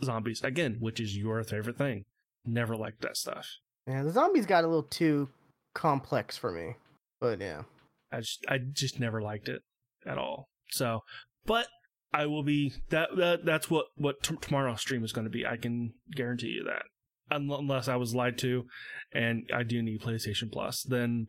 zombies 0.03 0.43
again, 0.43 0.77
which 0.81 1.01
is 1.01 1.17
your 1.17 1.43
favorite 1.45 1.79
thing. 1.79 2.05
Never 2.45 2.77
liked 2.77 3.03
that 3.03 3.17
stuff. 3.17 3.49
Yeah, 3.87 4.03
the 4.03 4.11
zombies 4.11 4.47
got 4.47 4.65
a 4.65 4.67
little 4.67 4.83
too 4.85 5.29
complex 5.75 6.37
for 6.37 6.53
me, 6.53 6.77
but 7.21 7.41
yeah, 7.41 7.63
I 8.11 8.21
just 8.21 8.45
I 8.49 8.59
just 8.59 8.99
never 8.99 9.21
liked 9.21 9.49
it 9.49 9.63
at 10.07 10.19
all. 10.19 10.49
So 10.71 11.03
but 11.45 11.69
I 12.13 12.27
will 12.27 12.43
be 12.43 12.73
that, 12.91 13.11
that 13.17 13.45
that's 13.45 13.71
what 13.71 13.87
what 13.97 14.23
t- 14.23 14.37
tomorrow's 14.41 14.81
stream 14.81 15.05
is 15.05 15.13
going 15.13 15.27
to 15.27 15.31
be. 15.31 15.47
I 15.47 15.57
can 15.57 15.95
guarantee 16.11 16.49
you 16.49 16.65
that. 16.65 16.83
Unless 17.31 17.89
I 17.89 17.97
was 17.97 18.15
lied 18.15 18.39
to, 18.39 18.67
and 19.13 19.49
I 19.53 19.63
do 19.65 19.83
need 19.83 20.01
PlayStation 20.01 20.51
Plus, 20.51 20.83
then 20.83 21.27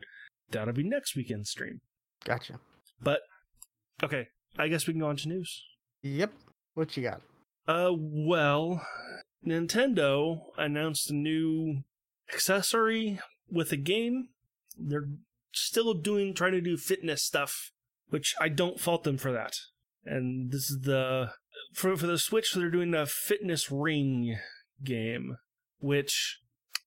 that'll 0.51 0.73
be 0.73 0.83
next 0.83 1.15
weekend's 1.15 1.49
stream. 1.49 1.81
Gotcha. 2.23 2.59
But 3.01 3.21
okay, 4.03 4.27
I 4.57 4.67
guess 4.67 4.85
we 4.85 4.93
can 4.93 5.01
go 5.01 5.07
on 5.07 5.17
to 5.17 5.29
news. 5.29 5.63
Yep. 6.03 6.33
What 6.75 6.95
you 6.95 7.03
got? 7.03 7.21
Uh, 7.67 7.91
well, 7.93 8.85
Nintendo 9.45 10.39
announced 10.57 11.09
a 11.09 11.15
new 11.15 11.83
accessory 12.31 13.19
with 13.49 13.71
a 13.71 13.77
game. 13.77 14.29
They're 14.77 15.09
still 15.51 15.95
doing 15.95 16.35
trying 16.35 16.51
to 16.51 16.61
do 16.61 16.77
fitness 16.77 17.23
stuff, 17.23 17.71
which 18.09 18.35
I 18.39 18.49
don't 18.49 18.79
fault 18.79 19.03
them 19.03 19.17
for 19.17 19.31
that 19.31 19.53
and 20.07 20.51
this 20.51 20.69
is 20.69 20.79
the 20.81 21.31
for 21.73 21.95
for 21.95 22.07
the 22.07 22.17
Switch. 22.17 22.53
They're 22.53 22.71
doing 22.71 22.93
a 22.93 23.05
fitness 23.05 23.71
ring 23.71 24.37
game, 24.83 25.37
which 25.79 26.39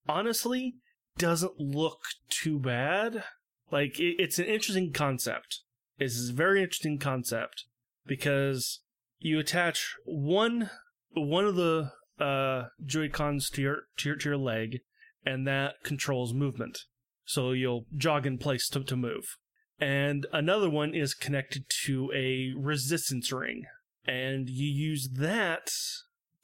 honestly 0.09 0.75
doesn't 1.19 1.59
look 1.59 2.01
too 2.29 2.59
bad. 2.59 3.25
Like 3.71 3.99
it, 3.99 4.17
it's 4.19 4.39
an 4.39 4.47
interesting 4.47 4.93
concept. 4.93 5.61
It's 5.99 6.31
a 6.31 6.33
very 6.33 6.63
interesting 6.63 6.99
concept 6.99 7.65
because 8.07 8.81
you 9.19 9.39
attach 9.39 9.95
one 10.05 10.71
one 11.13 11.45
of 11.45 11.57
the 11.57 11.93
uh, 12.19 12.69
Joy 12.85 13.09
Cons 13.09 13.51
to 13.51 13.63
your, 13.63 13.79
to 13.99 14.11
your 14.11 14.17
to 14.17 14.29
your 14.31 14.39
leg, 14.39 14.81
and 15.25 15.47
that 15.47 15.83
controls 15.83 16.33
movement. 16.33 16.79
So 17.25 17.53
you'll 17.53 17.87
jog 17.97 18.27
in 18.27 18.39
place 18.39 18.69
to, 18.71 18.83
to 18.83 18.97
move 18.97 19.37
and 19.81 20.27
another 20.33 20.69
one 20.69 20.95
is 20.95 21.15
connected 21.15 21.65
to 21.85 22.13
a 22.15 22.53
resistance 22.57 23.33
ring 23.33 23.65
and 24.07 24.49
you 24.49 24.69
use 24.69 25.09
that 25.15 25.71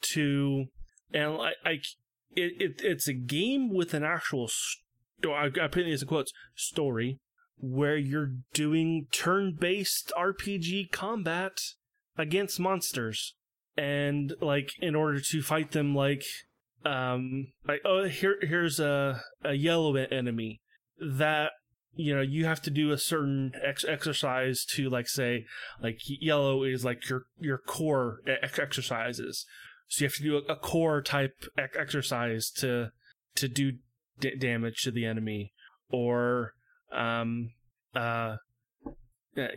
to 0.01 0.65
and 1.13 1.35
like 1.35 1.85
it, 2.35 2.53
it 2.59 2.81
it's 2.83 3.07
a 3.07 3.13
game 3.13 3.73
with 3.73 3.93
an 3.93 4.03
actual 4.03 4.49
I, 5.25 5.45
I 5.45 5.67
put 5.67 5.85
these 5.85 6.01
in 6.01 6.07
quotes 6.07 6.31
story 6.55 7.19
where 7.59 7.97
you're 7.97 8.33
doing 8.53 9.07
turn-based 9.11 10.11
RPG 10.17 10.91
combat 10.91 11.59
against 12.17 12.59
monsters. 12.59 13.35
And 13.75 14.33
like 14.41 14.71
in 14.79 14.95
order 14.95 15.19
to 15.19 15.41
fight 15.41 15.71
them 15.71 15.93
like 15.95 16.23
um 16.85 17.47
like 17.67 17.81
oh 17.85 18.05
here 18.05 18.37
here's 18.41 18.79
a 18.79 19.21
a 19.43 19.53
yellow 19.53 19.95
enemy 19.95 20.61
that 20.99 21.51
you 21.95 22.15
know 22.15 22.21
you 22.21 22.45
have 22.45 22.61
to 22.61 22.71
do 22.71 22.91
a 22.91 22.97
certain 22.97 23.51
ex- 23.63 23.85
exercise 23.85 24.65
to 24.65 24.89
like 24.89 25.07
say 25.07 25.45
like 25.81 25.99
yellow 26.07 26.63
is 26.63 26.85
like 26.85 27.07
your 27.09 27.23
your 27.39 27.57
core 27.57 28.21
ex- 28.25 28.59
exercises 28.59 29.45
so 29.87 30.03
you 30.03 30.07
have 30.07 30.15
to 30.15 30.23
do 30.23 30.37
a, 30.37 30.53
a 30.53 30.55
core 30.55 31.01
type 31.01 31.33
ex- 31.57 31.77
exercise 31.77 32.49
to 32.57 32.91
to 33.35 33.47
do 33.47 33.73
d- 34.19 34.35
damage 34.37 34.81
to 34.83 34.91
the 34.91 35.05
enemy 35.05 35.53
or 35.89 36.53
um 36.91 37.51
uh 37.95 38.37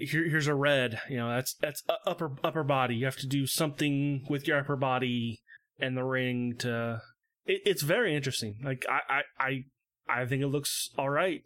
here, 0.01 0.29
here's 0.29 0.47
a 0.47 0.55
red. 0.55 1.01
You 1.09 1.17
know, 1.17 1.31
that's 1.31 1.55
that's 1.55 1.83
upper 2.07 2.33
upper 2.45 2.63
body. 2.63 2.97
You 2.97 3.07
have 3.07 3.17
to 3.17 3.27
do 3.27 3.47
something 3.47 4.25
with 4.29 4.47
your 4.47 4.59
upper 4.59 4.77
body 4.77 5.41
and 5.79 5.97
the 5.97 6.05
ring 6.05 6.55
to. 6.59 7.01
It, 7.47 7.63
it's 7.65 7.83
very 7.83 8.15
interesting. 8.15 8.59
Like 8.63 8.85
I, 8.89 9.01
I 9.09 9.23
I 9.39 10.21
I 10.23 10.27
think 10.27 10.43
it 10.43 10.49
looks 10.49 10.91
all 10.99 11.11
right. 11.11 11.43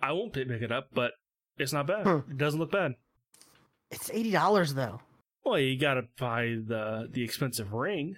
I 0.00 0.12
won't 0.12 0.32
pick 0.32 0.48
pick 0.48 0.62
it 0.62 0.72
up, 0.72 0.88
but 0.92 1.12
it's 1.58 1.72
not 1.72 1.86
bad. 1.86 2.06
Hmm. 2.06 2.30
It 2.30 2.38
doesn't 2.38 2.58
look 2.58 2.72
bad. 2.72 2.92
It's 3.90 4.10
eighty 4.10 4.30
dollars 4.30 4.74
though. 4.74 5.00
Well, 5.44 5.58
you 5.58 5.78
gotta 5.78 6.02
buy 6.18 6.56
the 6.66 7.08
the 7.10 7.22
expensive 7.22 7.72
ring, 7.72 8.16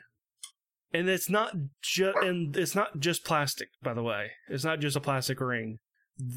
and 0.93 1.09
it's 1.09 1.29
not 1.29 1.53
just 1.83 2.17
and 2.23 2.57
it's 2.57 2.75
not 2.75 2.99
just 2.99 3.25
plastic. 3.25 3.69
By 3.83 3.95
the 3.95 4.03
way, 4.03 4.33
it's 4.49 4.65
not 4.65 4.81
just 4.81 4.97
a 4.97 5.01
plastic 5.01 5.41
ring. 5.41 5.79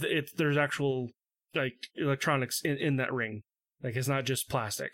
It's 0.01 0.31
there's 0.33 0.57
actual 0.57 1.09
like 1.55 1.73
electronics 1.95 2.61
in, 2.63 2.77
in 2.77 2.97
that 2.97 3.13
ring. 3.13 3.43
Like 3.83 3.95
it's 3.95 4.07
not 4.07 4.25
just 4.25 4.49
plastic. 4.49 4.91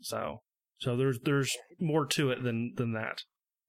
So 0.00 0.42
so 0.78 0.96
there's 0.96 1.18
there's 1.24 1.56
more 1.80 2.06
to 2.06 2.30
it 2.30 2.42
than 2.42 2.74
than 2.76 2.92
that. 2.92 3.22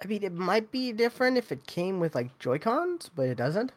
I 0.03 0.07
mean, 0.07 0.23
it 0.23 0.33
might 0.33 0.71
be 0.71 0.91
different 0.91 1.37
if 1.37 1.51
it 1.51 1.65
came 1.67 1.99
with 1.99 2.15
like 2.15 2.37
Joy 2.39 2.57
Cons, 2.59 3.09
but 3.15 3.27
it 3.27 3.37
doesn't. 3.37 3.71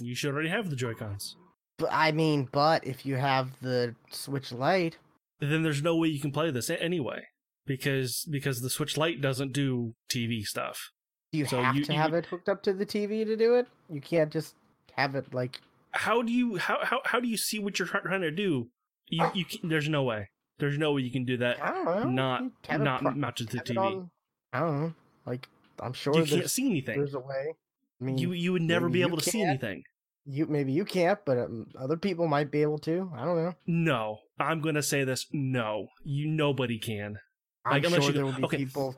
You 0.00 0.14
should 0.14 0.32
already 0.32 0.48
have 0.48 0.70
the 0.70 0.76
Joy 0.76 0.94
Cons. 0.94 1.36
But 1.78 1.88
I 1.90 2.12
mean, 2.12 2.48
but 2.52 2.86
if 2.86 3.04
you 3.04 3.16
have 3.16 3.60
the 3.60 3.94
Switch 4.10 4.52
Lite, 4.52 4.98
Then 5.40 5.62
there's 5.62 5.82
no 5.82 5.96
way 5.96 6.08
you 6.08 6.20
can 6.20 6.30
play 6.30 6.50
this 6.50 6.70
anyway 6.70 7.24
because 7.66 8.26
because 8.30 8.60
the 8.60 8.70
Switch 8.70 8.96
Lite 8.96 9.20
doesn't 9.20 9.52
do 9.52 9.94
TV 10.08 10.42
stuff. 10.42 10.90
do 11.32 11.38
you 11.38 11.46
So 11.46 11.62
have 11.62 11.76
you- 11.76 11.84
to 11.84 11.92
you- 11.92 11.98
have 11.98 12.14
it 12.14 12.26
hooked 12.26 12.48
up 12.48 12.62
to 12.64 12.72
the 12.72 12.84
TV 12.86 13.24
to 13.24 13.36
do 13.36 13.54
it? 13.54 13.66
You 13.90 14.00
can't 14.00 14.30
just 14.32 14.54
have 14.96 15.14
it 15.14 15.32
like. 15.32 15.60
how 15.92 16.22
do 16.22 16.32
you 16.32 16.56
how 16.56 16.78
how 16.84 17.00
how 17.04 17.20
do 17.20 17.28
you 17.28 17.36
see 17.36 17.58
what 17.58 17.78
you're 17.78 17.88
trying 17.88 18.20
to 18.22 18.30
do? 18.30 18.68
You 19.08 19.30
you 19.34 19.44
can, 19.44 19.68
there's 19.68 19.88
no 19.88 20.02
way. 20.04 20.30
There's 20.58 20.78
no 20.78 20.92
way 20.92 21.02
you 21.02 21.10
can 21.10 21.24
do 21.24 21.36
that. 21.38 21.62
I 21.62 21.72
don't 21.72 21.84
know. 21.84 22.04
Not 22.10 22.42
not 22.80 23.00
pro- 23.02 23.10
mounted 23.12 23.50
to 23.50 23.56
the 23.58 23.62
TV. 23.64 23.78
on- 23.78 24.10
I 24.52 24.60
don't 24.60 24.80
know. 24.80 24.94
Like 25.26 25.48
I'm 25.80 25.92
sure 25.92 26.14
you 26.16 26.24
can't 26.24 26.50
see 26.50 26.66
anything. 26.70 26.98
there's 26.98 27.14
a 27.14 27.20
way. 27.20 27.54
I 28.00 28.04
mean, 28.04 28.18
You 28.18 28.32
you 28.32 28.52
would 28.52 28.62
never 28.62 28.88
be 28.88 29.02
able 29.02 29.16
to 29.18 29.24
see 29.30 29.42
anything. 29.42 29.84
you 30.24 30.46
maybe 30.46 30.72
you 30.72 30.84
can't, 30.84 31.18
but 31.24 31.38
um, 31.38 31.66
other 31.78 31.96
people 31.96 32.26
might 32.28 32.50
be 32.50 32.62
able 32.62 32.78
to. 32.80 33.10
I 33.14 33.24
don't 33.24 33.36
know. 33.42 33.54
No, 33.66 34.18
I'm 34.38 34.60
gonna 34.60 34.82
say 34.82 35.04
this. 35.04 35.26
No, 35.32 35.88
you 36.04 36.26
nobody 36.28 36.78
can. 36.78 37.18
I'm 37.64 37.72
Like, 37.72 37.84
unless 37.84 38.02
sure 38.02 38.10
you 38.10 38.14
there 38.14 38.22
go- 38.24 38.30
will 38.30 38.36
be 38.38 38.44
okay. 38.44 38.56
people. 38.58 38.96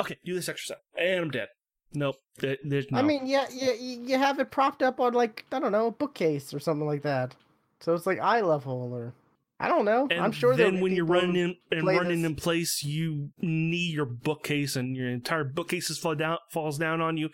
Okay, 0.00 0.16
do 0.24 0.34
this 0.34 0.48
extra 0.48 0.74
step, 0.76 0.82
and 0.98 1.20
I'm 1.24 1.30
dead. 1.30 1.48
Nope. 1.92 2.16
there- 2.38 2.56
there's 2.64 2.90
no. 2.90 2.98
I 2.98 3.02
mean, 3.02 3.26
yeah, 3.26 3.46
yeah, 3.52 3.72
you 3.72 4.02
you 4.06 4.16
have 4.18 4.38
it 4.38 4.50
propped 4.50 4.82
up 4.82 5.00
on 5.00 5.12
like 5.12 5.44
I 5.52 5.58
don't 5.58 5.72
know, 5.72 5.88
a 5.88 5.90
bookcase 5.92 6.54
or 6.54 6.58
something 6.60 6.86
like 6.86 7.02
that. 7.02 7.34
So 7.80 7.94
it's 7.94 8.06
like 8.06 8.18
eye 8.20 8.40
level, 8.40 8.92
or 8.94 9.12
I 9.58 9.68
don't 9.68 9.84
know. 9.84 10.06
and 10.10 10.20
I'm 10.20 10.32
sure. 10.32 10.54
there'll 10.56 10.72
then 10.72 10.80
when 10.80 10.92
you're 10.94 11.04
running 11.04 11.36
in 11.36 11.56
and 11.70 11.86
running 11.86 12.22
this- 12.22 12.30
in 12.30 12.36
place, 12.36 12.82
you 12.82 13.30
knee 13.38 13.90
your 13.90 14.06
bookcase, 14.06 14.76
and 14.76 14.96
your 14.96 15.08
entire 15.08 15.44
bookcase 15.44 15.90
is 15.90 15.98
fall 15.98 16.14
down 16.14 16.38
falls 16.50 16.78
down 16.78 17.00
on 17.00 17.16
you, 17.16 17.28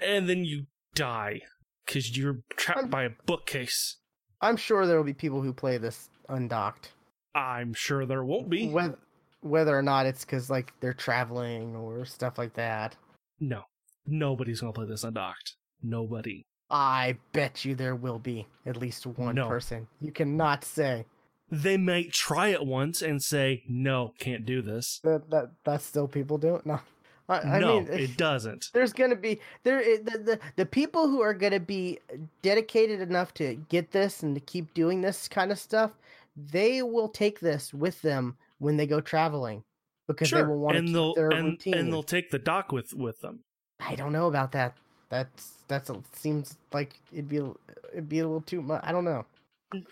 and 0.00 0.28
then 0.28 0.44
you 0.44 0.66
die 0.94 1.40
because 1.86 2.16
you're 2.16 2.40
trapped 2.56 2.80
I'm- 2.80 2.90
by 2.90 3.04
a 3.04 3.10
bookcase. 3.26 3.96
I'm 4.40 4.56
sure 4.56 4.86
there 4.86 4.96
will 4.96 5.04
be 5.04 5.14
people 5.14 5.40
who 5.42 5.52
play 5.52 5.78
this 5.78 6.10
undocked. 6.28 6.92
I'm 7.34 7.72
sure 7.74 8.04
there 8.06 8.24
won't 8.24 8.50
be. 8.50 8.68
Whether 8.68 8.98
whether 9.42 9.76
or 9.76 9.82
not 9.82 10.06
it's 10.06 10.24
because 10.24 10.48
like 10.50 10.72
they're 10.80 10.92
traveling 10.94 11.76
or 11.76 12.04
stuff 12.04 12.38
like 12.38 12.54
that. 12.54 12.96
No, 13.40 13.62
nobody's 14.06 14.60
gonna 14.60 14.72
play 14.72 14.86
this 14.86 15.04
undocked. 15.04 15.56
Nobody. 15.82 16.42
I 16.70 17.18
bet 17.32 17.64
you 17.64 17.74
there 17.74 17.94
will 17.96 18.18
be 18.18 18.46
at 18.64 18.76
least 18.78 19.06
one 19.06 19.34
No. 19.34 19.46
person. 19.48 19.88
You 20.00 20.10
cannot 20.12 20.64
say 20.64 21.04
They 21.50 21.76
might 21.76 22.12
try 22.12 22.48
it 22.48 22.64
once 22.64 23.02
and 23.02 23.22
say, 23.22 23.62
"No, 23.68 24.14
can't 24.18 24.46
do 24.46 24.62
this." 24.62 25.00
that 25.04 25.28
that 25.30 25.50
that's 25.64 25.84
still 25.84 26.08
people 26.08 26.38
do 26.38 26.54
it. 26.56 26.64
No, 26.64 26.80
I, 27.28 27.40
I 27.40 27.58
no, 27.58 27.80
mean 27.80 27.88
it 27.92 28.16
doesn't. 28.16 28.70
there's 28.72 28.94
gonna 28.94 29.16
be 29.16 29.38
there 29.64 29.82
the, 29.98 30.18
the 30.18 30.40
the 30.56 30.64
people 30.66 31.08
who 31.08 31.20
are 31.20 31.34
gonna 31.34 31.60
be 31.60 31.98
dedicated 32.40 33.00
enough 33.00 33.34
to 33.34 33.56
get 33.68 33.90
this 33.90 34.22
and 34.22 34.34
to 34.34 34.40
keep 34.40 34.72
doing 34.72 35.02
this 35.02 35.28
kind 35.28 35.52
of 35.52 35.58
stuff. 35.58 35.90
They 36.36 36.80
will 36.82 37.08
take 37.08 37.40
this 37.40 37.74
with 37.74 38.00
them 38.00 38.38
when 38.62 38.76
they 38.76 38.86
go 38.86 39.00
traveling 39.00 39.64
because 40.06 40.30
they 40.30 40.42
will 40.42 40.48
Sure, 40.50 40.56
want 40.56 40.74
to 40.74 40.78
and 40.78 40.94
they'll 40.94 41.14
their 41.14 41.30
and, 41.30 41.44
routine. 41.46 41.74
and 41.74 41.92
they'll 41.92 42.02
take 42.02 42.30
the 42.30 42.38
dock 42.38 42.70
with 42.72 42.94
with 42.94 43.20
them. 43.20 43.40
I 43.80 43.94
don't 43.96 44.12
know 44.12 44.28
about 44.28 44.52
that. 44.52 44.76
That's 45.08 45.54
that's 45.68 45.90
a, 45.90 46.00
seems 46.12 46.56
like 46.72 46.94
it'd 47.12 47.28
be 47.28 47.38
a- 47.38 47.54
it'd 47.92 48.08
be 48.08 48.20
a 48.20 48.24
little 48.24 48.40
too 48.40 48.62
much. 48.62 48.80
I 48.84 48.92
don't 48.92 49.04
know. 49.04 49.26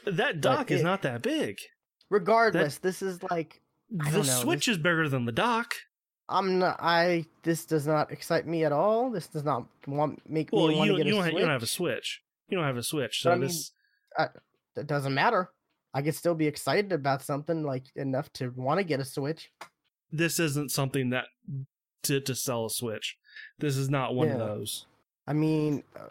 That 0.07 0.41
dock 0.41 0.71
is 0.71 0.81
it- 0.81 0.85
not 0.85 1.03
that 1.03 1.23
big. 1.23 1.59
Regardless, 2.11 2.79
this 2.79 3.03
is 3.03 3.23
like 3.31 3.61
I 4.01 4.11
The 4.11 4.18
know, 4.18 4.23
Switch 4.23 4.68
is 4.68 4.79
bigger 4.79 5.09
than 5.09 5.25
the 5.25 5.33
dock. 5.33 5.75
I'm 6.29 6.61
not. 6.61 6.77
I 6.81 7.27
this 7.43 7.64
does 7.64 7.87
not 7.89 8.12
excite 8.12 8.47
me 8.47 8.64
at 8.64 8.71
all. 8.73 9.11
This 9.11 9.27
does 9.27 9.45
not 9.45 9.66
want 9.89 10.23
make 10.29 10.51
Well, 10.53 10.68
me 10.68 10.77
want 10.77 10.91
to 10.91 10.97
get 10.97 11.07
a 11.07 11.11
don't, 11.11 11.23
Switch. 11.23 11.33
you 11.35 11.41
don't 11.41 11.49
have 11.51 11.62
a 11.62 11.66
Switch. 11.66 12.23
You 12.49 12.57
don't 12.57 12.66
have 12.66 12.77
a 12.77 12.83
Switch, 12.85 13.21
But 13.25 13.31
so 13.31 13.33
I 13.33 13.35
mean, 13.35 13.49
this 13.49 13.73
That 14.77 14.87
doesn't 14.87 15.14
matter. 15.14 15.51
I 15.95 16.03
could 16.03 16.14
still 16.14 16.34
be 16.34 16.47
excited 16.47 16.93
about 16.93 17.22
something 17.22 17.64
like 17.64 17.86
enough 17.97 18.32
to 18.34 18.51
want 18.51 18.78
to 18.78 18.84
get 18.84 19.01
a 19.01 19.05
Switch. 19.05 19.53
this 20.12 20.41
isn't 20.41 20.70
something 20.70 21.11
that 21.11 21.26
to 22.05 22.20
to 22.20 22.34
sell 22.34 22.66
a 22.66 22.70
Switch. 22.70 23.16
This 23.59 23.76
is 23.76 23.91
not 23.91 24.14
one 24.14 24.30
of 24.30 24.38
those. 24.38 24.86
I 25.26 25.32
mean, 25.32 25.84
uh, 25.97 26.09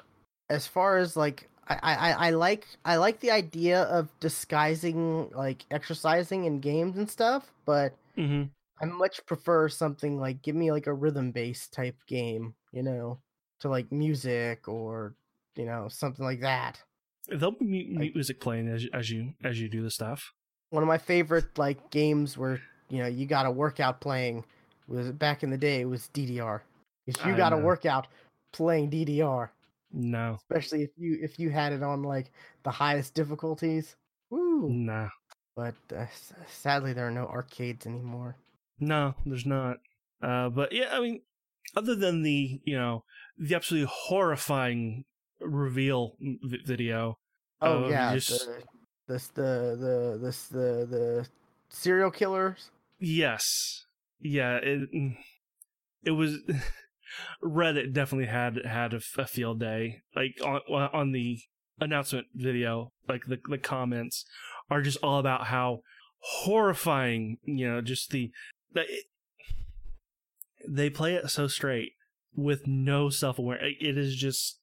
as 0.49 0.67
far 0.67 0.97
as 0.97 1.15
like, 1.17 1.49
I, 1.67 1.77
I 1.84 2.11
I 2.27 2.30
like 2.32 2.67
I 2.86 2.97
like 2.97 3.19
the 3.19 3.32
idea 3.32 3.84
of 3.84 4.17
disguising 4.19 5.30
like 5.32 5.65
exercising 5.71 6.45
in 6.45 6.59
games 6.59 6.97
and 6.97 7.09
stuff, 7.09 7.53
but 7.65 7.95
hmm 8.15 8.51
I 8.82 8.86
much 8.86 9.25
prefer 9.25 9.69
something 9.69 10.19
like 10.19 10.41
give 10.43 10.55
me 10.55 10.71
like 10.71 10.88
a 10.88 10.93
rhythm 10.93 11.32
based 11.32 11.73
type 11.73 11.97
game, 12.07 12.55
you 12.73 12.84
know, 12.84 13.21
to 13.61 13.69
like 13.69 13.91
music 13.91 14.67
or 14.67 15.15
you 15.55 15.65
know 15.65 15.89
something 15.89 16.25
like 16.25 16.41
that. 16.41 16.84
There'll 17.30 17.51
be 17.51 17.65
mu- 17.65 17.99
Like- 17.99 18.15
music 18.15 18.39
playing 18.39 18.67
as 18.67 18.86
as 18.93 19.09
you 19.09 19.34
as 19.43 19.59
you 19.59 19.69
do 19.69 19.82
the 19.82 19.91
stuff. 19.91 20.32
One 20.71 20.84
of 20.84 20.88
my 20.88 20.97
favorite 20.97 21.57
like 21.57 21.89
games 21.91 22.38
where 22.38 22.61
you 22.89 22.99
know 22.99 23.07
you 23.07 23.25
got 23.25 23.45
a 23.45 23.51
workout 23.51 24.01
playing 24.01 24.45
was 24.88 25.11
back 25.11 25.43
in 25.43 25.49
the 25.49 25.57
day 25.57 25.86
was 25.86 26.09
DDR. 26.13 26.61
If 27.07 27.23
you 27.25 27.34
I 27.34 27.38
got 27.38 27.53
a 27.53 27.57
workout 27.57 28.07
playing 28.53 28.89
DDR, 28.91 29.49
No, 29.91 30.36
especially 30.36 30.84
if 30.84 30.91
you 30.97 31.17
if 31.21 31.39
you 31.39 31.49
had 31.49 31.73
it 31.73 31.82
on 31.84 32.03
like 32.03 32.32
the 32.63 32.71
highest 32.71 33.13
difficulties. 33.15 33.95
Woo! 34.30 34.69
nah, 34.69 35.09
But 35.55 35.73
uh, 35.95 36.05
sadly, 36.47 36.93
there 36.93 37.07
are 37.07 37.11
no 37.11 37.25
arcades 37.27 37.88
anymore. 37.88 38.36
no. 38.80 39.15
There's 39.25 39.45
not. 39.45 39.77
Uh, 40.21 40.49
but 40.49 40.71
yeah, 40.71 40.89
I 40.91 40.99
mean, 40.99 41.21
other 41.75 41.95
than 41.95 42.21
the 42.21 42.61
you 42.63 42.77
know 42.77 43.03
the 43.38 43.55
absolutely 43.55 43.89
horrifying 43.91 45.05
reveal 45.41 46.15
v- 46.19 46.59
video. 46.65 47.17
Oh 47.61 47.83
of 47.85 47.91
yeah, 47.91 48.13
just- 48.13 48.45
the, 48.45 48.63
this 49.07 49.27
the 49.27 49.77
the 49.79 50.19
this 50.21 50.47
the 50.47 50.87
the 50.89 51.27
serial 51.69 52.11
killers. 52.11 52.71
Yes. 52.99 53.85
Yeah, 54.21 54.57
it 54.57 54.91
mm, 54.93 55.17
it 56.03 56.11
was 56.11 56.37
Reddit 57.43 57.93
definitely 57.93 58.27
had 58.27 58.57
had 58.65 58.93
a, 58.93 58.97
f- 58.97 59.15
a 59.17 59.25
field 59.25 59.59
day. 59.59 60.01
Like 60.15 60.35
on 60.43 60.59
on 60.69 61.11
the 61.11 61.39
announcement 61.79 62.27
video, 62.35 62.91
like 63.07 63.25
the 63.27 63.39
the 63.49 63.57
comments 63.57 64.25
are 64.69 64.81
just 64.81 64.97
all 65.01 65.19
about 65.19 65.47
how 65.47 65.79
horrifying, 66.19 67.37
you 67.43 67.67
know, 67.69 67.81
just 67.81 68.11
the 68.11 68.31
the 68.73 68.81
it, 68.81 69.05
they 70.67 70.89
play 70.89 71.15
it 71.15 71.29
so 71.29 71.47
straight 71.47 71.93
with 72.35 72.67
no 72.67 73.09
self-awareness. 73.09 73.75
It 73.79 73.97
is 73.97 74.15
just 74.15 74.59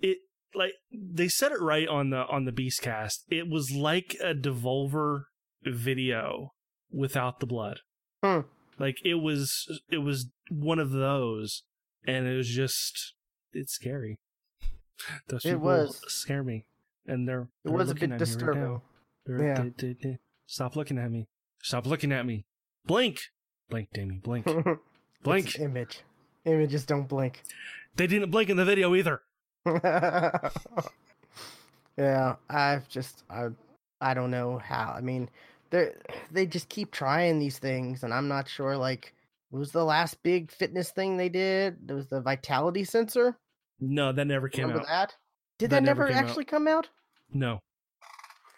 it 0.00 0.18
like 0.54 0.72
they 0.92 1.28
said 1.28 1.52
it 1.52 1.60
right 1.60 1.86
on 1.88 2.10
the 2.10 2.26
on 2.26 2.44
the 2.44 2.52
Beastcast. 2.52 3.20
It 3.30 3.48
was 3.48 3.70
like 3.70 4.16
a 4.22 4.34
Devolver 4.34 5.24
video 5.62 6.54
without 6.90 7.40
the 7.40 7.46
blood. 7.46 7.80
Hmm. 8.22 8.40
Like 8.78 8.96
it 9.04 9.14
was 9.16 9.80
it 9.90 9.98
was 9.98 10.28
one 10.50 10.78
of 10.78 10.90
those 10.90 11.62
and 12.06 12.26
it 12.26 12.36
was 12.36 12.48
just 12.48 13.14
it's 13.52 13.72
scary. 13.72 14.18
Those 15.28 15.44
It 15.44 15.50
people 15.52 15.60
was. 15.62 16.00
scare 16.08 16.42
me. 16.42 16.66
And 17.06 17.26
they're, 17.26 17.42
It 17.42 17.48
they're 17.64 17.72
was 17.72 17.90
a 17.90 17.94
bit 17.94 18.10
right 18.10 18.18
disturbing. 18.18 18.80
They're- 19.26 19.42
Yeah. 19.44 19.62
they- 19.62 19.68
they- 19.94 19.96
they- 20.02 20.18
stop 20.46 20.76
looking 20.76 20.98
at 20.98 21.10
me. 21.10 21.26
Stop 21.62 21.86
looking 21.86 22.12
at 22.12 22.26
me. 22.26 22.44
Blink. 22.84 23.20
Blink, 23.68 23.88
Damien. 23.92 24.20
Blink. 24.20 24.46
Blink. 25.22 25.58
Image. 25.58 26.02
Images 26.44 26.84
don't 26.84 27.08
blink. 27.08 27.42
They 27.96 28.06
didn't 28.06 28.30
blink 28.30 28.50
in 28.50 28.56
the 28.56 28.64
video 28.64 28.94
either. 28.94 29.22
yeah, 31.96 32.36
I've 32.48 32.88
just 32.88 33.24
I 33.30 33.48
I 34.00 34.14
don't 34.14 34.30
know 34.30 34.58
how. 34.58 34.94
I 34.96 35.00
mean, 35.00 35.28
they 35.70 35.92
they 36.30 36.46
just 36.46 36.68
keep 36.68 36.90
trying 36.92 37.38
these 37.38 37.58
things, 37.58 38.02
and 38.02 38.12
I'm 38.14 38.28
not 38.28 38.48
sure. 38.48 38.76
Like, 38.76 39.14
what 39.50 39.58
was 39.60 39.72
the 39.72 39.84
last 39.84 40.22
big 40.22 40.50
fitness 40.50 40.90
thing 40.90 41.16
they 41.16 41.28
did? 41.28 41.76
There 41.86 41.96
was 41.96 42.08
the 42.08 42.20
vitality 42.20 42.84
sensor. 42.84 43.36
No, 43.80 44.12
that 44.12 44.26
never 44.26 44.48
came 44.48 44.66
Remember 44.68 44.82
out. 44.82 45.08
that? 45.08 45.16
Did 45.58 45.70
That 45.70 45.76
that, 45.76 45.82
never 45.82 46.02
never, 46.04 46.12
came 46.14 46.24
out. 46.24 46.28
actually 46.28 46.44
come 46.44 46.68
out? 46.68 46.88
No. 47.32 47.60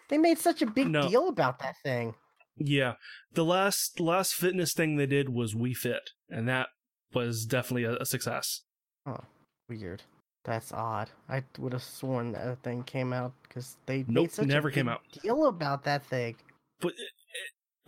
They 0.09 0.17
made 0.17 0.37
such 0.37 0.61
a 0.61 0.65
big 0.65 0.89
No. 0.89 1.07
deal 1.09 1.27
about 1.27 1.59
that 1.59 1.75
thing. 1.83 2.13
Yeah, 2.57 2.93
the 3.33 3.43
last 3.43 3.99
last 3.99 4.35
fitness 4.35 4.73
thing 4.73 4.95
they 4.95 5.07
did 5.07 5.29
was 5.29 5.55
Wii 5.55 5.75
Fit, 5.75 6.11
and 6.29 6.47
that 6.47 6.67
was 7.13 7.45
definitely 7.45 7.83
a, 7.85 7.97
a 7.97 8.05
success. 8.05 8.61
Oh, 9.07 9.21
weird. 9.67 10.03
That's 10.43 10.71
odd. 10.73 11.09
I 11.29 11.43
would 11.57 11.73
have 11.73 11.83
sworn 11.83 12.33
that 12.33 12.61
thing 12.63 12.83
came 12.83 13.13
out 13.13 13.31
because 13.43 13.77
they 13.85 14.03
Nope, 14.07 14.23
made 14.25 14.31
such 14.31 14.47
never 14.47 14.67
a 14.67 14.71
came 14.71 14.89
out. 14.89 15.01
deal 15.21 15.47
about 15.47 15.83
that 15.85 16.03
thing. 16.05 16.35
But 16.81 16.93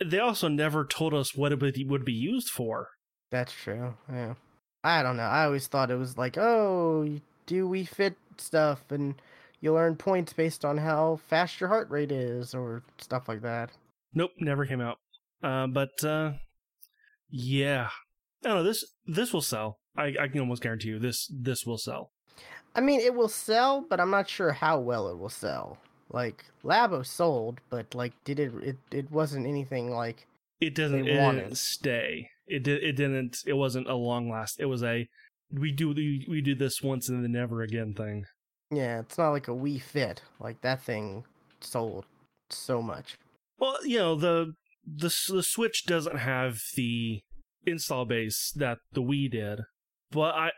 uh, 0.00 0.04
they 0.08 0.18
also 0.18 0.48
never 0.48 0.84
told 0.84 1.12
us 1.12 1.34
what 1.36 1.52
it 1.52 1.60
would 1.60 1.76
would 1.90 2.04
be 2.04 2.12
used 2.14 2.48
for. 2.48 2.88
That's 3.30 3.52
true. 3.52 3.94
Yeah. 4.10 4.34
I 4.84 5.02
don't 5.02 5.16
know. 5.16 5.24
I 5.24 5.44
always 5.44 5.66
thought 5.66 5.90
it 5.90 5.96
was 5.98 6.16
like, 6.16 6.38
oh, 6.38 7.18
do 7.46 7.68
Wii 7.68 7.88
Fit 7.88 8.16
stuff 8.38 8.84
and 8.90 9.14
you'll 9.60 9.76
earn 9.76 9.96
points 9.96 10.32
based 10.32 10.64
on 10.64 10.78
how 10.78 11.16
fast 11.28 11.60
your 11.60 11.68
heart 11.68 11.90
rate 11.90 12.12
is 12.12 12.54
or 12.54 12.82
stuff 12.98 13.28
like 13.28 13.42
that. 13.42 13.70
Nope, 14.14 14.30
never 14.38 14.64
came 14.64 14.80
out. 14.80 14.98
Uh, 15.42 15.66
but 15.66 16.02
uh, 16.04 16.32
yeah, 17.28 17.88
I 18.44 18.48
don't 18.48 18.58
know. 18.58 18.62
This 18.64 18.84
this 19.06 19.32
will 19.32 19.42
sell. 19.42 19.78
I, 19.96 20.14
I 20.20 20.28
can 20.28 20.40
almost 20.40 20.62
guarantee 20.62 20.88
you 20.88 20.98
this 20.98 21.30
this 21.30 21.66
will 21.66 21.78
sell. 21.78 22.12
I 22.76 22.80
mean, 22.80 23.00
it 23.00 23.14
will 23.14 23.28
sell, 23.28 23.80
but 23.88 24.00
I'm 24.00 24.10
not 24.10 24.28
sure 24.28 24.52
how 24.52 24.78
well 24.78 25.08
it 25.08 25.18
will 25.18 25.30
sell. 25.30 25.78
Like 26.12 26.44
Labo 26.62 27.04
sold, 27.04 27.60
but 27.70 27.94
like, 27.94 28.12
did 28.24 28.38
it? 28.38 28.52
It 28.62 28.76
it 28.90 29.10
wasn't 29.10 29.46
anything 29.46 29.90
like. 29.90 30.26
It 30.60 30.74
doesn't 30.74 31.08
it 31.08 31.18
want 31.18 31.38
didn't 31.38 31.50
uh, 31.50 31.52
it. 31.52 31.56
stay. 31.56 32.30
It 32.46 32.62
did. 32.62 32.82
It 32.84 32.92
didn't. 32.92 33.38
It 33.46 33.54
wasn't 33.54 33.88
a 33.88 33.94
long 33.94 34.30
last. 34.30 34.60
It 34.60 34.66
was 34.66 34.84
a 34.84 35.08
we 35.50 35.72
do 35.72 35.88
we, 35.88 36.26
we 36.28 36.40
do 36.40 36.54
this 36.54 36.82
once 36.82 37.08
and 37.08 37.24
then 37.24 37.32
never 37.32 37.62
again 37.62 37.94
thing. 37.94 38.24
Yeah, 38.70 39.00
it's 39.00 39.18
not 39.18 39.30
like 39.30 39.48
a 39.48 39.52
Wii 39.52 39.80
Fit. 39.80 40.22
Like 40.38 40.60
that 40.60 40.82
thing 40.82 41.24
sold 41.60 42.04
so 42.50 42.82
much. 42.82 43.16
Well, 43.58 43.78
you 43.84 43.98
know 43.98 44.14
the 44.16 44.52
the 44.86 45.12
the 45.28 45.42
Switch 45.42 45.86
doesn't 45.86 46.18
have 46.18 46.60
the 46.76 47.22
install 47.64 48.04
base 48.04 48.52
that 48.56 48.78
the 48.92 49.02
Wii 49.02 49.30
did, 49.30 49.60
but 50.10 50.34
I 50.34 50.50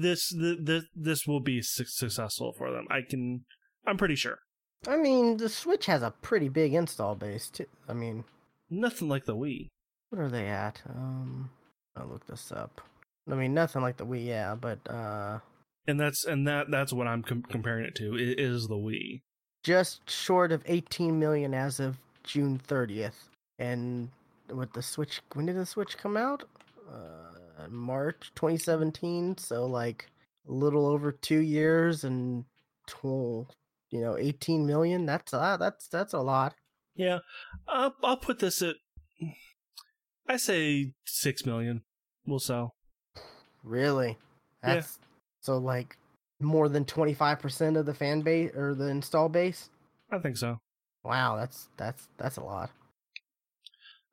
this 0.00 0.28
the, 0.30 0.56
the 0.60 0.84
this 0.94 1.26
will 1.26 1.40
be 1.40 1.60
su- 1.62 1.84
successful 1.84 2.52
for 2.56 2.70
them. 2.70 2.86
I 2.90 3.00
can. 3.08 3.44
I'm 3.86 3.96
pretty 3.96 4.16
sure. 4.16 4.38
I 4.88 4.96
mean, 4.96 5.36
the 5.36 5.48
Switch 5.48 5.86
has 5.86 6.02
a 6.02 6.10
pretty 6.22 6.48
big 6.48 6.74
install 6.74 7.14
base 7.14 7.48
too. 7.48 7.66
I 7.88 7.92
mean, 7.92 8.24
Nothing 8.70 9.08
like 9.08 9.26
the 9.26 9.36
Wii. 9.36 9.68
what 10.10 10.20
are 10.20 10.28
they 10.28 10.46
at? 10.48 10.80
Um, 10.88 11.50
I'll 11.96 12.06
look 12.08 12.26
this 12.26 12.50
up. 12.50 12.80
I 13.30 13.34
mean, 13.34 13.54
nothing 13.54 13.82
like 13.82 13.98
the 13.98 14.06
Wii, 14.06 14.26
yeah, 14.26 14.54
but 14.54 14.78
uh, 14.88 15.38
and 15.86 16.00
that's 16.00 16.24
and 16.24 16.46
that 16.48 16.70
that's 16.70 16.92
what 16.92 17.06
I'm 17.06 17.22
com- 17.22 17.42
comparing 17.42 17.84
it 17.84 17.94
to. 17.96 18.16
is 18.16 18.66
the 18.68 18.74
Wii. 18.76 19.20
just 19.62 20.08
short 20.10 20.50
of 20.52 20.62
18 20.66 21.18
million 21.18 21.54
as 21.54 21.78
of 21.78 21.98
June 22.24 22.60
30th. 22.66 23.28
And 23.58 24.08
with 24.48 24.72
the 24.72 24.82
Switch, 24.82 25.20
when 25.34 25.46
did 25.46 25.56
the 25.56 25.66
Switch 25.66 25.96
come 25.96 26.16
out? 26.16 26.44
Uh, 26.92 27.38
March 27.68 28.32
2017. 28.34 29.38
So 29.38 29.66
like 29.66 30.10
a 30.48 30.52
little 30.52 30.86
over 30.86 31.12
two 31.12 31.40
years 31.40 32.04
and 32.04 32.44
12, 32.86 33.48
you 33.90 34.00
know 34.00 34.16
18 34.18 34.66
million. 34.66 35.06
That's 35.06 35.32
uh, 35.32 35.56
that's 35.56 35.88
that's 35.88 36.12
a 36.12 36.20
lot. 36.20 36.54
Yeah, 36.94 37.18
I'll 37.68 37.94
I'll 38.02 38.16
put 38.16 38.38
this 38.38 38.62
at. 38.62 38.76
I 40.28 40.36
say 40.36 40.92
six 41.04 41.44
million 41.44 41.82
will 42.26 42.38
sell. 42.38 42.74
Really? 43.62 44.18
Yeah. 44.62 44.74
That's 44.74 44.98
so 45.40 45.58
like 45.58 45.96
more 46.40 46.68
than 46.68 46.84
25% 46.84 47.78
of 47.78 47.86
the 47.86 47.94
fan 47.94 48.20
base 48.20 48.52
or 48.54 48.74
the 48.74 48.86
install 48.86 49.28
base. 49.28 49.70
I 50.10 50.18
think 50.18 50.36
so. 50.36 50.60
Wow, 51.04 51.36
that's 51.36 51.68
that's 51.76 52.08
that's 52.16 52.36
a 52.36 52.42
lot. 52.42 52.70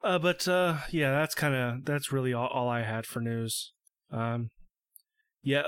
Uh, 0.04 0.18
but 0.20 0.48
uh, 0.48 0.78
yeah, 0.92 1.12
that's 1.12 1.36
kind 1.36 1.54
of 1.56 1.86
that's 1.86 2.12
really 2.12 2.34
all, 2.34 2.48
all 2.48 2.70
I 2.70 2.84
had 2.84 3.06
for 3.06 3.20
news. 3.20 3.74
Um, 4.12 4.50
yeah, 5.44 5.64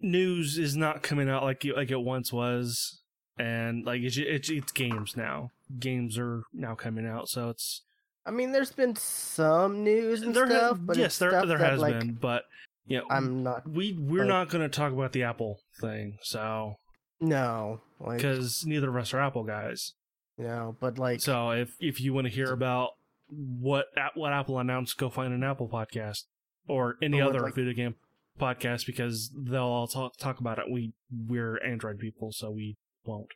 news 0.00 0.58
is 0.58 0.76
not 0.76 1.02
coming 1.02 1.28
out 1.28 1.42
like 1.42 1.64
it- 1.64 1.76
like 1.76 1.90
it 1.90 2.00
once 2.00 2.32
was, 2.32 3.00
and 3.38 3.84
like 3.84 4.02
it's 4.02 4.16
it's, 4.16 4.50
it's 4.50 4.72
games 4.72 5.16
now. 5.16 5.50
Games 5.78 6.18
are 6.18 6.42
now 6.52 6.74
coming 6.74 7.06
out, 7.06 7.28
so 7.28 7.48
it's 7.48 7.82
I 8.26 8.30
mean, 8.32 8.52
there's 8.52 8.72
been 8.72 8.96
some 8.96 9.82
news 9.82 10.22
and 10.22 10.34
there. 10.34 10.44
ha- 10.46 10.50
stuff, 10.52 10.78
but 10.82 10.96
yes, 10.96 11.18
there 11.18 11.30
there 11.46 11.58
has 11.58 11.80
like, 11.80 11.98
been, 11.98 12.14
but 12.20 12.44
you 12.86 12.98
know, 12.98 13.04
I'm 13.10 13.42
not. 13.42 13.66
we 13.68 13.92
we're 13.98 14.20
like- 14.20 14.28
not 14.28 14.48
going 14.50 14.68
to 14.68 14.74
talk 14.76 14.92
about 14.92 15.12
the 15.12 15.22
Apple 15.22 15.60
thing, 15.80 16.18
so 16.22 16.74
No, 17.20 17.80
like 17.98 18.18
because 18.18 18.64
neither 18.66 18.90
of 18.90 18.96
us 18.96 19.14
are 19.14 19.20
Apple 19.20 19.44
guys. 19.44 19.94
no, 20.36 20.76
but 20.80 20.98
like 20.98 21.20
So 21.22 21.50
if 21.50 21.74
if 21.80 22.00
you 22.00 22.12
want 22.12 22.26
to 22.26 22.32
hear 22.32 22.52
about 22.52 22.90
what 23.30 23.86
what 24.14 24.32
Apple 24.32 24.58
announced, 24.58 24.96
go 24.98 25.10
find 25.10 25.32
an 25.32 25.44
Apple 25.44 25.68
podcast 25.68 26.24
or 26.68 26.96
any 27.02 27.20
what, 27.22 27.30
other 27.30 27.40
like- 27.40 27.54
video 27.54 27.72
game 27.72 27.94
podcast 28.40 28.86
because 28.86 29.30
they'll 29.36 29.62
all 29.62 29.86
talk 29.86 30.16
talk 30.16 30.40
about 30.40 30.58
it. 30.58 30.64
We 30.70 30.92
we're 31.28 31.58
Android 31.64 31.98
people, 31.98 32.32
so 32.32 32.50
we 32.50 32.76
won't. 33.04 33.28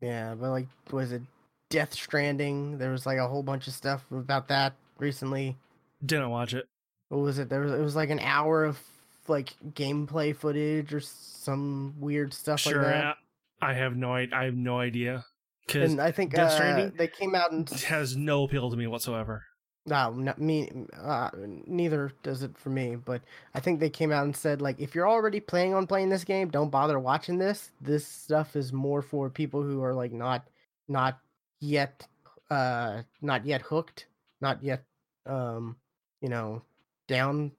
yeah, 0.00 0.34
but 0.34 0.50
like 0.50 0.68
was 0.90 1.12
it 1.12 1.22
Death 1.70 1.94
Stranding? 1.94 2.78
There 2.78 2.90
was 2.90 3.06
like 3.06 3.18
a 3.18 3.28
whole 3.28 3.42
bunch 3.42 3.66
of 3.66 3.74
stuff 3.74 4.04
about 4.10 4.48
that 4.48 4.74
recently. 4.98 5.56
Didn't 6.04 6.30
watch 6.30 6.54
it. 6.54 6.66
What 7.08 7.18
was 7.18 7.38
it? 7.38 7.48
There 7.48 7.60
was 7.60 7.72
it 7.72 7.80
was 7.80 7.96
like 7.96 8.10
an 8.10 8.20
hour 8.20 8.64
of 8.64 8.78
like 9.28 9.54
gameplay 9.72 10.34
footage 10.36 10.94
or 10.94 11.00
some 11.00 11.94
weird 11.98 12.32
stuff 12.32 12.60
sure, 12.60 12.82
like 12.82 12.92
that. 12.92 13.16
I, 13.60 13.70
I 13.70 13.74
have 13.74 13.96
no 13.96 14.14
I, 14.14 14.28
I 14.32 14.44
have 14.44 14.54
no 14.54 14.78
idea 14.78 15.24
because 15.66 15.92
And 15.92 16.00
I 16.00 16.10
think 16.10 16.32
Death 16.32 16.60
uh, 16.60 16.90
they 16.96 17.08
came 17.08 17.34
out 17.34 17.52
and 17.52 17.70
it 17.70 17.82
has 17.82 18.16
no 18.16 18.44
appeal 18.44 18.70
to 18.70 18.76
me 18.76 18.86
whatsoever. 18.86 19.42
No, 19.88 20.10
not 20.10 20.40
me. 20.40 20.70
Uh, 21.00 21.30
neither 21.66 22.10
does 22.22 22.42
it 22.42 22.58
for 22.58 22.70
me. 22.70 22.96
But 22.96 23.22
I 23.54 23.60
think 23.60 23.78
they 23.78 23.90
came 23.90 24.10
out 24.10 24.24
and 24.24 24.34
said 24.34 24.60
like, 24.60 24.80
if 24.80 24.94
you're 24.94 25.08
already 25.08 25.38
planning 25.38 25.74
on 25.74 25.86
playing 25.86 26.08
this 26.08 26.24
game, 26.24 26.48
don't 26.48 26.70
bother 26.70 26.98
watching 26.98 27.38
this. 27.38 27.70
This 27.80 28.06
stuff 28.06 28.56
is 28.56 28.72
more 28.72 29.00
for 29.00 29.30
people 29.30 29.62
who 29.62 29.82
are 29.82 29.94
like 29.94 30.12
not, 30.12 30.48
not 30.88 31.20
yet, 31.60 32.06
uh, 32.50 33.02
not 33.22 33.46
yet 33.46 33.62
hooked, 33.62 34.06
not 34.40 34.62
yet, 34.62 34.82
um, 35.24 35.76
you 36.20 36.28
know, 36.28 36.62
down 37.06 37.52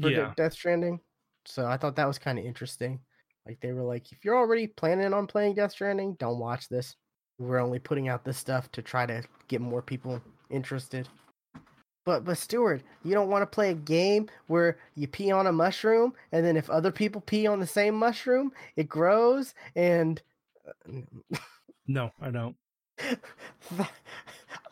for 0.00 0.10
Yeah, 0.10 0.32
Death 0.36 0.54
Stranding. 0.54 1.00
So 1.44 1.66
I 1.66 1.76
thought 1.76 1.96
that 1.96 2.08
was 2.08 2.18
kind 2.18 2.38
of 2.38 2.46
interesting. 2.46 3.00
Like 3.46 3.60
they 3.60 3.72
were 3.72 3.82
like, 3.82 4.10
if 4.12 4.24
you're 4.24 4.38
already 4.38 4.68
planning 4.68 5.12
on 5.12 5.26
playing 5.26 5.54
Death 5.54 5.72
Stranding, 5.72 6.14
don't 6.14 6.38
watch 6.38 6.68
this. 6.68 6.96
We're 7.42 7.58
only 7.58 7.78
putting 7.78 8.08
out 8.08 8.24
this 8.24 8.38
stuff 8.38 8.70
to 8.72 8.82
try 8.82 9.06
to 9.06 9.22
get 9.48 9.60
more 9.60 9.82
people 9.82 10.20
interested. 10.50 11.08
But 12.04 12.24
but 12.24 12.38
Stuart, 12.38 12.82
you 13.04 13.14
don't 13.14 13.30
want 13.30 13.42
to 13.42 13.46
play 13.46 13.70
a 13.70 13.74
game 13.74 14.28
where 14.48 14.78
you 14.96 15.06
pee 15.06 15.30
on 15.30 15.46
a 15.46 15.52
mushroom 15.52 16.14
and 16.32 16.44
then 16.44 16.56
if 16.56 16.68
other 16.68 16.90
people 16.90 17.20
pee 17.20 17.46
on 17.46 17.60
the 17.60 17.66
same 17.66 17.94
mushroom, 17.94 18.52
it 18.76 18.88
grows 18.88 19.54
and 19.76 20.20
no, 21.86 22.10
I 22.20 22.30
don't. 22.30 22.56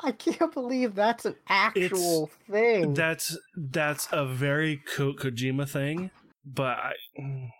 I 0.02 0.12
can't 0.12 0.52
believe 0.52 0.94
that's 0.94 1.24
an 1.24 1.36
actual 1.48 2.30
thing. 2.50 2.94
That's 2.94 3.36
that's 3.56 4.08
a 4.12 4.26
very 4.26 4.76
Ko- 4.76 5.14
Kojima 5.14 5.68
thing, 5.68 6.10
but 6.44 6.78
I, 6.78 6.92
mm, 7.18 7.50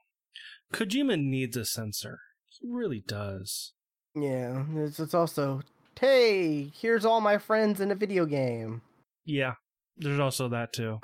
Kojima 0.73 1.21
needs 1.23 1.57
a 1.57 1.65
censor. 1.65 2.21
He 2.49 2.69
really 2.69 3.03
does. 3.07 3.73
Yeah, 4.15 4.65
it's, 4.75 4.99
it's 4.99 5.15
also, 5.15 5.63
hey, 5.99 6.71
here's 6.75 7.05
all 7.05 7.21
my 7.21 7.39
friends 7.39 7.81
in 7.81 7.91
a 7.91 7.95
video 7.95 8.27
game. 8.27 8.83
Yeah, 9.25 9.55
there's 9.97 10.19
also 10.21 10.49
that 10.49 10.73
too, 10.73 11.01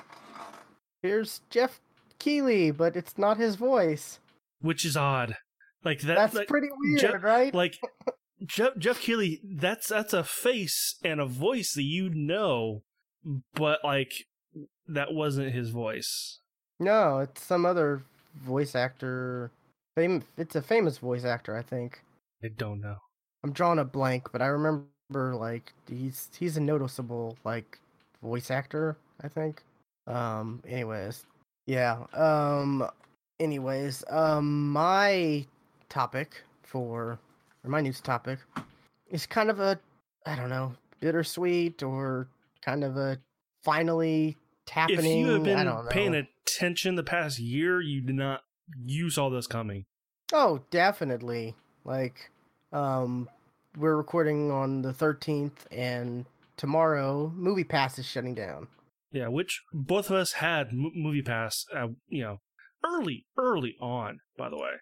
Here's 1.03 1.41
Geoff 1.51 1.81
Keighley, 2.19 2.71
but 2.71 2.97
it's 2.97 3.17
not 3.19 3.37
his 3.37 3.55
voice. 3.55 4.19
which 4.61 4.85
is 4.85 4.97
odd. 4.97 5.37
Like 5.85 6.01
that. 6.01 6.17
That's 6.17 6.35
like, 6.35 6.49
pretty 6.49 6.69
weird, 6.79 7.01
Geoff- 7.01 7.23
right? 7.23 7.55
like 7.55 7.79
Geoff 8.47 8.77
Geoff 8.79 9.01
Keighley. 9.01 9.41
That's 9.45 9.89
that's 9.89 10.13
a 10.13 10.25
face 10.25 10.97
and 11.05 11.21
a 11.21 11.27
voice 11.27 11.75
that 11.75 11.85
you 11.85 12.11
know, 12.13 12.83
but 13.55 13.81
like 13.85 14.25
that 14.89 15.13
wasn't 15.15 15.53
his 15.55 15.71
voice. 15.71 16.41
no, 16.81 17.21
it's 17.21 17.43
some 17.45 17.65
other 17.65 18.03
voice 18.35 18.75
actor. 18.75 19.53
Fam- 19.95 20.25
it's 20.37 20.57
a 20.57 20.63
famous 20.63 20.99
voice 20.99 21.25
actor, 21.25 21.57
I 21.57 21.63
think. 21.63 22.01
I 22.43 22.49
don't 22.49 22.81
know. 22.81 22.97
I'm 23.43 23.53
drawing 23.53 23.79
a 23.79 23.85
blank, 23.85 24.31
but 24.33 24.43
I 24.43 24.47
remember 24.47 24.87
like 25.11 25.73
he's 25.89 26.29
he's 26.39 26.57
a 26.57 26.61
noticeable 26.61 27.37
like 27.45 27.79
voice 28.23 28.51
actor, 28.51 28.97
I 29.23 29.29
think. 29.29 29.63
Um 30.07 30.63
anyways. 30.67 31.25
Yeah. 31.67 32.05
Um 32.13 32.89
anyways, 33.41 34.05
um 34.11 34.71
my 34.71 35.47
topic 35.89 36.43
for 36.63 37.19
or 37.65 37.71
my 37.71 37.81
news 37.81 38.01
topic 38.01 38.39
is 39.11 39.27
kind 39.27 39.51
of 39.51 39.61
a 39.61 39.79
I 40.27 40.35
don't 40.35 40.51
know, 40.51 40.75
bittersweet 41.01 41.83
or 41.83 42.29
kind 42.63 42.83
of 42.85 42.97
a 42.97 43.19
finally 43.63 44.37
happening. 44.69 45.21
If 45.21 45.27
you 45.27 45.33
have 45.35 45.45
been 45.45 45.89
paying 45.91 46.15
attention 46.15 46.97
the 46.97 47.03
past 47.03 47.39
year, 47.39 47.81
you 47.81 48.01
did 48.01 48.17
not. 48.17 48.43
You 48.85 49.11
saw 49.11 49.31
this 49.31 49.47
coming. 49.47 49.85
Oh, 50.33 50.63
definitely. 50.71 51.55
Like, 51.87 52.31
um, 52.73 53.29
we're 53.79 53.97
recording 53.97 54.51
on 54.51 54.83
the 54.83 54.93
13th, 54.93 55.67
and 55.71 56.27
tomorrow 56.57 57.33
Movie 57.35 57.65
Pass 57.65 57.99
is 57.99 58.07
shutting 58.07 58.35
down. 58.35 58.67
Yeah, 59.13 59.29
which 59.29 59.63
both 59.73 60.11
of 60.11 60.17
us 60.17 60.33
had 60.33 60.69
M- 60.69 60.91
Movie 60.95 61.23
Pass, 61.23 61.65
uh, 61.75 61.89
you 62.09 62.23
know, 62.25 62.41
early, 62.85 63.25
early 63.39 63.77
on. 63.81 64.19
By 64.37 64.49
the 64.51 64.57
way, 64.59 64.73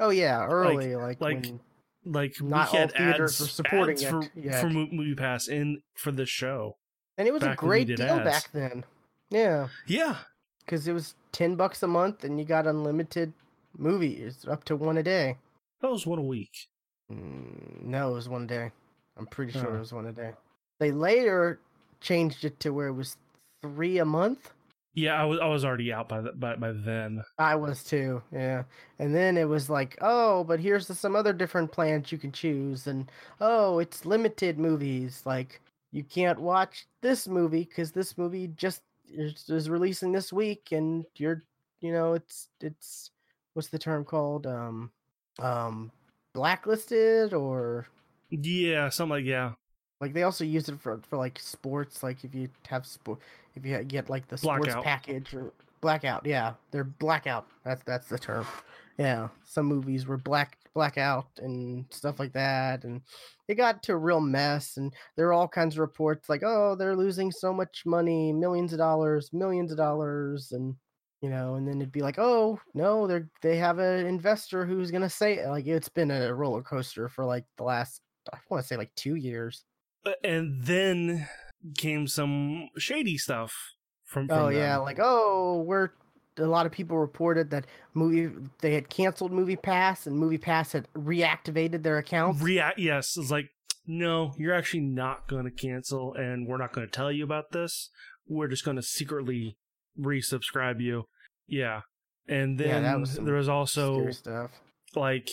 Oh 0.00 0.10
yeah, 0.10 0.44
early 0.44 0.94
like 0.96 1.20
like 1.20 1.42
when, 1.44 1.60
like 2.04 2.34
Not 2.40 2.72
we 2.72 2.78
all 2.78 2.82
had 2.86 2.92
theaters 2.92 3.32
ads, 3.32 3.40
were 3.40 3.46
supporting 3.46 3.94
ads 3.96 4.02
it 4.02 4.10
for 4.10 4.30
yet. 4.38 4.60
for 4.60 4.68
Mo- 4.70 4.88
Movie 4.92 5.14
Pass 5.14 5.48
in 5.48 5.80
for 5.94 6.10
this 6.12 6.28
show. 6.28 6.76
and 7.16 7.26
it 7.28 7.32
was 7.32 7.42
a 7.42 7.46
back 7.46 7.62
when 7.62 7.70
we 7.70 7.84
great 7.84 7.96
deal 7.96 8.06
ads. 8.16 8.24
back 8.24 8.50
then. 8.52 8.84
Yeah, 9.30 9.68
Yeah, 9.86 10.16
because 10.64 10.88
it 10.88 10.92
was 10.92 11.14
ten 11.32 11.54
bucks 11.54 11.82
a 11.82 11.86
month, 11.86 12.24
and 12.24 12.38
you 12.38 12.44
got 12.44 12.66
unlimited 12.66 13.32
movies 13.76 14.44
up 14.48 14.64
to 14.64 14.76
one 14.76 14.98
a 14.98 15.02
day. 15.02 15.36
That 15.80 15.90
was 15.90 16.06
one 16.06 16.18
a 16.18 16.22
week. 16.22 16.68
Mm, 17.12 17.82
no, 17.84 18.10
it 18.10 18.14
was 18.14 18.28
one 18.28 18.46
day. 18.46 18.70
I'm 19.16 19.26
pretty 19.26 19.52
sure 19.52 19.70
Oh. 19.70 19.76
it 19.76 19.80
was 19.80 19.92
one 19.92 20.06
a 20.06 20.12
day. 20.12 20.32
They 20.78 20.92
later 20.92 21.58
changed 22.00 22.44
it 22.44 22.60
to 22.60 22.70
where 22.70 22.88
it 22.88 22.92
was 22.92 23.16
three 23.62 23.98
a 23.98 24.04
month. 24.04 24.52
Yeah, 24.94 25.20
I 25.20 25.24
was 25.24 25.38
I 25.38 25.46
was 25.46 25.64
already 25.64 25.92
out 25.92 26.08
by 26.08 26.20
the, 26.20 26.32
by 26.32 26.56
by 26.56 26.72
then. 26.72 27.22
I 27.38 27.54
was 27.54 27.84
too, 27.84 28.20
yeah. 28.32 28.64
And 28.98 29.14
then 29.14 29.36
it 29.36 29.44
was 29.48 29.70
like, 29.70 29.96
oh, 30.00 30.42
but 30.44 30.58
here's 30.60 30.86
some 30.98 31.14
other 31.14 31.32
different 31.32 31.70
plans 31.70 32.10
you 32.10 32.18
can 32.18 32.32
choose, 32.32 32.86
and 32.88 33.10
oh, 33.40 33.78
it's 33.78 34.04
limited 34.06 34.58
movies. 34.58 35.22
Like 35.24 35.60
you 35.92 36.02
can't 36.02 36.40
watch 36.40 36.86
this 37.00 37.28
movie 37.28 37.64
because 37.64 37.92
this 37.92 38.18
movie 38.18 38.48
just 38.56 38.82
is, 39.08 39.48
is 39.48 39.70
releasing 39.70 40.10
this 40.12 40.32
week, 40.32 40.72
and 40.72 41.04
you're, 41.16 41.44
you 41.80 41.92
know, 41.92 42.14
it's 42.14 42.48
it's 42.60 43.10
what's 43.54 43.68
the 43.68 43.78
term 43.78 44.04
called? 44.04 44.46
Um, 44.48 44.90
um, 45.38 45.90
blacklisted 46.34 47.32
or 47.34 47.86
Yeah, 48.30 48.88
something 48.90 49.10
like 49.10 49.24
yeah, 49.24 49.52
like 50.00 50.12
they 50.12 50.22
also 50.22 50.44
use 50.44 50.68
it 50.68 50.80
for 50.80 51.00
for 51.08 51.16
like 51.16 51.38
sports. 51.38 52.02
Like 52.02 52.24
if 52.24 52.34
you 52.34 52.48
have 52.68 52.86
sport, 52.86 53.20
if 53.54 53.64
you 53.64 53.82
get 53.84 54.08
like 54.10 54.28
the 54.28 54.38
sports 54.38 54.74
Blackout. 54.74 54.84
package 54.84 55.34
or 55.34 55.52
blackout, 55.80 56.24
yeah, 56.26 56.54
they're 56.70 56.84
blackout. 56.84 57.46
That's 57.64 57.82
that's 57.84 58.08
the 58.08 58.18
term. 58.18 58.46
Yeah, 58.98 59.28
some 59.44 59.66
movies 59.66 60.06
were 60.06 60.16
black 60.18 60.58
blackout 60.74 61.26
and 61.38 61.84
stuff 61.90 62.18
like 62.20 62.32
that, 62.34 62.84
and 62.84 63.02
it 63.48 63.54
got 63.56 63.82
to 63.84 63.92
a 63.92 63.96
real 63.96 64.20
mess. 64.20 64.76
And 64.76 64.92
there 65.16 65.26
were 65.26 65.32
all 65.32 65.48
kinds 65.48 65.74
of 65.74 65.80
reports 65.80 66.28
like, 66.28 66.42
oh, 66.44 66.74
they're 66.76 66.96
losing 66.96 67.32
so 67.32 67.52
much 67.52 67.82
money, 67.86 68.32
millions 68.32 68.72
of 68.72 68.78
dollars, 68.78 69.32
millions 69.32 69.72
of 69.72 69.78
dollars, 69.78 70.52
and 70.52 70.76
you 71.20 71.30
know, 71.30 71.56
and 71.56 71.66
then 71.66 71.80
it'd 71.80 71.92
be 71.92 72.02
like, 72.02 72.18
oh 72.18 72.60
no, 72.74 73.06
they're 73.06 73.28
they 73.42 73.56
have 73.56 73.78
an 73.78 74.06
investor 74.06 74.64
who's 74.64 74.90
gonna 74.90 75.10
say 75.10 75.46
like 75.46 75.66
it's 75.66 75.88
been 75.88 76.10
a 76.10 76.32
roller 76.34 76.62
coaster 76.62 77.08
for 77.08 77.24
like 77.24 77.44
the 77.56 77.64
last 77.64 78.00
I 78.32 78.38
want 78.50 78.62
to 78.62 78.68
say 78.68 78.76
like 78.76 78.94
two 78.94 79.14
years. 79.14 79.64
Uh, 80.06 80.12
and 80.22 80.64
then 80.64 81.28
came 81.76 82.06
some 82.06 82.68
shady 82.78 83.18
stuff 83.18 83.52
from. 84.04 84.28
from 84.28 84.38
Oh 84.38 84.48
yeah, 84.48 84.76
them. 84.76 84.82
like 84.84 84.98
oh, 85.00 85.62
we're 85.66 85.90
a 86.38 86.46
lot 86.46 86.66
of 86.66 86.72
people 86.72 86.96
reported 86.98 87.50
that 87.50 87.66
movie 87.94 88.32
they 88.60 88.74
had 88.74 88.88
canceled 88.88 89.32
Movie 89.32 89.56
Pass 89.56 90.06
and 90.06 90.16
Movie 90.16 90.38
Pass 90.38 90.72
had 90.72 90.86
reactivated 90.92 91.82
their 91.82 91.98
accounts. 91.98 92.40
react. 92.40 92.78
Yes, 92.78 93.16
it's 93.16 93.30
like 93.30 93.50
no, 93.90 94.34
you're 94.36 94.54
actually 94.54 94.82
not 94.82 95.26
going 95.28 95.44
to 95.46 95.50
cancel, 95.50 96.12
and 96.12 96.46
we're 96.46 96.58
not 96.58 96.74
going 96.74 96.86
to 96.86 96.90
tell 96.90 97.10
you 97.10 97.24
about 97.24 97.52
this. 97.52 97.88
We're 98.26 98.48
just 98.48 98.64
going 98.64 98.76
to 98.76 98.82
secretly 98.82 99.56
resubscribe 99.98 100.80
you. 100.80 101.04
Yeah, 101.46 101.82
and 102.28 102.58
then 102.58 102.82
that 102.82 103.00
was 103.00 103.14
there 103.16 103.34
was 103.34 103.48
also 103.48 104.10
stuff. 104.10 104.50
like 104.94 105.28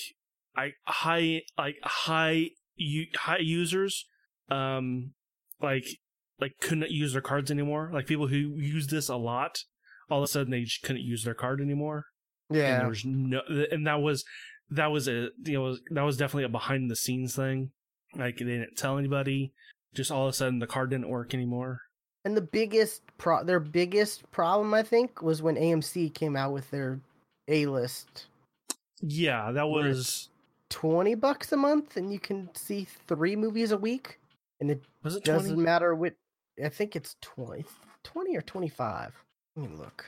I 0.56 0.74
high 0.86 1.42
like 1.58 1.76
high 1.84 2.50
u- 2.76 3.08
high 3.16 3.40
users 3.40 4.06
um 4.50 5.14
like 5.62 5.86
like 6.40 6.54
couldn't 6.62 6.92
use 6.92 7.14
their 7.14 7.22
cards 7.22 7.52
anymore. 7.52 7.90
Like 7.94 8.08
people 8.08 8.28
who 8.28 8.36
use 8.36 8.88
this 8.88 9.10
a 9.10 9.16
lot 9.16 9.60
all 10.10 10.20
of 10.20 10.24
a 10.24 10.28
sudden 10.28 10.52
they 10.52 10.62
just 10.62 10.84
couldn't 10.84 11.02
use 11.02 11.24
their 11.24 11.34
card 11.34 11.60
anymore. 11.62 12.06
And 12.50 12.58
Yeah, 12.60 12.78
there 12.80 12.90
was 12.90 13.04
no 13.06 13.42
and 13.72 13.88
that 13.88 14.02
was 14.02 14.24
that 14.70 14.92
was 14.92 15.08
a 15.08 15.30
you 15.44 15.54
know 15.60 15.78
that 15.92 16.04
was 16.04 16.18
definitely 16.18 16.44
a 16.46 16.50
behind 16.50 16.90
the 16.90 16.96
scenes 16.96 17.36
thing. 17.36 17.72
Like 18.16 18.38
they 18.38 18.46
didn't 18.46 18.78
tell 18.78 18.98
anybody. 18.98 19.52
Just 19.94 20.12
all 20.12 20.28
of 20.28 20.30
a 20.30 20.34
sudden 20.34 20.60
the 20.60 20.68
card 20.68 20.90
didn't 20.92 21.10
work 21.10 21.34
anymore 21.34 21.80
and 22.26 22.36
the 22.36 22.42
biggest 22.42 23.02
pro 23.18 23.44
their 23.44 23.60
biggest 23.60 24.30
problem 24.32 24.74
I 24.74 24.84
think 24.84 25.22
was 25.22 25.42
when 25.42 25.56
AMC 25.56 26.14
came 26.14 26.36
out 26.36 26.52
with 26.52 26.70
their 26.72 27.00
A 27.48 27.66
list. 27.68 28.26
yeah 29.02 29.52
that 29.52 29.68
was 29.70 30.30
20 30.70 31.16
bucks 31.16 31.52
a 31.52 31.58
month 31.58 31.96
and 31.96 32.12
you 32.12 32.20
can 32.20 32.50
see 32.56 32.88
three 33.08 33.36
movies 33.36 33.72
a 33.72 33.78
week? 33.78 34.20
And 34.60 34.72
it 34.72 34.82
it 35.06 35.24
doesn't 35.24 35.54
20 35.54 35.62
matter 35.64 35.94
what 35.96 36.14
i 36.64 36.70
think 36.70 36.96
it's 36.96 37.16
20 37.22 37.66
20 38.04 38.38
or 38.38 38.42
25 38.42 39.14
let 39.58 39.70
me 39.70 39.78
look. 39.78 40.06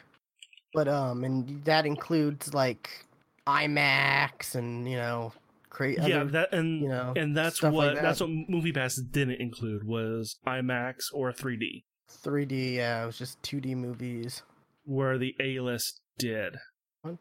But 0.74 0.88
um 0.88 1.24
and 1.24 1.63
that 1.65 1.86
includes 1.86 2.53
like 2.53 3.05
imax 3.45 4.55
and 4.55 4.89
you 4.89 4.97
know 4.97 5.32
cra- 5.70 5.93
yeah 6.07 6.22
other, 6.22 6.26
that 6.32 6.53
and 6.53 6.82
you 6.82 6.89
know 6.89 7.13
and 7.15 7.36
that's 7.36 7.61
what 7.61 7.74
like 7.74 8.01
that's 8.01 8.20
what 8.22 8.30
movie 8.30 8.72
pass 8.74 8.95
didn't 8.95 9.39
include 9.41 9.84
was 9.86 10.38
imax 10.45 11.05
or 11.13 11.32
3d 11.32 11.84
3d 12.10 12.76
yeah 12.76 13.03
it 13.03 13.05
was 13.05 13.18
just 13.18 13.41
2d 13.43 13.76
movies 13.76 14.43
where 14.86 15.18
the 15.18 15.36
A 15.39 15.60
list 15.60 15.99
did. 16.18 16.55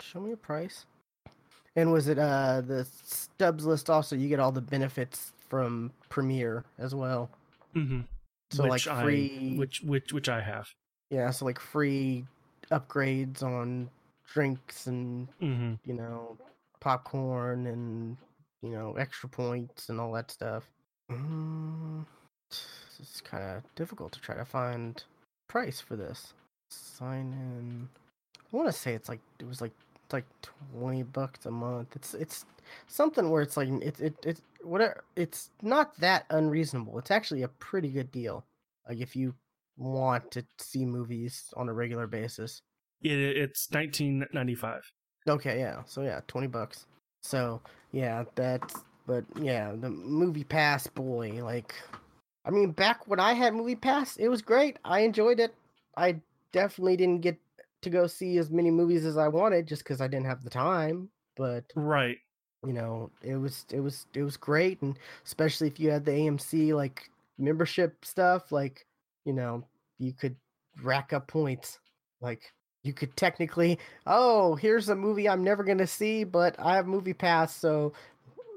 Show 0.00 0.20
me 0.20 0.32
a 0.32 0.36
price 0.36 0.84
and 1.76 1.92
was 1.92 2.08
it 2.08 2.18
uh 2.18 2.60
the 2.60 2.86
stubs 3.04 3.64
list 3.66 3.88
also 3.90 4.16
you 4.16 4.28
get 4.28 4.40
all 4.40 4.50
the 4.52 4.60
benefits 4.60 5.32
from 5.48 5.92
premiere 6.08 6.64
as 6.78 6.94
well 6.94 7.30
Mm-hmm. 7.76 8.00
so 8.50 8.62
which 8.64 8.86
like 8.86 9.02
free 9.02 9.54
I, 9.54 9.58
which 9.58 9.82
which 9.82 10.12
which 10.12 10.28
I 10.28 10.40
have. 10.40 10.66
yeah 11.10 11.30
so 11.30 11.44
like 11.44 11.60
free 11.60 12.24
upgrades 12.72 13.42
on 13.42 13.90
drinks 14.32 14.86
and 14.86 15.28
Mm-hmm. 15.40 15.74
you 15.84 15.94
know, 15.94 16.36
popcorn 16.80 17.66
and 17.66 18.16
you 18.62 18.70
know, 18.70 18.96
extra 18.96 19.28
points 19.28 19.88
and 19.90 20.00
all 20.00 20.10
that 20.12 20.30
stuff. 20.30 20.64
Mm, 21.12 22.04
it's 22.50 23.20
kind 23.20 23.44
of 23.44 23.62
difficult 23.74 24.12
to 24.12 24.20
try 24.20 24.36
to 24.36 24.44
find 24.44 25.02
price 25.48 25.80
for 25.80 25.96
this. 25.96 26.32
Sign 26.70 27.32
in. 27.32 27.88
I 28.52 28.56
want 28.56 28.68
to 28.68 28.72
say 28.72 28.94
it's 28.94 29.08
like 29.08 29.20
it 29.38 29.46
was 29.46 29.60
like 29.60 29.72
it's 30.04 30.12
like 30.12 30.26
twenty 30.42 31.02
bucks 31.02 31.46
a 31.46 31.50
month. 31.50 31.94
It's 31.94 32.14
it's 32.14 32.44
something 32.86 33.30
where 33.30 33.42
it's 33.42 33.56
like 33.56 33.68
it's 33.82 34.00
it 34.00 34.14
it's 34.24 34.42
whatever. 34.62 35.04
It's 35.14 35.50
not 35.62 35.98
that 36.00 36.26
unreasonable. 36.30 36.98
It's 36.98 37.10
actually 37.10 37.42
a 37.42 37.48
pretty 37.48 37.88
good 37.88 38.10
deal. 38.10 38.44
Like 38.88 39.00
if 39.00 39.16
you 39.16 39.34
want 39.76 40.30
to 40.32 40.44
see 40.58 40.84
movies 40.84 41.52
on 41.56 41.68
a 41.68 41.72
regular 41.72 42.06
basis. 42.06 42.62
It, 43.02 43.18
it's 43.18 43.70
nineteen 43.72 44.26
ninety 44.32 44.54
five. 44.54 44.90
Okay, 45.28 45.58
yeah. 45.58 45.82
So 45.86 46.02
yeah, 46.02 46.20
twenty 46.26 46.46
bucks. 46.46 46.86
So 47.22 47.60
yeah, 47.92 48.24
that's 48.34 48.74
but 49.06 49.24
yeah, 49.40 49.72
the 49.78 49.90
movie 49.90 50.44
pass 50.44 50.86
boy, 50.86 51.44
like 51.44 51.74
I 52.46 52.50
mean 52.50 52.72
back 52.72 53.06
when 53.08 53.20
I 53.20 53.34
had 53.34 53.54
movie 53.54 53.76
pass, 53.76 54.16
it 54.16 54.28
was 54.28 54.42
great. 54.42 54.78
I 54.84 55.00
enjoyed 55.00 55.40
it. 55.40 55.54
I 55.96 56.22
definitely 56.52 56.96
didn't 56.96 57.22
get 57.22 57.38
to 57.82 57.90
go 57.90 58.06
see 58.06 58.38
as 58.38 58.50
many 58.50 58.70
movies 58.70 59.04
as 59.04 59.18
I 59.18 59.28
wanted 59.28 59.66
just 59.68 59.84
because 59.84 60.00
I 60.00 60.08
didn't 60.08 60.26
have 60.26 60.44
the 60.44 60.50
time. 60.50 61.10
But 61.36 61.74
Right. 61.74 62.18
you 62.66 62.72
know, 62.72 63.10
it 63.22 63.36
was 63.36 63.66
it 63.72 63.80
was 63.80 64.06
it 64.14 64.22
was 64.22 64.36
great 64.36 64.82
and 64.82 64.98
especially 65.24 65.68
if 65.68 65.78
you 65.80 65.90
had 65.90 66.04
the 66.04 66.12
AMC 66.12 66.74
like 66.74 67.10
membership 67.38 68.04
stuff, 68.04 68.52
like, 68.52 68.86
you 69.24 69.32
know, 69.34 69.66
you 69.98 70.12
could 70.12 70.36
rack 70.82 71.12
up 71.12 71.28
points. 71.28 71.80
Like 72.20 72.52
you 72.84 72.92
could 72.94 73.16
technically, 73.16 73.78
oh, 74.06 74.54
here's 74.56 74.88
a 74.88 74.96
movie 74.96 75.28
I'm 75.28 75.44
never 75.44 75.64
gonna 75.64 75.86
see, 75.86 76.24
but 76.24 76.56
I 76.58 76.76
have 76.76 76.86
movie 76.86 77.14
pass, 77.14 77.54
so 77.54 77.92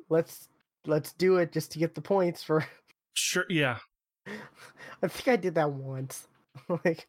let's 0.10 0.50
let's 0.86 1.14
do 1.14 1.38
it 1.38 1.52
just 1.52 1.72
to 1.74 1.80
get 1.80 1.96
the 1.96 2.02
points 2.02 2.44
for 2.44 2.66
Sure. 3.14 3.46
Yeah. 3.50 3.78
I 5.04 5.08
think 5.08 5.28
I 5.28 5.36
did 5.36 5.56
that 5.56 5.72
once. 5.72 6.28
like 6.86 7.08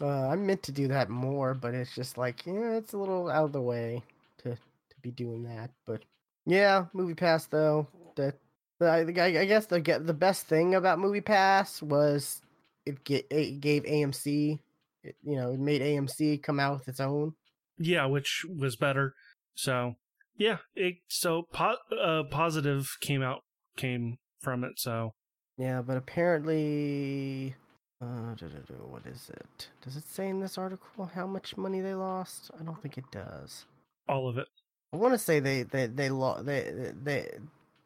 uh, 0.00 0.28
I 0.28 0.36
meant 0.36 0.62
to 0.64 0.72
do 0.72 0.88
that 0.88 1.10
more, 1.10 1.54
but 1.54 1.74
it's 1.74 1.94
just 1.94 2.18
like, 2.18 2.46
yeah, 2.46 2.76
it's 2.76 2.92
a 2.92 2.98
little 2.98 3.28
out 3.28 3.44
of 3.44 3.52
the 3.52 3.60
way 3.60 4.02
to 4.38 4.50
to 4.50 4.96
be 5.02 5.10
doing 5.10 5.42
that. 5.44 5.70
But 5.86 6.04
yeah, 6.46 6.86
Movie 6.92 7.14
Pass 7.14 7.46
though, 7.46 7.88
that 8.16 8.36
I, 8.80 9.00
I 9.00 9.40
I 9.40 9.44
guess 9.44 9.66
the 9.66 9.80
get 9.80 10.06
the 10.06 10.14
best 10.14 10.46
thing 10.46 10.74
about 10.74 10.98
Movie 10.98 11.20
Pass 11.20 11.82
was 11.82 12.40
it 12.86 13.02
get 13.04 13.26
it 13.30 13.60
gave 13.60 13.82
AMC, 13.84 14.58
it, 15.02 15.16
you 15.22 15.36
know, 15.36 15.52
it 15.52 15.60
made 15.60 15.82
AMC 15.82 16.42
come 16.42 16.60
out 16.60 16.78
with 16.78 16.88
its 16.88 17.00
own. 17.00 17.34
Yeah, 17.78 18.06
which 18.06 18.44
was 18.48 18.76
better. 18.76 19.14
So 19.54 19.96
yeah, 20.36 20.58
it 20.76 20.96
so 21.08 21.42
po- 21.52 21.76
uh, 22.00 22.22
positive 22.30 22.96
came 23.00 23.22
out 23.22 23.42
came 23.76 24.18
from 24.40 24.64
it. 24.64 24.78
So 24.78 25.12
Yeah, 25.56 25.82
but 25.82 25.96
apparently, 25.96 27.54
uh, 28.00 28.34
what 28.86 29.06
is 29.06 29.30
it? 29.30 29.68
Does 29.82 29.96
it 29.96 30.04
say 30.08 30.28
in 30.28 30.40
this 30.40 30.56
article 30.58 31.06
how 31.14 31.26
much 31.26 31.56
money 31.56 31.80
they 31.80 31.94
lost? 31.94 32.50
I 32.58 32.62
don't 32.62 32.80
think 32.80 32.98
it 32.98 33.10
does. 33.10 33.64
all 34.08 34.28
of 34.28 34.38
it. 34.38 34.48
I 34.92 34.96
want 34.96 35.12
to 35.14 35.18
say 35.18 35.38
they 35.40 35.64
they 35.64 35.86
they 35.86 36.08
lo- 36.08 36.42
they 36.42 36.92
they 37.02 37.28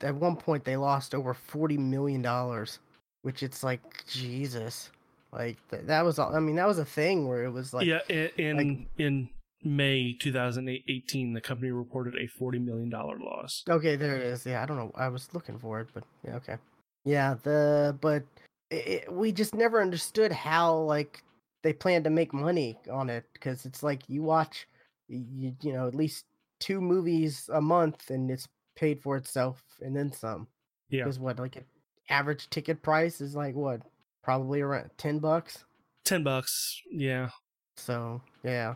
at 0.03 0.15
one 0.15 0.37
point 0.37 0.65
they 0.65 0.77
lost 0.77 1.15
over 1.15 1.35
forty 1.35 1.77
million 1.77 2.23
dollars, 2.23 2.79
which 3.23 3.43
it's 3.43 3.65
like 3.65 3.81
Jesus, 4.07 4.91
like 5.33 5.57
th- 5.71 5.87
that 5.87 6.05
was 6.05 6.19
all. 6.21 6.35
I 6.35 6.39
mean, 6.41 6.57
that 6.57 6.69
was 6.69 6.79
a 6.79 6.85
thing 6.85 7.27
where 7.27 7.43
it 7.45 7.51
was 7.51 7.75
like 7.75 7.87
yeah, 7.87 8.01
in 8.09 8.31
in, 8.37 8.57
like- 8.57 8.89
in 8.99 9.29
May 9.65 10.15
2018, 10.19 11.33
the 11.33 11.41
company 11.41 11.71
reported 11.71 12.17
a 12.17 12.27
40 12.27 12.59
million 12.59 12.91
dollar 12.91 13.19
loss. 13.19 13.63
Okay, 13.69 13.97
there 13.97 14.17
it 14.17 14.23
is. 14.23 14.45
Yeah, 14.47 14.63
I 14.63 14.67
don't 14.67 14.77
know. 14.77 14.93
I 14.97 15.09
was 15.09 15.29
looking 15.33 15.59
for 15.59 15.81
it, 15.81 15.89
but 15.95 16.05
yeah, 16.25 16.37
okay. 16.37 16.57
Yeah, 17.05 17.35
the 17.43 17.97
but 18.01 18.25
it, 18.71 18.87
it, 18.87 19.13
we 19.13 19.33
just 19.33 19.55
never 19.55 19.81
understood 19.81 20.33
how 20.33 20.77
like 20.77 21.23
they 21.63 21.73
plan 21.73 22.03
to 22.05 22.11
make 22.11 22.33
money 22.33 22.77
on 22.91 23.09
it 23.09 23.25
because 23.33 23.65
it's 23.67 23.83
like 23.83 24.03
you 24.09 24.23
watch, 24.23 24.67
you 25.09 25.55
you 25.63 25.73
know, 25.73 25.87
at 25.87 25.95
least 25.95 26.25
two 26.61 26.81
movies 26.81 27.49
a 27.53 27.61
month 27.61 28.11
and 28.11 28.31
it's 28.31 28.49
paid 28.77 29.01
for 29.01 29.17
itself 29.17 29.63
and 29.81 29.97
then 29.97 30.13
some. 30.13 30.47
Yeah, 30.91 31.05
Because 31.05 31.19
what 31.19 31.39
like 31.39 31.57
an 31.57 31.65
average 32.09 32.51
ticket 32.51 32.83
price 32.83 33.21
is 33.21 33.35
like 33.35 33.55
what 33.55 33.81
probably 34.23 34.61
around 34.61 34.91
ten 34.99 35.19
bucks. 35.19 35.65
10 36.05 36.25
bucks. 36.25 36.81
Yeah, 36.91 37.29
So 37.77 38.21
yeah, 38.43 38.75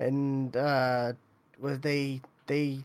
and 0.00 0.56
uh, 0.56 1.12
was 1.58 1.80
they 1.80 2.20
they 2.46 2.80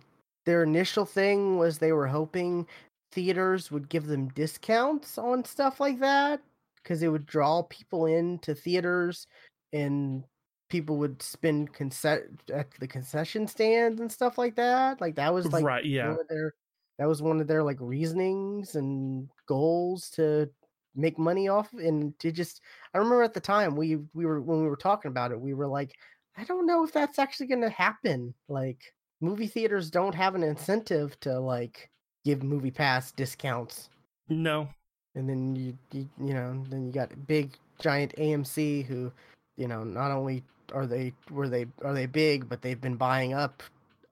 their 0.45 0.63
initial 0.63 1.05
thing 1.05 1.57
was 1.57 1.77
they 1.77 1.91
were 1.91 2.07
hoping 2.07 2.67
theaters 3.11 3.71
would 3.71 3.89
give 3.89 4.07
them 4.07 4.27
discounts 4.29 5.17
on 5.17 5.45
stuff 5.45 5.79
like 5.79 5.99
that 5.99 6.41
because 6.81 7.03
it 7.03 7.07
would 7.07 7.25
draw 7.25 7.61
people 7.63 8.07
into 8.07 8.53
theaters 8.53 9.27
and 9.71 10.23
people 10.69 10.97
would 10.97 11.21
spend 11.21 11.71
concession 11.73 12.37
at 12.51 12.67
the 12.79 12.87
concession 12.87 13.47
stands 13.47 14.01
and 14.01 14.11
stuff 14.11 14.37
like 14.37 14.55
that. 14.55 14.99
Like 14.99 15.15
that 15.15 15.33
was 15.33 15.51
like 15.53 15.63
right. 15.63 15.85
Yeah, 15.85 16.09
one 16.09 16.19
of 16.19 16.27
their 16.27 16.53
that 16.99 17.07
was 17.07 17.21
one 17.21 17.39
of 17.39 17.47
their 17.47 17.63
like 17.63 17.77
reasonings 17.79 18.75
and 18.75 19.29
goals 19.47 20.09
to 20.11 20.49
make 20.95 21.17
money 21.17 21.47
off 21.47 21.73
and 21.73 22.17
to 22.19 22.31
just 22.31 22.61
I 22.93 22.97
remember 22.97 23.23
at 23.23 23.33
the 23.33 23.39
time 23.39 23.75
we 23.75 23.97
we 24.13 24.25
were 24.25 24.41
when 24.41 24.61
we 24.61 24.67
were 24.67 24.75
talking 24.75 25.09
about 25.09 25.31
it 25.31 25.39
we 25.39 25.53
were 25.53 25.67
like 25.67 25.95
I 26.37 26.43
don't 26.43 26.65
know 26.65 26.83
if 26.83 26.91
that's 26.91 27.19
actually 27.19 27.47
going 27.47 27.61
to 27.61 27.69
happen 27.69 28.33
like 28.47 28.93
movie 29.21 29.47
theaters 29.47 29.89
don't 29.89 30.15
have 30.15 30.35
an 30.35 30.43
incentive 30.43 31.19
to 31.21 31.39
like 31.39 31.89
give 32.25 32.43
movie 32.43 32.71
pass 32.71 33.11
discounts. 33.11 33.89
No, 34.29 34.67
and 35.15 35.29
then 35.29 35.55
you, 35.55 35.77
you 35.91 36.09
you 36.19 36.33
know 36.33 36.63
then 36.69 36.85
you 36.85 36.91
got 36.91 37.27
big 37.27 37.51
giant 37.79 38.15
AMC 38.17 38.85
who 38.85 39.11
you 39.57 39.67
know 39.67 39.83
not 39.83 40.11
only 40.11 40.43
are 40.73 40.85
they 40.85 41.13
were 41.29 41.49
they 41.49 41.65
are 41.83 41.93
they 41.93 42.05
big 42.05 42.47
but 42.49 42.61
they've 42.61 42.81
been 42.81 42.95
buying 42.95 43.33
up 43.33 43.63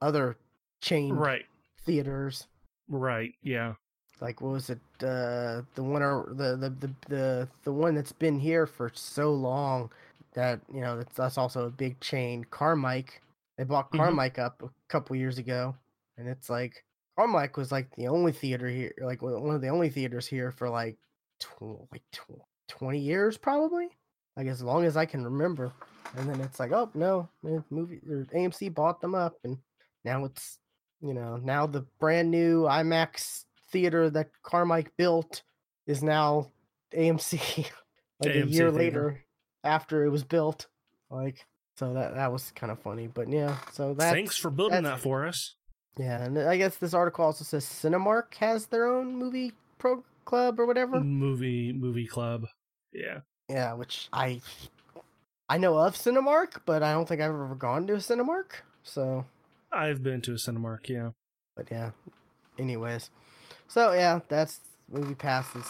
other 0.01 0.38
chain 0.82 1.13
right, 1.13 1.45
theaters. 1.86 2.47
Right. 2.89 3.34
Yeah, 3.41 3.74
like 4.19 4.41
what 4.41 4.51
was 4.51 4.69
it 4.69 4.80
uh 5.01 5.61
the 5.76 5.84
one 5.84 6.01
or 6.01 6.28
the, 6.30 6.55
the 6.55 6.69
the 6.69 6.93
the 7.07 7.47
the 7.63 7.72
one 7.72 7.95
that's 7.95 8.11
been 8.11 8.39
here 8.39 8.65
for 8.65 8.91
so 8.93 9.34
long 9.34 9.89
that 10.34 10.61
you 10.73 10.82
know 10.82 10.97
that's, 10.97 11.15
that's 11.15 11.38
also 11.38 11.65
a 11.67 11.71
big 11.71 11.99
chain 11.99 12.45
carmike 12.51 13.09
they 13.57 13.63
bought 13.63 13.91
Mhm. 13.91 13.99
carmike 13.99 14.39
up 14.39 14.61
a 14.63 14.69
couple 14.88 15.15
years 15.15 15.38
ago 15.38 15.75
and 16.17 16.27
it's 16.27 16.49
like 16.49 16.86
carmike 17.17 17.57
was 17.57 17.71
like 17.71 17.93
the 17.95 18.07
only 18.07 18.32
theater 18.32 18.67
here 18.67 18.93
like 19.01 19.21
one 19.21 19.53
of 19.55 19.61
the 19.61 19.67
only 19.67 19.89
theaters 19.89 20.25
here 20.27 20.51
for 20.51 20.69
like 20.69 20.97
tw- 21.39 21.88
like 21.91 22.03
tw- 22.11 22.41
20 22.69 22.99
years 22.99 23.38
probably 23.38 23.89
like 24.38 24.47
as 24.47 24.61
long 24.63 24.86
as 24.86 24.95
i 24.95 25.05
can 25.05 25.23
remember 25.25 25.71
and 26.15 26.29
then 26.29 26.39
it's 26.41 26.59
like 26.59 26.71
oh 26.71 26.89
no 26.93 27.27
eh, 27.47 27.59
movie 27.69 27.99
or 28.09 28.25
amc 28.34 28.73
bought 28.73 29.01
them 29.01 29.13
up 29.13 29.36
and 29.43 29.57
now 30.05 30.23
it's 30.23 30.59
you 31.01 31.13
know 31.13 31.36
now 31.38 31.67
the 31.67 31.82
brand 31.99 32.32
new 32.32 32.63
imax 32.63 33.43
theater 33.71 34.09
that 34.09 34.29
carmike 34.45 34.88
built 34.97 35.43
is 35.88 36.01
now 36.01 36.49
amc 36.93 37.69
like 38.21 38.32
a 38.36 38.38
year 38.38 38.45
theater. 38.47 38.71
later 38.71 39.25
after 39.64 40.05
it 40.05 40.09
was 40.09 40.24
built 40.24 40.68
like 41.09 41.45
so 41.78 41.93
that 41.93 42.16
that 42.16 42.32
was 42.32 42.51
kind 42.55 42.72
of 42.72 42.80
funny 42.80 43.07
but 43.07 43.30
yeah 43.30 43.57
so 43.72 43.93
that 43.93 44.14
thanks 44.14 44.38
for 44.38 44.49
building 44.49 44.84
that 44.84 44.99
for 44.99 45.26
us. 45.28 45.55
yeah 45.97 46.24
and 46.24 46.38
i 46.39 46.57
guess 46.57 46.76
this 46.78 46.93
article 46.93 47.26
also 47.26 47.43
says 47.43 47.66
cinemark 47.66 48.34
has 48.36 48.68
their 48.68 48.86
own 48.88 49.16
movie 49.16 49.53
pro 49.78 50.03
club 50.26 50.59
or 50.59 50.66
whatever 50.66 50.99
Movie 51.01 51.74
movie 51.74 52.05
club. 52.05 52.45
Yeah, 52.93 53.22
yeah 53.49 53.74
which 53.74 54.07
i 54.14 54.39
i 55.49 55.57
know 55.57 55.78
of 55.78 55.95
cinemark 55.95 56.62
but 56.66 56.84
i 56.84 56.93
don't 56.93 57.07
think 57.07 57.22
i've 57.22 57.30
ever 57.32 57.55
gone 57.55 57.88
to 57.88 57.93
a 57.93 57.97
cinemark 57.97 58.62
so 58.84 59.26
I've 59.72 60.03
been 60.03 60.22
to 60.22 60.32
a 60.32 60.36
Cinemark. 60.36 60.89
Yeah, 60.89 61.12
But 61.55 61.70
yeah. 61.72 61.91
Anyways. 62.59 63.09
So 63.68 63.93
yeah, 63.93 64.20
that's 64.28 64.59
movie 64.91 65.16
pass 65.16 65.55
is 65.55 65.66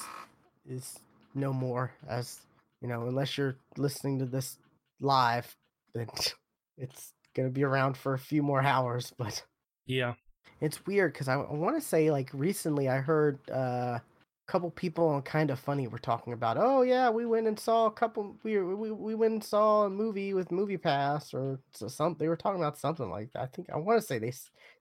is 0.67 0.99
no 1.35 1.53
more 1.53 1.91
as 2.07 2.39
you 2.81 2.87
know, 2.87 3.07
unless 3.07 3.37
you're 3.37 3.55
listening 3.77 4.19
to 4.19 4.25
this 4.25 4.57
live, 4.99 5.55
then 5.93 6.07
it's 6.77 7.13
gonna 7.35 7.49
be 7.49 7.63
around 7.63 7.95
for 7.95 8.13
a 8.13 8.19
few 8.19 8.43
more 8.43 8.61
hours, 8.61 9.13
but 9.17 9.43
yeah. 9.85 10.13
it's 10.59 10.85
weird 10.85 11.13
because 11.13 11.27
I, 11.27 11.35
I 11.35 11.53
want 11.53 11.75
to 11.75 11.81
say 11.81 12.11
like 12.11 12.29
recently 12.33 12.89
I 12.89 12.97
heard 12.97 13.39
uh, 13.51 13.99
a 13.99 14.01
couple 14.47 14.71
people 14.71 15.07
on 15.07 15.21
Kind 15.21 15.49
of 15.51 15.59
Funny 15.59 15.87
were 15.87 15.99
talking 15.99 16.33
about, 16.33 16.57
oh 16.59 16.81
yeah, 16.81 17.09
we 17.09 17.25
went 17.25 17.47
and 17.47 17.59
saw 17.59 17.85
a 17.85 17.91
couple, 17.91 18.35
we 18.43 18.59
we 18.59 18.91
we 18.91 19.15
went 19.15 19.33
and 19.33 19.43
saw 19.43 19.85
a 19.85 19.89
movie 19.89 20.33
with 20.33 20.51
Movie 20.51 20.77
Pass 20.77 21.33
or 21.33 21.59
so 21.73 21.87
some. 21.87 22.15
They 22.19 22.27
were 22.27 22.37
talking 22.37 22.61
about 22.61 22.77
something 22.77 23.09
like 23.09 23.31
that. 23.33 23.43
I 23.43 23.45
think 23.47 23.69
I 23.71 23.77
want 23.77 23.99
to 24.01 24.05
say 24.05 24.17
they 24.19 24.33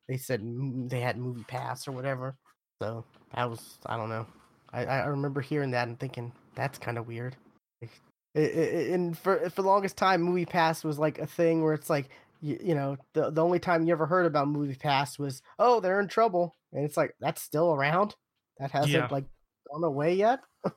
they 0.09 0.17
said 0.17 0.43
they 0.89 1.01
had 1.01 1.19
Movie 1.19 1.45
Pass 1.45 1.87
or 1.87 1.93
whatever. 1.93 2.37
So 2.83 3.05
that 3.35 3.49
was 3.49 3.79
I 3.87 3.97
don't 3.97 4.09
know. 4.09 4.27
I 4.73 4.87
I 4.87 5.07
remember 5.07 5.41
hearing 5.41 5.71
that 5.73 5.89
and 5.89 6.01
thinking 6.01 6.33
that's 6.55 6.79
kind 6.79 6.99
of 6.99 7.07
weird. 7.07 7.37
Like, 7.83 7.91
i- 8.37 8.41
i- 8.41 8.93
And 8.95 9.19
for 9.19 9.51
for 9.51 9.63
the 9.63 9.69
longest 9.69 9.97
time, 9.97 10.23
Movie 10.23 10.47
Pass 10.47 10.85
was 10.85 10.99
like 10.99 11.19
a 11.19 11.27
thing 11.27 11.63
where 11.63 11.75
it's 11.75 11.91
like 11.91 12.11
you, 12.41 12.59
you 12.63 12.75
know 12.75 12.97
the 13.13 13.31
the 13.31 13.43
only 13.45 13.59
time 13.59 13.85
you 13.87 13.93
ever 13.93 14.07
heard 14.07 14.25
about 14.27 14.49
movie 14.49 14.75
pass 14.77 15.19
was 15.19 15.43
oh 15.59 15.81
they're 15.81 16.01
in 16.01 16.09
trouble. 16.09 16.57
And 16.73 16.85
it's 16.85 16.97
like 16.97 17.15
that's 17.21 17.43
still 17.43 17.73
around? 17.75 18.15
That 18.59 18.71
hasn't 18.71 18.93
Yeah. 18.93 19.09
like 19.11 19.25
gone 19.73 19.85
away 19.85 20.15
yet? 20.15 20.41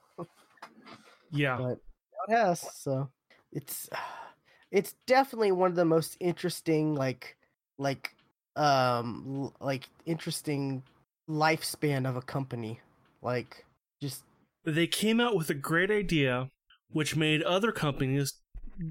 Yeah, 1.31 1.57
but 1.57 1.79
it 2.27 2.31
has 2.35 2.59
so 2.59 3.09
it's 3.51 3.89
it's 4.71 4.95
definitely 5.07 5.51
one 5.51 5.69
of 5.69 5.75
the 5.75 5.85
most 5.85 6.17
interesting 6.19 6.95
like 6.95 7.37
like 7.77 8.15
um 8.55 9.51
like 9.59 9.89
interesting 10.05 10.83
lifespan 11.29 12.07
of 12.07 12.15
a 12.15 12.21
company. 12.21 12.79
Like 13.21 13.65
just 14.01 14.23
they 14.65 14.87
came 14.87 15.19
out 15.19 15.35
with 15.35 15.49
a 15.49 15.53
great 15.55 15.91
idea, 15.91 16.49
which 16.89 17.15
made 17.15 17.41
other 17.43 17.71
companies 17.71 18.33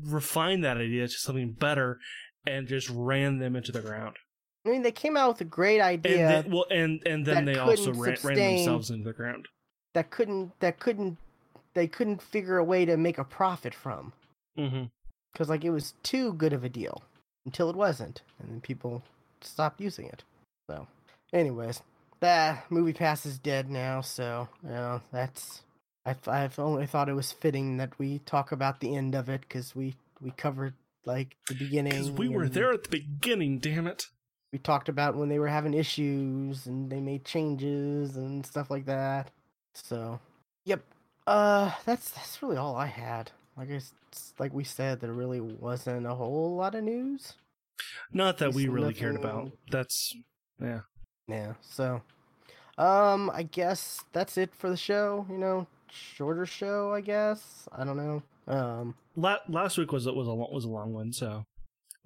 refine 0.05 0.61
that 0.61 0.77
idea 0.77 1.07
to 1.07 1.15
something 1.15 1.53
better, 1.53 1.99
and 2.47 2.67
just 2.67 2.89
ran 2.91 3.39
them 3.39 3.57
into 3.57 3.73
the 3.73 3.81
ground. 3.81 4.17
i 4.67 4.71
mean 4.71 4.83
they 4.83 4.93
came 4.93 5.17
out 5.17 5.29
with 5.29 5.41
a 5.41 5.45
great 5.45 5.81
idea 5.81 6.19
And 6.19 6.47
then, 6.47 6.53
well, 6.53 6.67
and 6.71 7.03
and 7.07 7.27
then 7.27 7.45
they 7.45 7.57
also 7.59 7.93
ran, 7.93 8.17
ran 8.23 8.37
themselves 8.37 8.91
into 8.91 9.05
the 9.05 9.13
ground. 9.13 9.47
that 9.95 10.11
couldn't 10.11 10.59
that 10.61 10.79
couldn't 10.79 11.19
they 11.75 11.87
couldn't 11.87 12.23
figure 12.23 12.59
a 12.59 12.65
way 12.65 12.85
to 12.85 12.97
make 12.97 13.19
a 13.19 13.25
profit 13.25 13.75
from 13.75 14.13
mm-hmm. 14.59 14.85
because 15.33 15.49
like 15.49 15.65
it 15.65 15.71
was 15.71 15.95
too 16.03 16.33
good 16.35 16.53
of 16.53 16.65
a 16.65 16.69
deal 16.69 17.03
until 17.47 17.71
it 17.71 17.77
wasn't 17.77 18.23
and 18.39 18.51
then 18.51 18.61
people 18.61 19.03
stopped 19.41 19.81
using 19.81 20.07
it 20.07 20.23
so 20.69 20.87
anyways 21.33 21.83
that 22.21 22.71
movie 22.71 22.93
pass 22.93 23.27
is 23.27 23.39
dead 23.39 23.69
now 23.69 24.01
so 24.01 24.49
you 24.63 24.71
know 24.71 25.01
that's 25.13 25.63
I've, 26.05 26.27
I've 26.27 26.59
only 26.59 26.87
thought 26.87 27.09
it 27.09 27.15
was 27.15 27.33
fitting 27.33 27.77
that 27.77 27.99
we 27.99 28.19
talk 28.21 28.53
about 28.53 28.81
the 28.81 28.97
end 28.97 29.15
of 29.15 29.29
it 29.29 29.43
because 29.43 29.75
we 29.75 29.95
we 30.21 30.31
covered 30.33 30.75
like 31.05 31.37
the 31.49 31.55
beginning 31.55 31.93
Because 31.93 32.11
we 32.11 32.29
were 32.29 32.49
there 32.49 32.73
at 32.73 32.85
the 32.85 32.89
beginning. 32.89 33.59
Damn 33.59 33.87
it! 33.87 34.07
we 34.53 34.59
talked 34.59 34.89
about 34.89 35.17
when 35.17 35.29
they 35.29 35.39
were 35.39 35.49
having 35.49 35.75
issues 35.75 36.67
and 36.67 36.91
they 36.91 37.01
made 37.01 37.25
changes 37.25 38.17
and 38.17 38.45
stuff 38.45 38.71
like 38.71 38.85
that 38.85 39.31
so 39.75 40.21
yep 40.65 40.83
uh 41.27 41.73
that's 41.87 42.11
that's 42.11 42.43
really 42.43 42.57
all 42.57 42.77
i 42.77 42.87
had 42.87 43.31
like 43.57 43.71
I, 43.71 43.81
like 44.39 44.53
we 44.53 44.65
said 44.65 45.01
there 45.01 45.13
really 45.13 45.41
wasn't 45.41 46.07
a 46.07 46.15
whole 46.15 46.57
lot 46.57 46.75
of 46.75 46.85
news 46.85 47.35
Not 48.13 48.39
that 48.39 48.55
we 48.55 48.69
really 48.69 48.95
cared 48.95 49.17
about. 49.17 49.51
That's 49.71 50.15
yeah. 50.61 50.81
yeah 51.27 51.55
so 51.63 52.03
um 52.79 53.31
i 53.35 53.43
guess 53.43 54.05
that's 54.13 54.37
it 54.37 54.55
for 54.55 54.69
the 54.71 54.77
show 54.77 55.27
you 55.31 55.39
know 55.39 55.67
shorter 55.93 56.47
show 56.47 56.93
i 56.93 57.01
guess 57.01 57.69
i 57.73 57.85
don't 57.85 57.97
know 57.97 58.23
um 58.49 58.95
La- 59.17 59.39
last 59.49 59.77
week 59.79 59.93
was 59.93 60.07
was 60.07 60.27
a 60.27 60.33
lo- 60.33 60.51
was 60.53 60.65
a 60.65 60.69
long 60.71 60.93
one, 60.95 61.13
so 61.13 61.45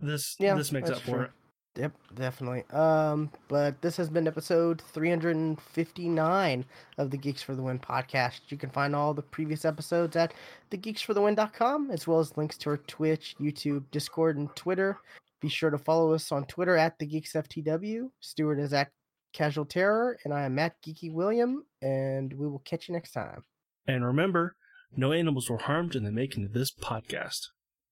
this 0.01 0.35
Yeah, 0.41 0.55
this 0.55 0.73
makes 0.73 0.91
up 0.91 0.99
for 0.99 1.11
true. 1.11 1.23
it. 1.23 1.31
Yep, 1.77 1.93
definitely. 2.15 2.65
Um, 2.71 3.31
but 3.49 3.81
this 3.83 3.97
has 3.99 4.09
been 4.11 4.27
episode 4.27 4.81
359 4.93 6.65
of 6.99 7.11
the 7.11 7.17
Geeks 7.17 7.43
for 7.43 7.55
the 7.55 7.63
Win 7.63 7.79
podcast. 7.79 8.41
You 8.49 8.57
can 8.57 8.71
find 8.71 8.97
all 8.97 9.15
the 9.15 9.23
previous 9.23 9.65
episodes 9.65 10.17
at 10.17 10.33
thegeeksforthewin.com, 10.71 11.91
as 11.91 12.07
well 12.07 12.19
as 12.19 12.37
links 12.37 12.57
to 12.59 12.71
our 12.71 12.77
Twitch, 12.79 13.37
YouTube, 13.41 13.85
Discord, 13.91 14.37
and 14.37 14.55
Twitter. 14.57 14.99
Be 15.41 15.49
sure 15.49 15.71
to 15.71 15.79
follow 15.79 16.13
us 16.13 16.33
on 16.33 16.45
Twitter 16.47 16.77
at 16.77 16.99
the 16.99 17.07
Geeks 17.07 17.33
FTW. 17.35 18.11
Stuart 18.21 18.59
is 18.59 18.73
at 18.73 18.91
Casual 19.33 19.65
Terror, 19.67 20.19
and 20.25 20.33
I 20.33 20.43
am 20.45 20.55
Matt 20.55 20.75
Geeky 20.83 21.13
William, 21.13 21.65
and 21.83 22.33
we 22.33 22.49
will 22.49 22.61
catch 22.61 22.89
you 22.89 22.95
next 22.95 23.13
time. 23.13 23.43
And 23.87 24.05
remember, 24.05 24.57
no 24.97 25.13
animals 25.13 25.49
were 25.49 25.59
harmed 25.59 25.95
in 25.95 26.05
the 26.05 26.13
making 26.13 26.47
of 26.47 26.53
this 26.53 26.73
podcast. 26.73 27.49